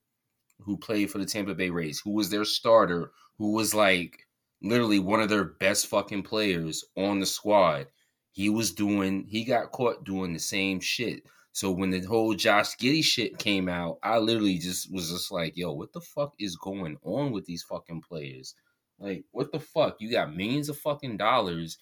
[0.60, 4.26] who played for the Tampa Bay Rays, who was their starter, who was like
[4.62, 7.88] literally one of their best fucking players on the squad.
[8.30, 11.24] He was doing, he got caught doing the same shit.
[11.55, 15.56] So when the whole Josh Giddey shit came out, I literally just was just like,
[15.56, 18.56] yo, what the fuck is going on with these fucking players?
[18.98, 19.98] Like, what the fuck?
[20.01, 21.78] You got millions of fucking dollars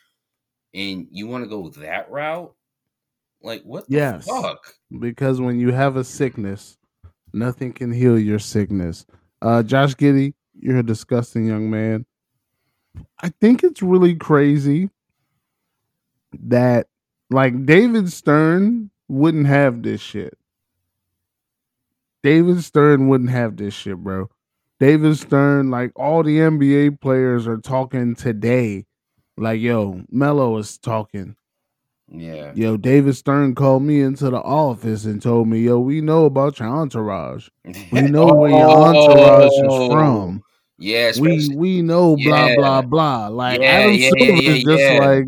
[0.74, 2.54] and you want to go that route?
[3.40, 4.26] Like, what the Yes.
[4.26, 4.74] fuck?
[5.00, 6.76] Because when you have a sickness,
[7.32, 9.06] nothing can heal your sickness.
[9.40, 12.04] Uh, Josh Giddey, you're a disgusting young man.
[13.22, 14.90] I think it's really crazy
[16.42, 16.88] that,
[17.30, 20.36] like, David Stern wouldn't have this shit.
[22.22, 24.30] David Stern wouldn't have this shit, bro.
[24.80, 28.86] David Stern, like all the NBA players are talking today.
[29.36, 31.36] Like, yo, Melo is talking.
[32.08, 32.52] Yeah.
[32.54, 36.58] Yo, David Stern called me into the office and told me, yo, we know about
[36.58, 37.48] your entourage.
[37.90, 38.82] We know where your oh.
[38.84, 40.42] entourage is Oh, from.
[40.78, 42.56] Yeah, We we know blah Yeah.
[42.56, 43.28] blah blah.
[43.28, 45.24] Like Yeah, Adam Silver is just like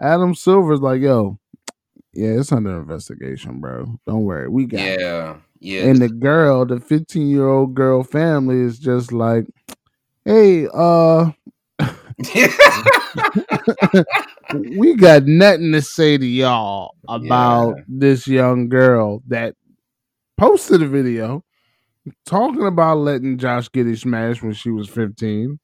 [0.00, 1.38] Adam Silver's like, yo,
[2.12, 3.98] yeah, it's under investigation, bro.
[4.06, 5.00] Don't worry, we got it.
[5.00, 5.84] yeah, yeah.
[5.84, 9.46] And the girl, the 15 year old girl family is just like,
[10.24, 11.30] hey, uh,
[14.76, 19.54] we got nothing to say to y'all about this young girl that
[20.36, 21.44] posted a video
[22.26, 25.58] talking about letting Josh get his smash when she was 15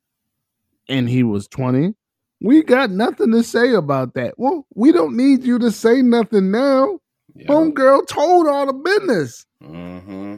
[0.88, 1.94] and he was 20.
[2.40, 4.34] We got nothing to say about that.
[4.38, 7.00] Well, we don't need you to say nothing now.
[7.36, 9.46] Homegirl told all the business.
[9.62, 10.36] Mm-hmm.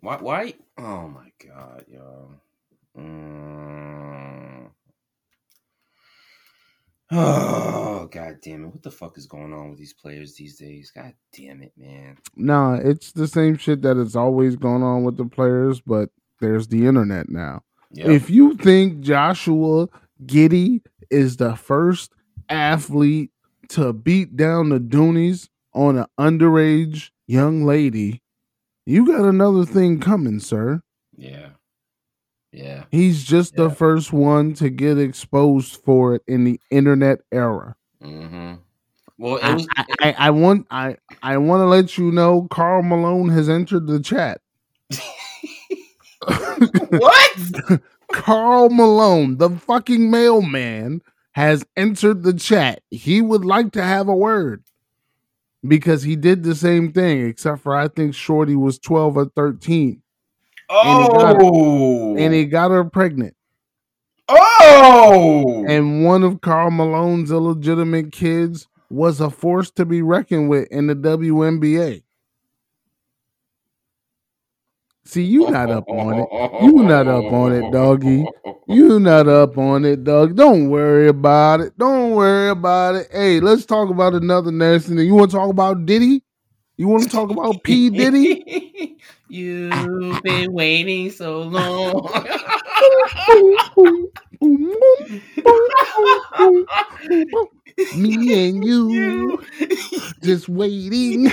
[0.00, 0.16] Why?
[0.16, 0.54] Why?
[0.78, 2.30] Oh my god, yo.
[2.98, 4.70] Mm.
[7.10, 8.68] Oh god damn it!
[8.68, 10.90] What the fuck is going on with these players these days?
[10.94, 12.18] God damn it, man.
[12.34, 16.10] Nah, it's the same shit that is always going on with the players, but
[16.40, 17.62] there's the internet now.
[17.92, 18.08] Yep.
[18.08, 19.88] If you think Joshua
[20.26, 22.12] Giddey is the first
[22.48, 23.30] athlete
[23.70, 28.22] to beat down the Doonies on an underage young lady,
[28.86, 30.82] you got another thing coming, sir.
[31.16, 31.50] Yeah.
[32.52, 32.84] Yeah.
[32.90, 37.74] He's just the first one to get exposed for it in the internet era.
[38.02, 38.54] Mm-hmm.
[39.18, 39.66] Well, it was.
[39.76, 43.86] I, I, I want I I want to let you know Karl Malone has entered
[43.86, 44.40] the chat.
[46.90, 47.80] what?
[48.14, 52.80] Karl Malone, the fucking mailman, has entered the chat.
[52.90, 54.62] He would like to have a word
[55.66, 60.00] because he did the same thing, except for I think Shorty was 12 or 13.
[60.70, 62.16] And he got her- Oh.
[62.16, 63.34] and he got her pregnant.
[64.28, 65.64] Oh.
[65.66, 70.86] And one of Karl Malone's illegitimate kids was a force to be reckoned with in
[70.86, 72.03] the WNBA.
[75.06, 76.28] See, you not up on it.
[76.62, 78.26] You not up on it, doggy.
[78.66, 80.34] You not up on it, dog.
[80.34, 81.76] Don't worry about it.
[81.78, 83.08] Don't worry about it.
[83.12, 85.06] Hey, let's talk about another nasty thing.
[85.06, 86.22] You want to talk about Diddy?
[86.78, 88.96] You want to talk about P Diddy?
[89.28, 92.10] You've been waiting so long.
[97.96, 99.42] Me and you,
[100.22, 101.26] just waiting.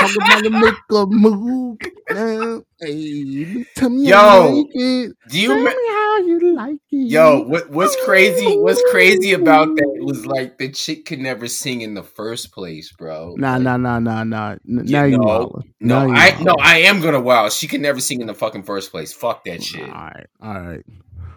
[0.00, 1.78] I'm to make a move.
[2.10, 5.12] Now, hey, tell me how you Yo, like it.
[5.28, 6.96] do you Tell me- how you like it.
[7.10, 8.56] Yo, what what's crazy?
[8.58, 12.92] What's crazy about that was like the chick could never sing in the first place,
[12.92, 13.34] bro.
[13.36, 14.52] Nah, nah, nah, nah, nah.
[14.68, 15.62] N- You Now you know.
[15.80, 16.54] No, Now you I no.
[16.62, 17.48] I am gonna wow.
[17.48, 19.12] She could never sing in the fucking first place.
[19.12, 19.82] Fuck that shit.
[19.82, 20.84] All right, all right.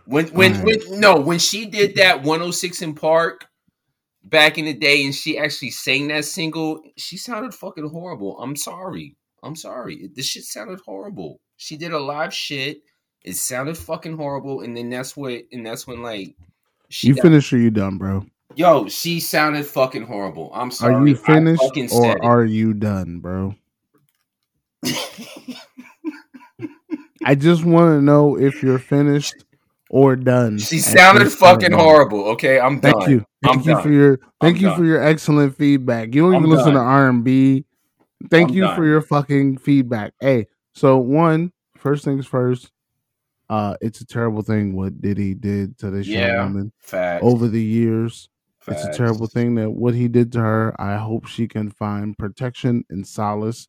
[0.05, 3.45] When when All when no, when she did that 106 & Park
[4.23, 8.39] back in the day and she actually sang that single, she sounded fucking horrible.
[8.39, 9.15] I'm sorry.
[9.43, 10.09] I'm sorry.
[10.13, 11.39] This shit sounded horrible.
[11.57, 12.81] She did a live shit.
[13.23, 16.35] It sounded fucking horrible, and then that's what and that's when like
[16.89, 18.25] she You got- finished or you done, bro?
[18.55, 20.49] Yo, she sounded fucking horrible.
[20.53, 20.95] I'm sorry.
[20.95, 23.55] Are you finished or are you done, bro?
[27.25, 29.35] I just want to know if you're finished
[29.89, 30.57] or done.
[30.59, 31.81] She sounded fucking point.
[31.81, 32.23] horrible.
[32.29, 33.09] Okay, I'm Thank done.
[33.11, 33.25] you.
[33.43, 33.83] Thank I'm you done.
[33.83, 34.77] for your thank I'm you done.
[34.77, 36.13] for your excellent feedback.
[36.13, 36.79] You don't I'm even listen to.
[36.79, 37.65] R and B.
[38.29, 40.13] Thank I'm you for your fucking feedback.
[40.19, 42.71] Hey, so one first things first.
[43.49, 47.23] Uh, it's a terrible thing what Diddy did to this young woman facts.
[47.25, 48.29] over the years.
[48.67, 50.79] It's a terrible thing that what he did to her.
[50.79, 53.67] I hope she can find protection and solace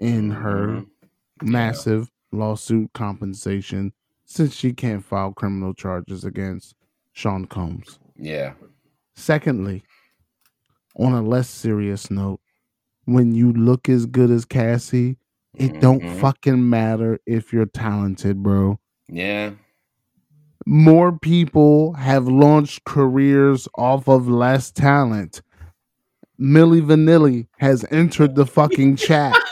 [0.00, 0.86] in her Mhm.
[1.42, 3.92] massive lawsuit compensation
[4.30, 6.76] since she can't file criminal charges against
[7.12, 7.98] Sean Combs.
[8.16, 8.52] Yeah.
[9.16, 9.82] Secondly,
[10.96, 12.40] on a less serious note,
[13.06, 15.16] when you look as good as Cassie,
[15.56, 16.20] it don't Mhm.
[16.20, 18.78] fucking matter if you're talented, bro.
[19.08, 19.50] Yeah.
[20.64, 25.42] More people have launched careers off of less talent.
[26.40, 29.34] Milli Vanilli has entered the fucking chat.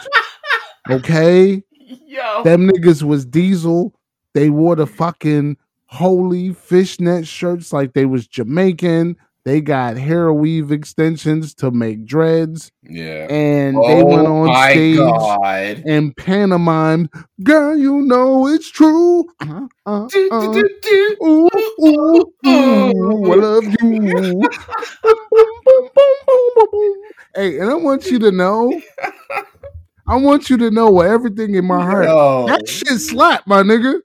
[0.91, 1.63] Okay?
[2.07, 2.43] Yo.
[2.45, 3.93] Them niggas was diesel.
[4.35, 5.57] They wore the fucking
[5.87, 9.17] holy fishnet shirts like they was Jamaican.
[9.45, 12.71] They got hair weave extensions to make dreads.
[12.83, 13.27] Yeah.
[13.31, 15.83] And they went Oh on stage God.
[15.87, 17.09] and pantomimed,
[17.43, 19.25] girl, you know it's true.
[19.41, 20.63] Uh, uh, uh.
[21.23, 21.49] Ooh,
[21.83, 24.43] ooh, ooh, I love you.
[27.35, 28.81] Hey, and I want you to know,
[30.09, 32.07] I want you to know with everything in my heart.
[32.07, 32.47] Yo.
[32.49, 34.01] That shit slap, my nigga.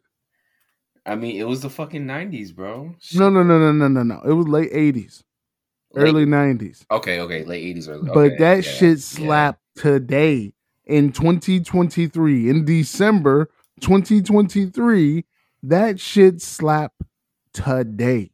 [1.05, 2.95] I mean, it was the fucking 90s, bro.
[3.13, 4.21] No, no, no, no, no, no, no.
[4.25, 5.23] It was late 80s,
[5.95, 6.85] early 90s.
[6.89, 7.89] Okay, okay, late 80s.
[7.89, 10.53] Early, But okay, that yeah, shit slapped today
[10.85, 12.49] in 2023.
[12.49, 13.49] In December
[13.81, 15.25] 2023,
[15.63, 17.01] that shit slapped
[17.53, 18.31] today.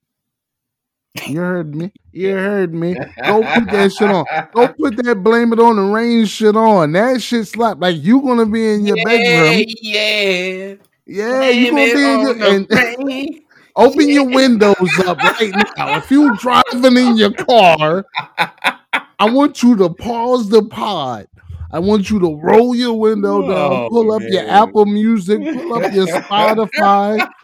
[1.28, 1.92] You heard me.
[2.12, 2.94] You heard me.
[2.94, 4.26] Go put that shit on.
[4.54, 6.92] Go put that blame it on the rain shit on.
[6.92, 7.82] That shit slap.
[7.82, 9.66] Like you gonna be in your bedroom.
[9.82, 10.76] Yeah.
[11.10, 13.42] Yeah, you gonna be in your and
[13.76, 14.76] open your windows
[15.06, 15.98] up right now.
[15.98, 18.06] If you're driving in your car,
[18.38, 21.28] I want you to pause the pod.
[21.72, 24.48] I want you to roll your window down, Oh, pull up your.
[24.50, 27.28] Apple Music, pull up your Spotify.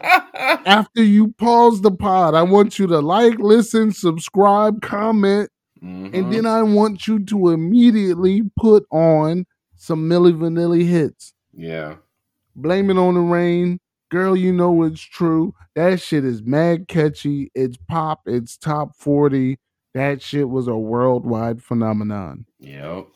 [0.66, 5.48] After you pause the pod, I want you to like, listen, subscribe, comment,
[5.80, 6.32] and Mhm.
[6.32, 11.32] then I want you to immediately put on some Milli Vanilli hits.
[11.52, 11.96] Yeah.
[12.56, 13.78] Blame it on the rain.
[14.10, 15.54] Girl, you know it's true.
[15.74, 17.50] That shit is mad catchy.
[17.54, 18.22] It's pop.
[18.26, 19.58] It's top 40.
[19.94, 22.46] That shit was a worldwide phenomenon.
[22.60, 23.06] Yep.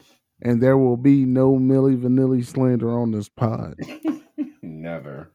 [0.43, 3.75] And there will be no Milli Vanilli slander on this pod.
[4.63, 5.31] Never.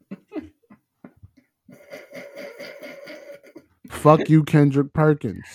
[3.90, 5.46] Fuck you, Kendrick Perkins.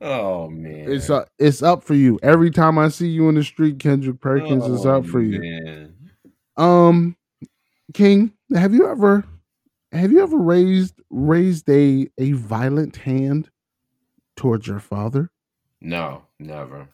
[0.00, 0.90] Oh man.
[0.90, 2.18] It's uh, it's up for you.
[2.22, 5.40] Every time I see you in the street, Kendrick Perkins is Oh, up for you.
[5.40, 5.94] man.
[6.56, 7.15] Um,
[7.94, 9.24] King, have you ever
[9.92, 13.50] have you ever raised raised a a violent hand
[14.36, 15.30] towards your father?
[15.80, 16.88] No, never.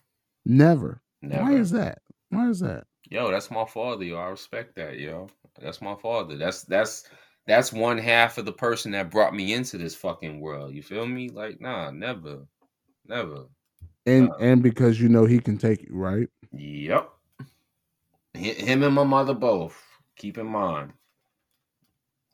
[0.44, 1.00] Never.
[1.22, 1.42] Never.
[1.42, 1.98] Why is that?
[2.30, 2.84] Why is that?
[3.10, 4.16] Yo, that's my father, yo.
[4.16, 5.28] I respect that, yo.
[5.60, 6.36] That's my father.
[6.36, 7.04] That's that's
[7.46, 10.74] that's one half of the person that brought me into this fucking world.
[10.74, 11.28] You feel me?
[11.28, 12.46] Like, nah, never.
[13.06, 13.46] Never.
[14.06, 16.28] And and because you know he can take you, right?
[16.52, 17.10] Yep.
[18.36, 19.80] Hi- Him and my mother both.
[20.16, 20.92] Keep in mind.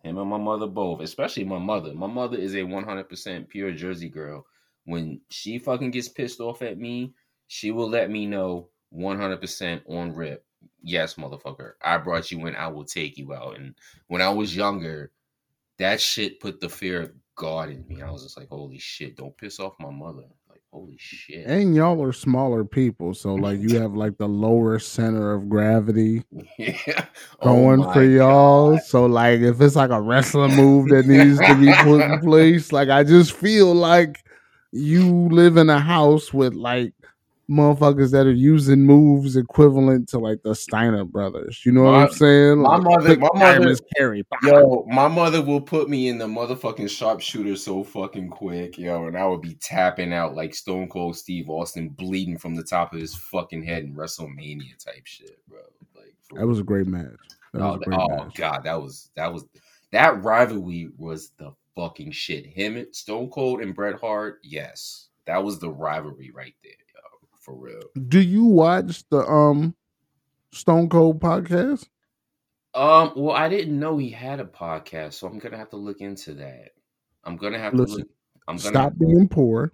[0.02, 1.92] Him and my mother both, especially my mother.
[1.92, 4.46] My mother is a 100% pure Jersey girl.
[4.84, 7.14] When she fucking gets pissed off at me,
[7.48, 10.44] she will let me know 100% on rip.
[10.82, 13.58] yes, motherfucker, I brought you in, I will take you out.
[13.58, 13.74] And
[14.06, 15.12] when I was younger,
[15.78, 18.02] that shit put the fear of God in me.
[18.02, 20.24] I was just like, holy shit, don't piss off my mother.
[20.78, 21.44] Holy shit.
[21.46, 26.22] And y'all are smaller people, so like you have like the lower center of gravity
[26.56, 27.06] yeah.
[27.40, 28.78] Oh going for y'all.
[28.78, 32.70] So like if it's like a wrestling move that needs to be put in place,
[32.70, 34.24] like I just feel like
[34.70, 36.92] you live in a house with like
[37.50, 41.64] motherfuckers that are using moves equivalent to like the Steiner brothers.
[41.64, 42.58] You know what I'm saying?
[42.58, 44.24] my mother- my mother- is carry.
[44.42, 49.16] Yo, my mother will put me in the motherfucking sharpshooter so fucking quick, yo, and
[49.16, 53.00] I would be tapping out like Stone Cold Steve Austin, bleeding from the top of
[53.00, 55.60] his fucking head in WrestleMania type shit, bro.
[55.96, 57.06] Like, That was a great match.
[57.54, 58.34] That was oh, a great oh, match.
[58.34, 59.46] god, that was that was
[59.90, 62.44] that rivalry was the fucking shit.
[62.44, 66.72] Him, and Stone Cold, and Bret Hart, yes, that was the rivalry right there,
[67.48, 67.82] for real.
[68.08, 69.74] Do you watch the um
[70.52, 71.88] Stone Cold podcast?
[72.74, 76.00] Um, well, I didn't know he had a podcast, so I'm gonna have to look
[76.00, 76.70] into that.
[77.24, 78.08] I'm gonna have Listen, to look.
[78.46, 79.72] I'm gonna Stop being poor.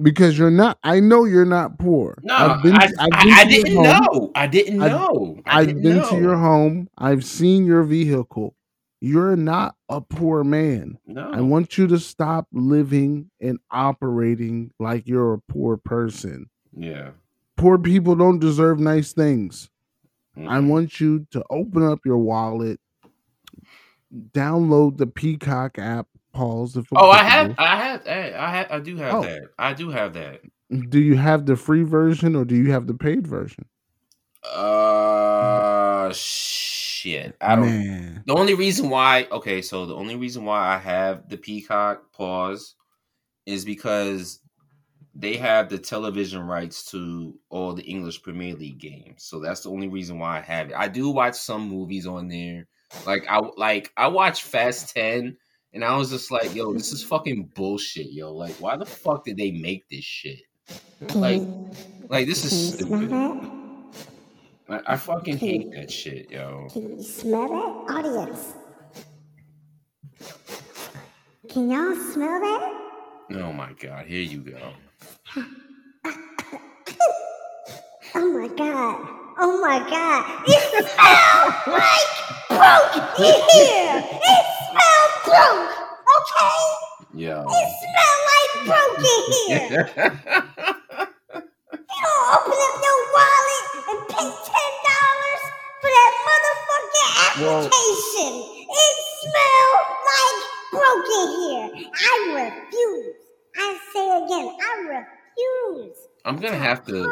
[0.00, 0.78] Because you're not.
[0.82, 2.18] I know you're not poor.
[2.22, 4.32] No, I've been, I, I've been I your didn't know.
[4.34, 5.40] I didn't know.
[5.46, 6.10] I I've didn't been know.
[6.10, 6.88] to your home.
[6.98, 8.54] I've seen your vehicle.
[9.00, 10.98] You're not a poor man.
[11.06, 11.30] No.
[11.30, 16.50] I want you to stop living and operating like you're a poor person.
[16.76, 17.12] Yeah.
[17.56, 19.70] Poor people don't deserve nice things.
[20.36, 20.68] I Mm-mm.
[20.68, 22.80] want you to open up your wallet,
[24.32, 26.08] download the Peacock app.
[26.32, 26.78] Pause.
[26.78, 27.54] If Oh, I have.
[27.58, 28.06] I have.
[28.06, 28.66] I I have.
[28.70, 29.22] I do have Oh.
[29.22, 29.42] that.
[29.58, 30.42] I do have that.
[30.90, 33.66] Do you have the free version or do you have the paid version?
[34.44, 37.36] Uh, shit.
[37.40, 37.64] I don't.
[37.66, 38.24] Man.
[38.26, 39.26] The only reason why.
[39.32, 42.74] Okay, so the only reason why I have the Peacock pause
[43.46, 44.40] is because
[45.18, 49.24] they have the television rights to all the English Premier League games.
[49.24, 50.76] So that's the only reason why I have it.
[50.76, 52.68] I do watch some movies on there.
[53.06, 55.36] Like I like I watch Fast 10
[55.72, 58.32] and I was just like, yo, this is fucking bullshit, yo.
[58.32, 60.42] Like why the fuck did they make this shit?
[61.14, 61.42] Like
[62.08, 63.12] like this is stupid.
[64.68, 66.68] I, I fucking hate that shit, yo.
[66.70, 67.94] Can you smell that?
[67.94, 68.54] Audience.
[71.48, 72.82] Can y'all smell that?
[73.32, 74.72] Oh my god, here you go.
[78.14, 79.08] Oh my god.
[79.38, 80.24] Oh my god.
[80.46, 82.12] It smells like
[82.48, 84.04] broke here.
[84.04, 85.72] It smells broke.
[86.16, 86.60] Okay?
[87.14, 87.44] Yo.
[87.48, 89.86] It smells like broke in here.
[91.76, 95.44] You don't open up your wallet and pay ten dollars
[95.82, 98.34] for that motherfucking Well- application.
[98.70, 100.40] it smells like
[100.72, 101.68] broke in here.
[101.94, 103.15] I refuse.
[103.58, 105.04] I say again, I
[105.36, 105.96] refuse.
[106.24, 107.04] I'm gonna have to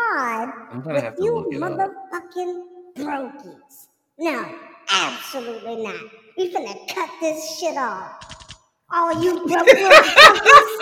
[0.73, 1.73] I'm gonna have to you look it up.
[1.73, 2.63] motherfucking
[2.97, 3.89] brokies.
[4.19, 4.45] No,
[4.91, 5.97] absolutely not.
[6.39, 8.21] We finna cut this shit off.
[8.93, 10.79] All you broke motherfuckers.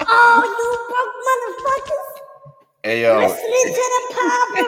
[0.10, 2.08] All you broke motherfuckers.
[2.82, 4.66] Hey yo, Listening to the pod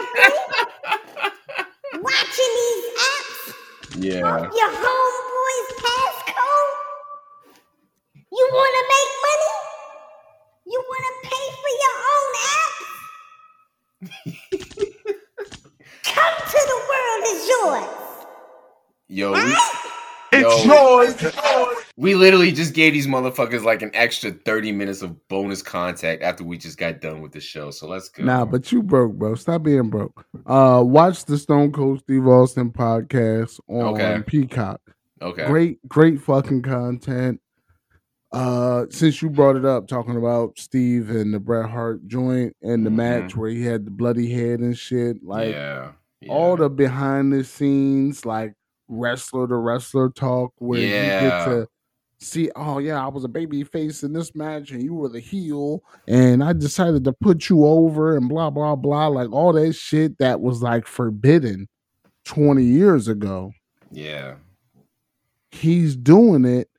[2.03, 3.55] Watching these apps.
[3.99, 4.21] yeah.
[4.21, 6.77] Your homeboy's passcode.
[8.33, 9.53] You wanna make money?
[10.73, 12.89] You wanna pay for your own apps?
[16.05, 17.99] Come to the world is yours.
[19.09, 19.57] Yo, we,
[20.32, 21.15] It's yo, yours.
[21.99, 26.43] we literally just gave these motherfuckers like an extra 30 minutes of bonus contact after
[26.44, 27.70] we just got done with the show.
[27.70, 28.24] So let's go.
[28.24, 29.35] Nah, but you broke, bro.
[29.35, 30.24] Stop being broke.
[30.47, 34.23] Uh, watch the Stone Cold Steve Austin podcast on Okay.
[34.27, 34.81] Peacock.
[35.20, 35.47] okay.
[35.47, 37.39] Great, great fucking content.
[38.33, 42.87] Uh, since you brought it up, talking about Steve and the Bret Hart joint and
[42.87, 42.95] the Mhm.
[42.95, 45.93] match where he had the bloody head and shit, like yeah.
[46.23, 46.33] yeah.
[46.33, 48.55] all the behind the scenes, like
[48.89, 51.69] wrestler to wrestler talk, where you get to
[52.21, 55.21] see, oh yeah, I was a baby face in this match and you were the
[55.21, 59.75] heel, and I decided to put you over and blah blah blah, like all that
[59.75, 61.69] shit that was like forbidden
[62.25, 63.53] twenty years ago.
[63.91, 64.37] Yeah.
[65.51, 66.71] He's doing it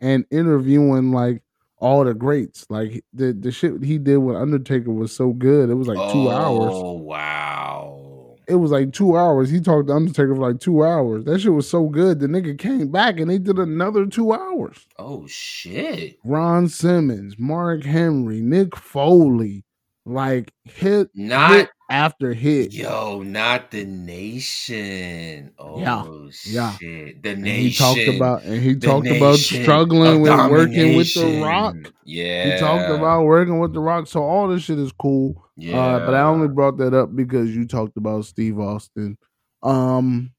[0.00, 1.42] and interviewing like
[1.78, 2.66] all the greats.
[2.68, 5.70] Like the the shit he did with Undertaker was so good.
[5.70, 6.72] It was like two hours.
[6.74, 8.36] Oh wow.
[8.46, 9.50] It was like two hours.
[9.50, 11.24] He talked to Undertaker for like two hours.
[11.24, 12.18] That shit was so good.
[12.18, 14.86] The nigga came back and they did another two hours.
[14.98, 16.18] Oh shit.
[16.24, 19.64] Ron Simmons, Mark Henry, Mick Foley,
[20.06, 22.72] like hit Not hit after hit.
[22.72, 25.52] Yo, not the nation.
[25.58, 26.72] Oh Yeah, yeah.
[26.76, 27.22] shit.
[27.22, 27.62] The And nation.
[27.64, 31.74] he talked about and he The talked about struggling with working with the rock.
[32.04, 32.52] Yeah.
[32.54, 34.06] He talked about working with the rock.
[34.06, 35.44] So all this shit is cool.
[35.58, 39.18] Uh, but I only brought that up because you talked about Steve Austin.
[39.62, 40.32] Um,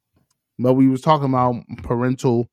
[0.57, 2.49] but we was talking about parental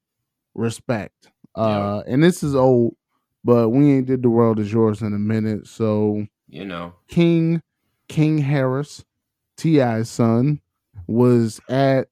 [0.54, 1.30] respect.
[1.54, 2.96] Uh, and this is old,
[3.44, 5.66] but we ain't did the world is yours in a minute.
[5.66, 6.92] So you know.
[7.08, 7.62] King
[8.08, 9.04] King Harris,
[9.56, 10.60] T.I.'s son,
[11.06, 12.08] was at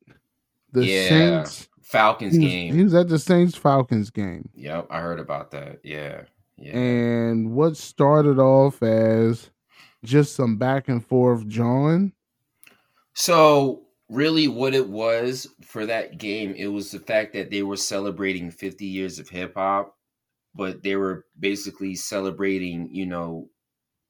[0.73, 1.09] the yeah.
[1.09, 1.69] Saints.
[1.83, 2.75] Falcons He was, game.
[2.75, 4.49] he was at the Saints Falcons game.
[4.55, 5.79] Yep, I heard about that.
[5.85, 6.23] Yeah.
[6.57, 6.77] Yeah.
[6.77, 9.51] And what started off as
[10.05, 12.13] just some back and forth jawing.
[13.15, 17.77] So really what it was for that game, it was the fact that they were
[17.77, 19.97] celebrating 50 years of hip hop,
[20.55, 23.49] but they were basically celebrating, you know,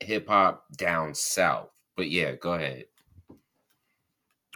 [0.00, 1.70] hip hop down south.
[1.96, 2.86] But yeah, go ahead.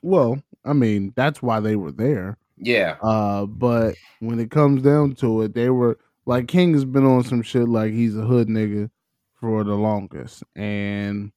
[0.03, 2.39] Well, I mean, that's why they were there.
[2.57, 2.97] Yeah.
[3.03, 7.25] Uh, but when it comes down to it, they were like King has been on
[7.25, 8.91] some shit like he's a hood nigga
[9.41, 10.43] for the longest.
[10.57, 11.33] And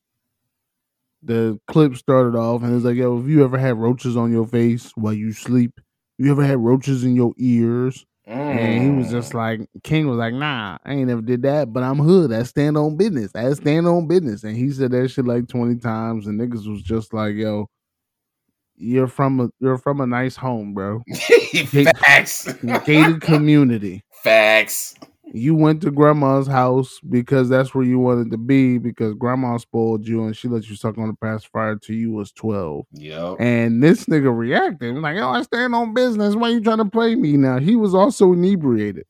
[1.23, 4.47] the clip started off and it's like, yo, have you ever had roaches on your
[4.47, 5.79] face while you sleep?
[6.17, 8.05] You ever had roaches in your ears?
[8.31, 9.11] And he was mm.
[9.11, 12.31] just like, King was like, nah, I ain't never did that, but I'm hood.
[12.31, 13.31] I stand on business.
[13.35, 14.43] I stand on business.
[14.43, 17.69] And he said that shit like 20 times, and niggas was just like, yo,
[18.75, 21.03] you're from a you're from a nice home, bro.
[21.63, 22.51] Facts.
[22.85, 24.03] Gated community.
[24.23, 24.95] Facts.
[25.33, 30.05] You went to grandma's house because that's where you wanted to be because grandma spoiled
[30.05, 32.85] you and she let you suck on the pacifier till you was 12.
[32.93, 33.35] Yep.
[33.39, 36.35] And this nigga reacted like, "Yo, I stand on business.
[36.35, 39.05] Why you trying to play me now?" He was also inebriated.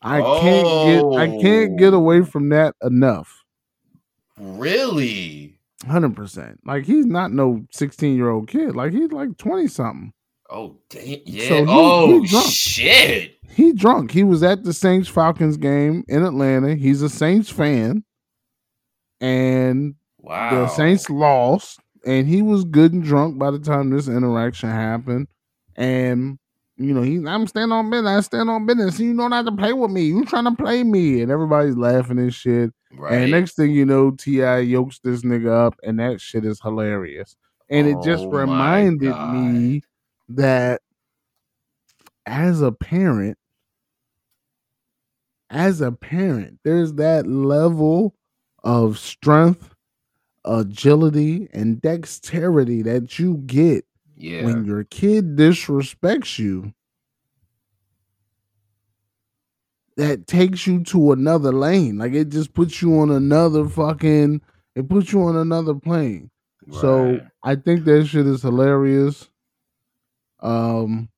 [0.00, 1.96] I can't get I can't get oh.
[1.96, 3.44] away from that enough.
[4.38, 5.58] Really?
[5.86, 6.60] Hundred percent.
[6.64, 8.76] Like he's not no sixteen year old kid.
[8.76, 10.12] Like he's like twenty something.
[10.50, 11.18] Oh damn.
[11.26, 11.48] Yeah.
[11.48, 12.46] So he- oh he drunk.
[12.50, 13.34] shit.
[13.50, 14.10] He drunk.
[14.12, 16.74] He was at the Saints Falcons game in Atlanta.
[16.74, 18.04] He's a Saints fan,
[19.20, 20.50] and Wow.
[20.50, 25.28] the Saints lost, and he was good and drunk by the time this interaction happened.
[25.76, 26.38] And
[26.76, 28.10] you know, he I'm standing on business.
[28.10, 29.00] I stand on business.
[29.00, 30.02] You know not to play with me.
[30.02, 32.70] You trying to play me, and everybody's laughing and shit.
[32.92, 33.14] Right.
[33.14, 37.34] And next thing you know, Ti yokes this nigga up, and that shit is hilarious.
[37.68, 39.82] And it just Oh reminded me
[40.28, 40.82] that
[42.26, 43.38] as a parent,
[45.50, 48.14] as a parent, there's that level
[48.62, 49.74] of strength,
[50.44, 53.86] agility, and dexterity that you get
[54.16, 54.44] Yeah.
[54.44, 56.74] when your kid disrespects you.
[59.96, 61.98] That takes you to another lane.
[61.98, 64.40] Like it just puts you on another fucking.
[64.76, 66.30] It puts you on another plane.
[66.70, 69.27] So I think that shit is hilarious.
[70.40, 71.08] Um,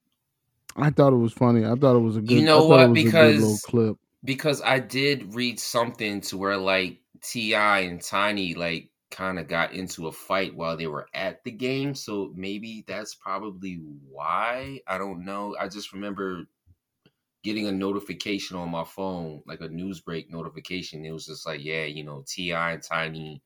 [0.76, 1.64] I thought it was funny.
[1.64, 2.38] I thought it was a good.
[2.38, 2.80] You know what?
[2.80, 3.97] It was a good little Because clip.
[4.24, 9.72] because I did read something to where like Ti and Tiny like kind of got
[9.72, 13.74] into a fight while they were at the game, so maybe that's probably
[14.09, 14.80] why.
[14.86, 15.56] I don't know.
[15.59, 16.44] I just remember
[17.42, 21.05] getting a notification on my phone, like a news break notification.
[21.05, 23.42] It was just like, yeah, you know, Ti and Tiny.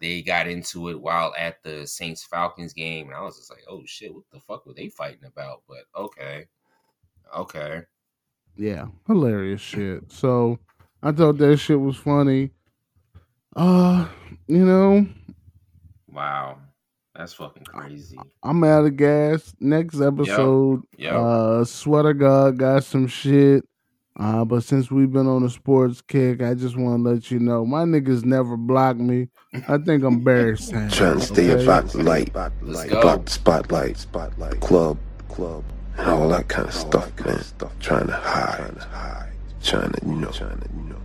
[0.00, 3.64] They got into it while at the Saints Falcons game, and I was just like,
[3.68, 6.46] "Oh shit, what the fuck were they fighting about?" But okay,
[7.36, 7.82] okay,
[8.56, 10.10] Yeah, hilarious shit.
[10.10, 10.58] So
[11.02, 12.50] I thought that shit was funny.
[13.56, 14.08] Uh,
[14.46, 15.06] you know,
[16.10, 16.58] wow,
[17.14, 18.18] that's fucking crazy.
[18.42, 19.54] I'm out of gas.
[19.60, 21.12] Next episode, Yep.
[21.14, 23.64] uh, Sweater God got some shit.
[24.18, 27.38] Uh, but since we've been on a sports kick, I just want to let you
[27.38, 29.28] know my niggas never block me.
[29.68, 30.70] I think I'm embarrassed.
[30.90, 31.62] Trying to stay okay?
[31.62, 35.62] about the light, Let's block the spotlight, spotlight, club, club,
[35.96, 37.40] and all that kind of stuff, man.
[37.78, 39.30] Trying to hide,
[39.62, 41.00] trying to, you know, trying to, you know.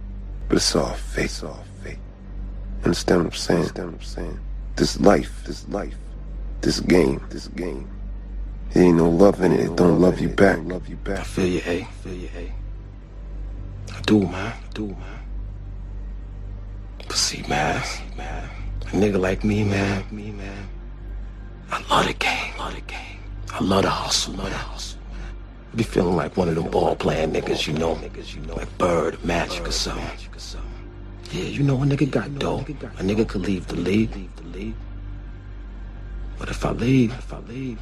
[0.50, 2.00] But it's all fake, it's all fake.
[2.84, 3.60] Understand what I'm saying?
[3.60, 4.40] Understand what I'm saying?
[4.76, 5.96] This life, this life,
[6.62, 7.88] this game, this game.
[8.72, 9.60] There ain't no love in it.
[9.60, 10.58] It don't love you back.
[10.64, 11.20] Love you back.
[11.20, 11.84] I feel you, A.
[12.02, 12.54] Feel you, A.
[13.92, 14.54] I do, man.
[14.54, 15.20] I do, man.
[17.08, 17.82] But see, man,
[18.18, 20.70] a nigga like me, man, me, man.
[21.72, 23.20] I love the game, love the game.
[23.52, 25.00] I love the hustle, love the hustle.
[25.74, 28.56] I be feeling like one of them ball playing niggas, you know, niggas, you know,
[28.56, 30.06] like Bird, Magic, or something.
[31.32, 32.60] Yeah, you know, a nigga got dough.
[32.60, 34.12] A nigga could leave the league.
[36.38, 37.80] But if I leave, if I leave,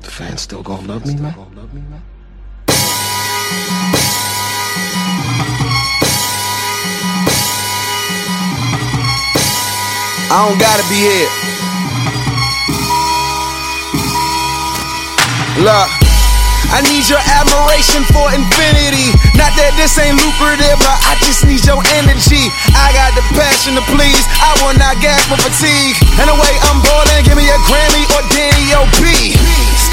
[0.00, 2.02] the fans still gonna love me, man.
[10.28, 11.30] I don't gotta be here.
[15.64, 16.06] Look.
[16.74, 19.14] I need your admiration for infinity.
[19.38, 22.50] Not that this ain't lucrative, but I just need your energy.
[22.74, 24.26] I got the passion to please.
[24.42, 25.94] I will not gasp for fatigue.
[26.18, 29.36] And the way I'm ballin', give me a Grammy or Danny O.B.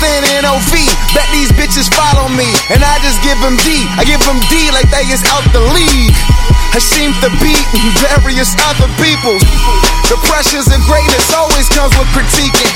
[0.03, 0.73] Standing OV,
[1.15, 2.43] bet these bitches follow me.
[2.67, 3.87] And I just give them D.
[3.95, 6.11] I give them D like they is out the league.
[6.75, 7.63] I seem to beat
[8.03, 9.39] various other people.
[10.11, 12.75] The pressures of greatness always comes with critiquing.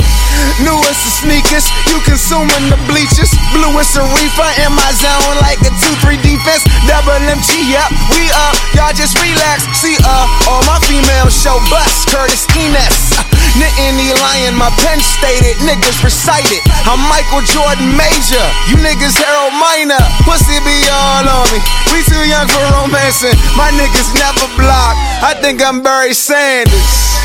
[0.64, 3.36] Newest of sneakers, you consuming the bleachers.
[3.52, 6.64] Bluest of reefer in my zone like a 2-3 defense.
[6.88, 9.68] Double MG up, we up, y'all just relax.
[9.76, 12.08] See, uh, all my females show bust.
[12.08, 13.27] Curtis Enis.
[13.58, 16.62] Uh, Nittany Lion, my pen stated, niggas recited.
[16.86, 19.98] I'm Michael Jordan Major, you niggas Harold Miner.
[20.26, 21.60] Pussy be all on me.
[21.94, 23.34] We too young for romancing.
[23.58, 24.96] My niggas never block.
[25.26, 27.18] I think I'm Barry Sanders.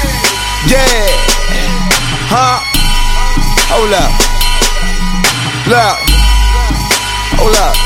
[0.67, 0.81] Yeah.
[2.33, 2.65] Huh?
[3.69, 4.13] Hold up.
[5.69, 5.97] Look.
[7.41, 7.77] Hold up.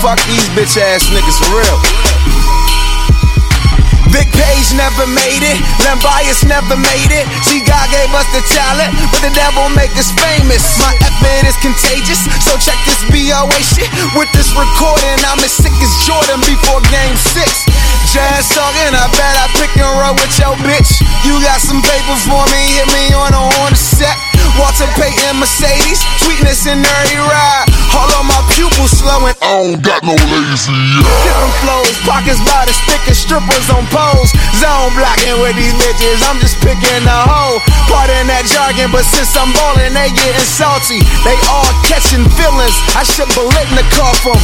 [0.00, 2.01] Fuck these bitch ass niggas for real.
[4.12, 7.24] Big Page never made it, Len Bias never made it.
[7.48, 10.62] See, God gave us the talent, but the devil make us famous.
[10.78, 13.88] My effort is contagious, so check this BOA shit.
[14.14, 17.64] With this recording, I'm as sick as Jordan before game six.
[18.12, 21.00] Jazz talking, I bet I pick and roll with your bitch.
[21.24, 24.31] You got some paper for me, hit me on a on the set.
[24.60, 27.66] Walter Payton Mercedes, sweetness in every ride.
[27.96, 29.32] All of my pupils slowing.
[29.40, 30.76] I don't got no lazy
[31.24, 34.32] Different flows, pockets by the stick and strippers on poles.
[34.60, 37.60] Zone blocking with these bitches, I'm just picking the hoe.
[37.88, 41.00] Pardon that jargon, but since I'm ballin', they getting salty.
[41.24, 42.76] They all catching feelings.
[42.92, 44.40] I should bullet in the car from.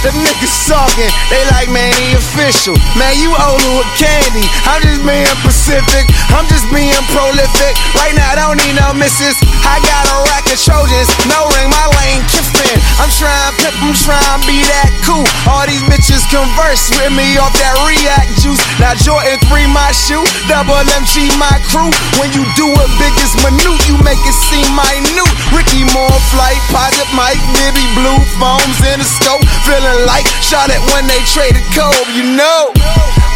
[0.00, 2.72] Them niggas talking, they like, man, he official.
[2.96, 4.48] Man, you Olu with candy.
[4.64, 7.76] I'm just being Pacific, I'm just being prolific.
[8.00, 9.36] Right now, I don't need no misses.
[9.64, 12.22] I got a rack of Trojans, no ring, my lane
[12.60, 12.80] kiffin.
[13.00, 15.24] I'm trying pimp, I'm trying be that cool.
[15.48, 18.60] All these bitches converse with me off that React juice.
[18.78, 21.90] Now Jordan 3 my shoe, double MG my crew.
[22.20, 25.32] When you do it big as minute, you make it seem minute.
[25.52, 29.42] Ricky Moore flight, posit Mike, Bibby Blue, foams in the scope.
[29.64, 32.72] Feeling like shot it when they traded Kobe, you know.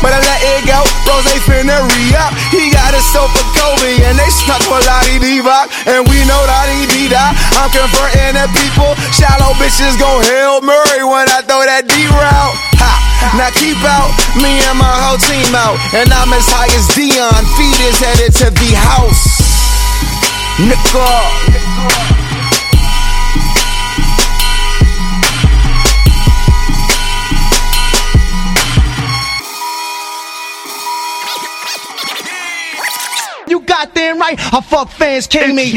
[0.02, 2.36] But I let it go, Rose finna re-up.
[2.52, 5.72] He got a sofa Kobe, and they stuck for Vlade Divac.
[5.88, 6.44] And we know
[6.92, 7.32] did that.
[7.56, 8.92] I'm converting the people.
[9.14, 12.56] Shallow bitches gon' Hail Mary when I throw that D route.
[12.82, 12.92] Ha!
[13.38, 14.10] Now keep out,
[14.42, 15.78] me and my whole team out.
[15.94, 17.42] And I'm as high as Deion.
[17.54, 19.38] Feet is headed to the house.
[20.58, 21.10] Nigga.
[33.48, 34.38] You goddamn right.
[34.52, 35.76] I fuck fans came in.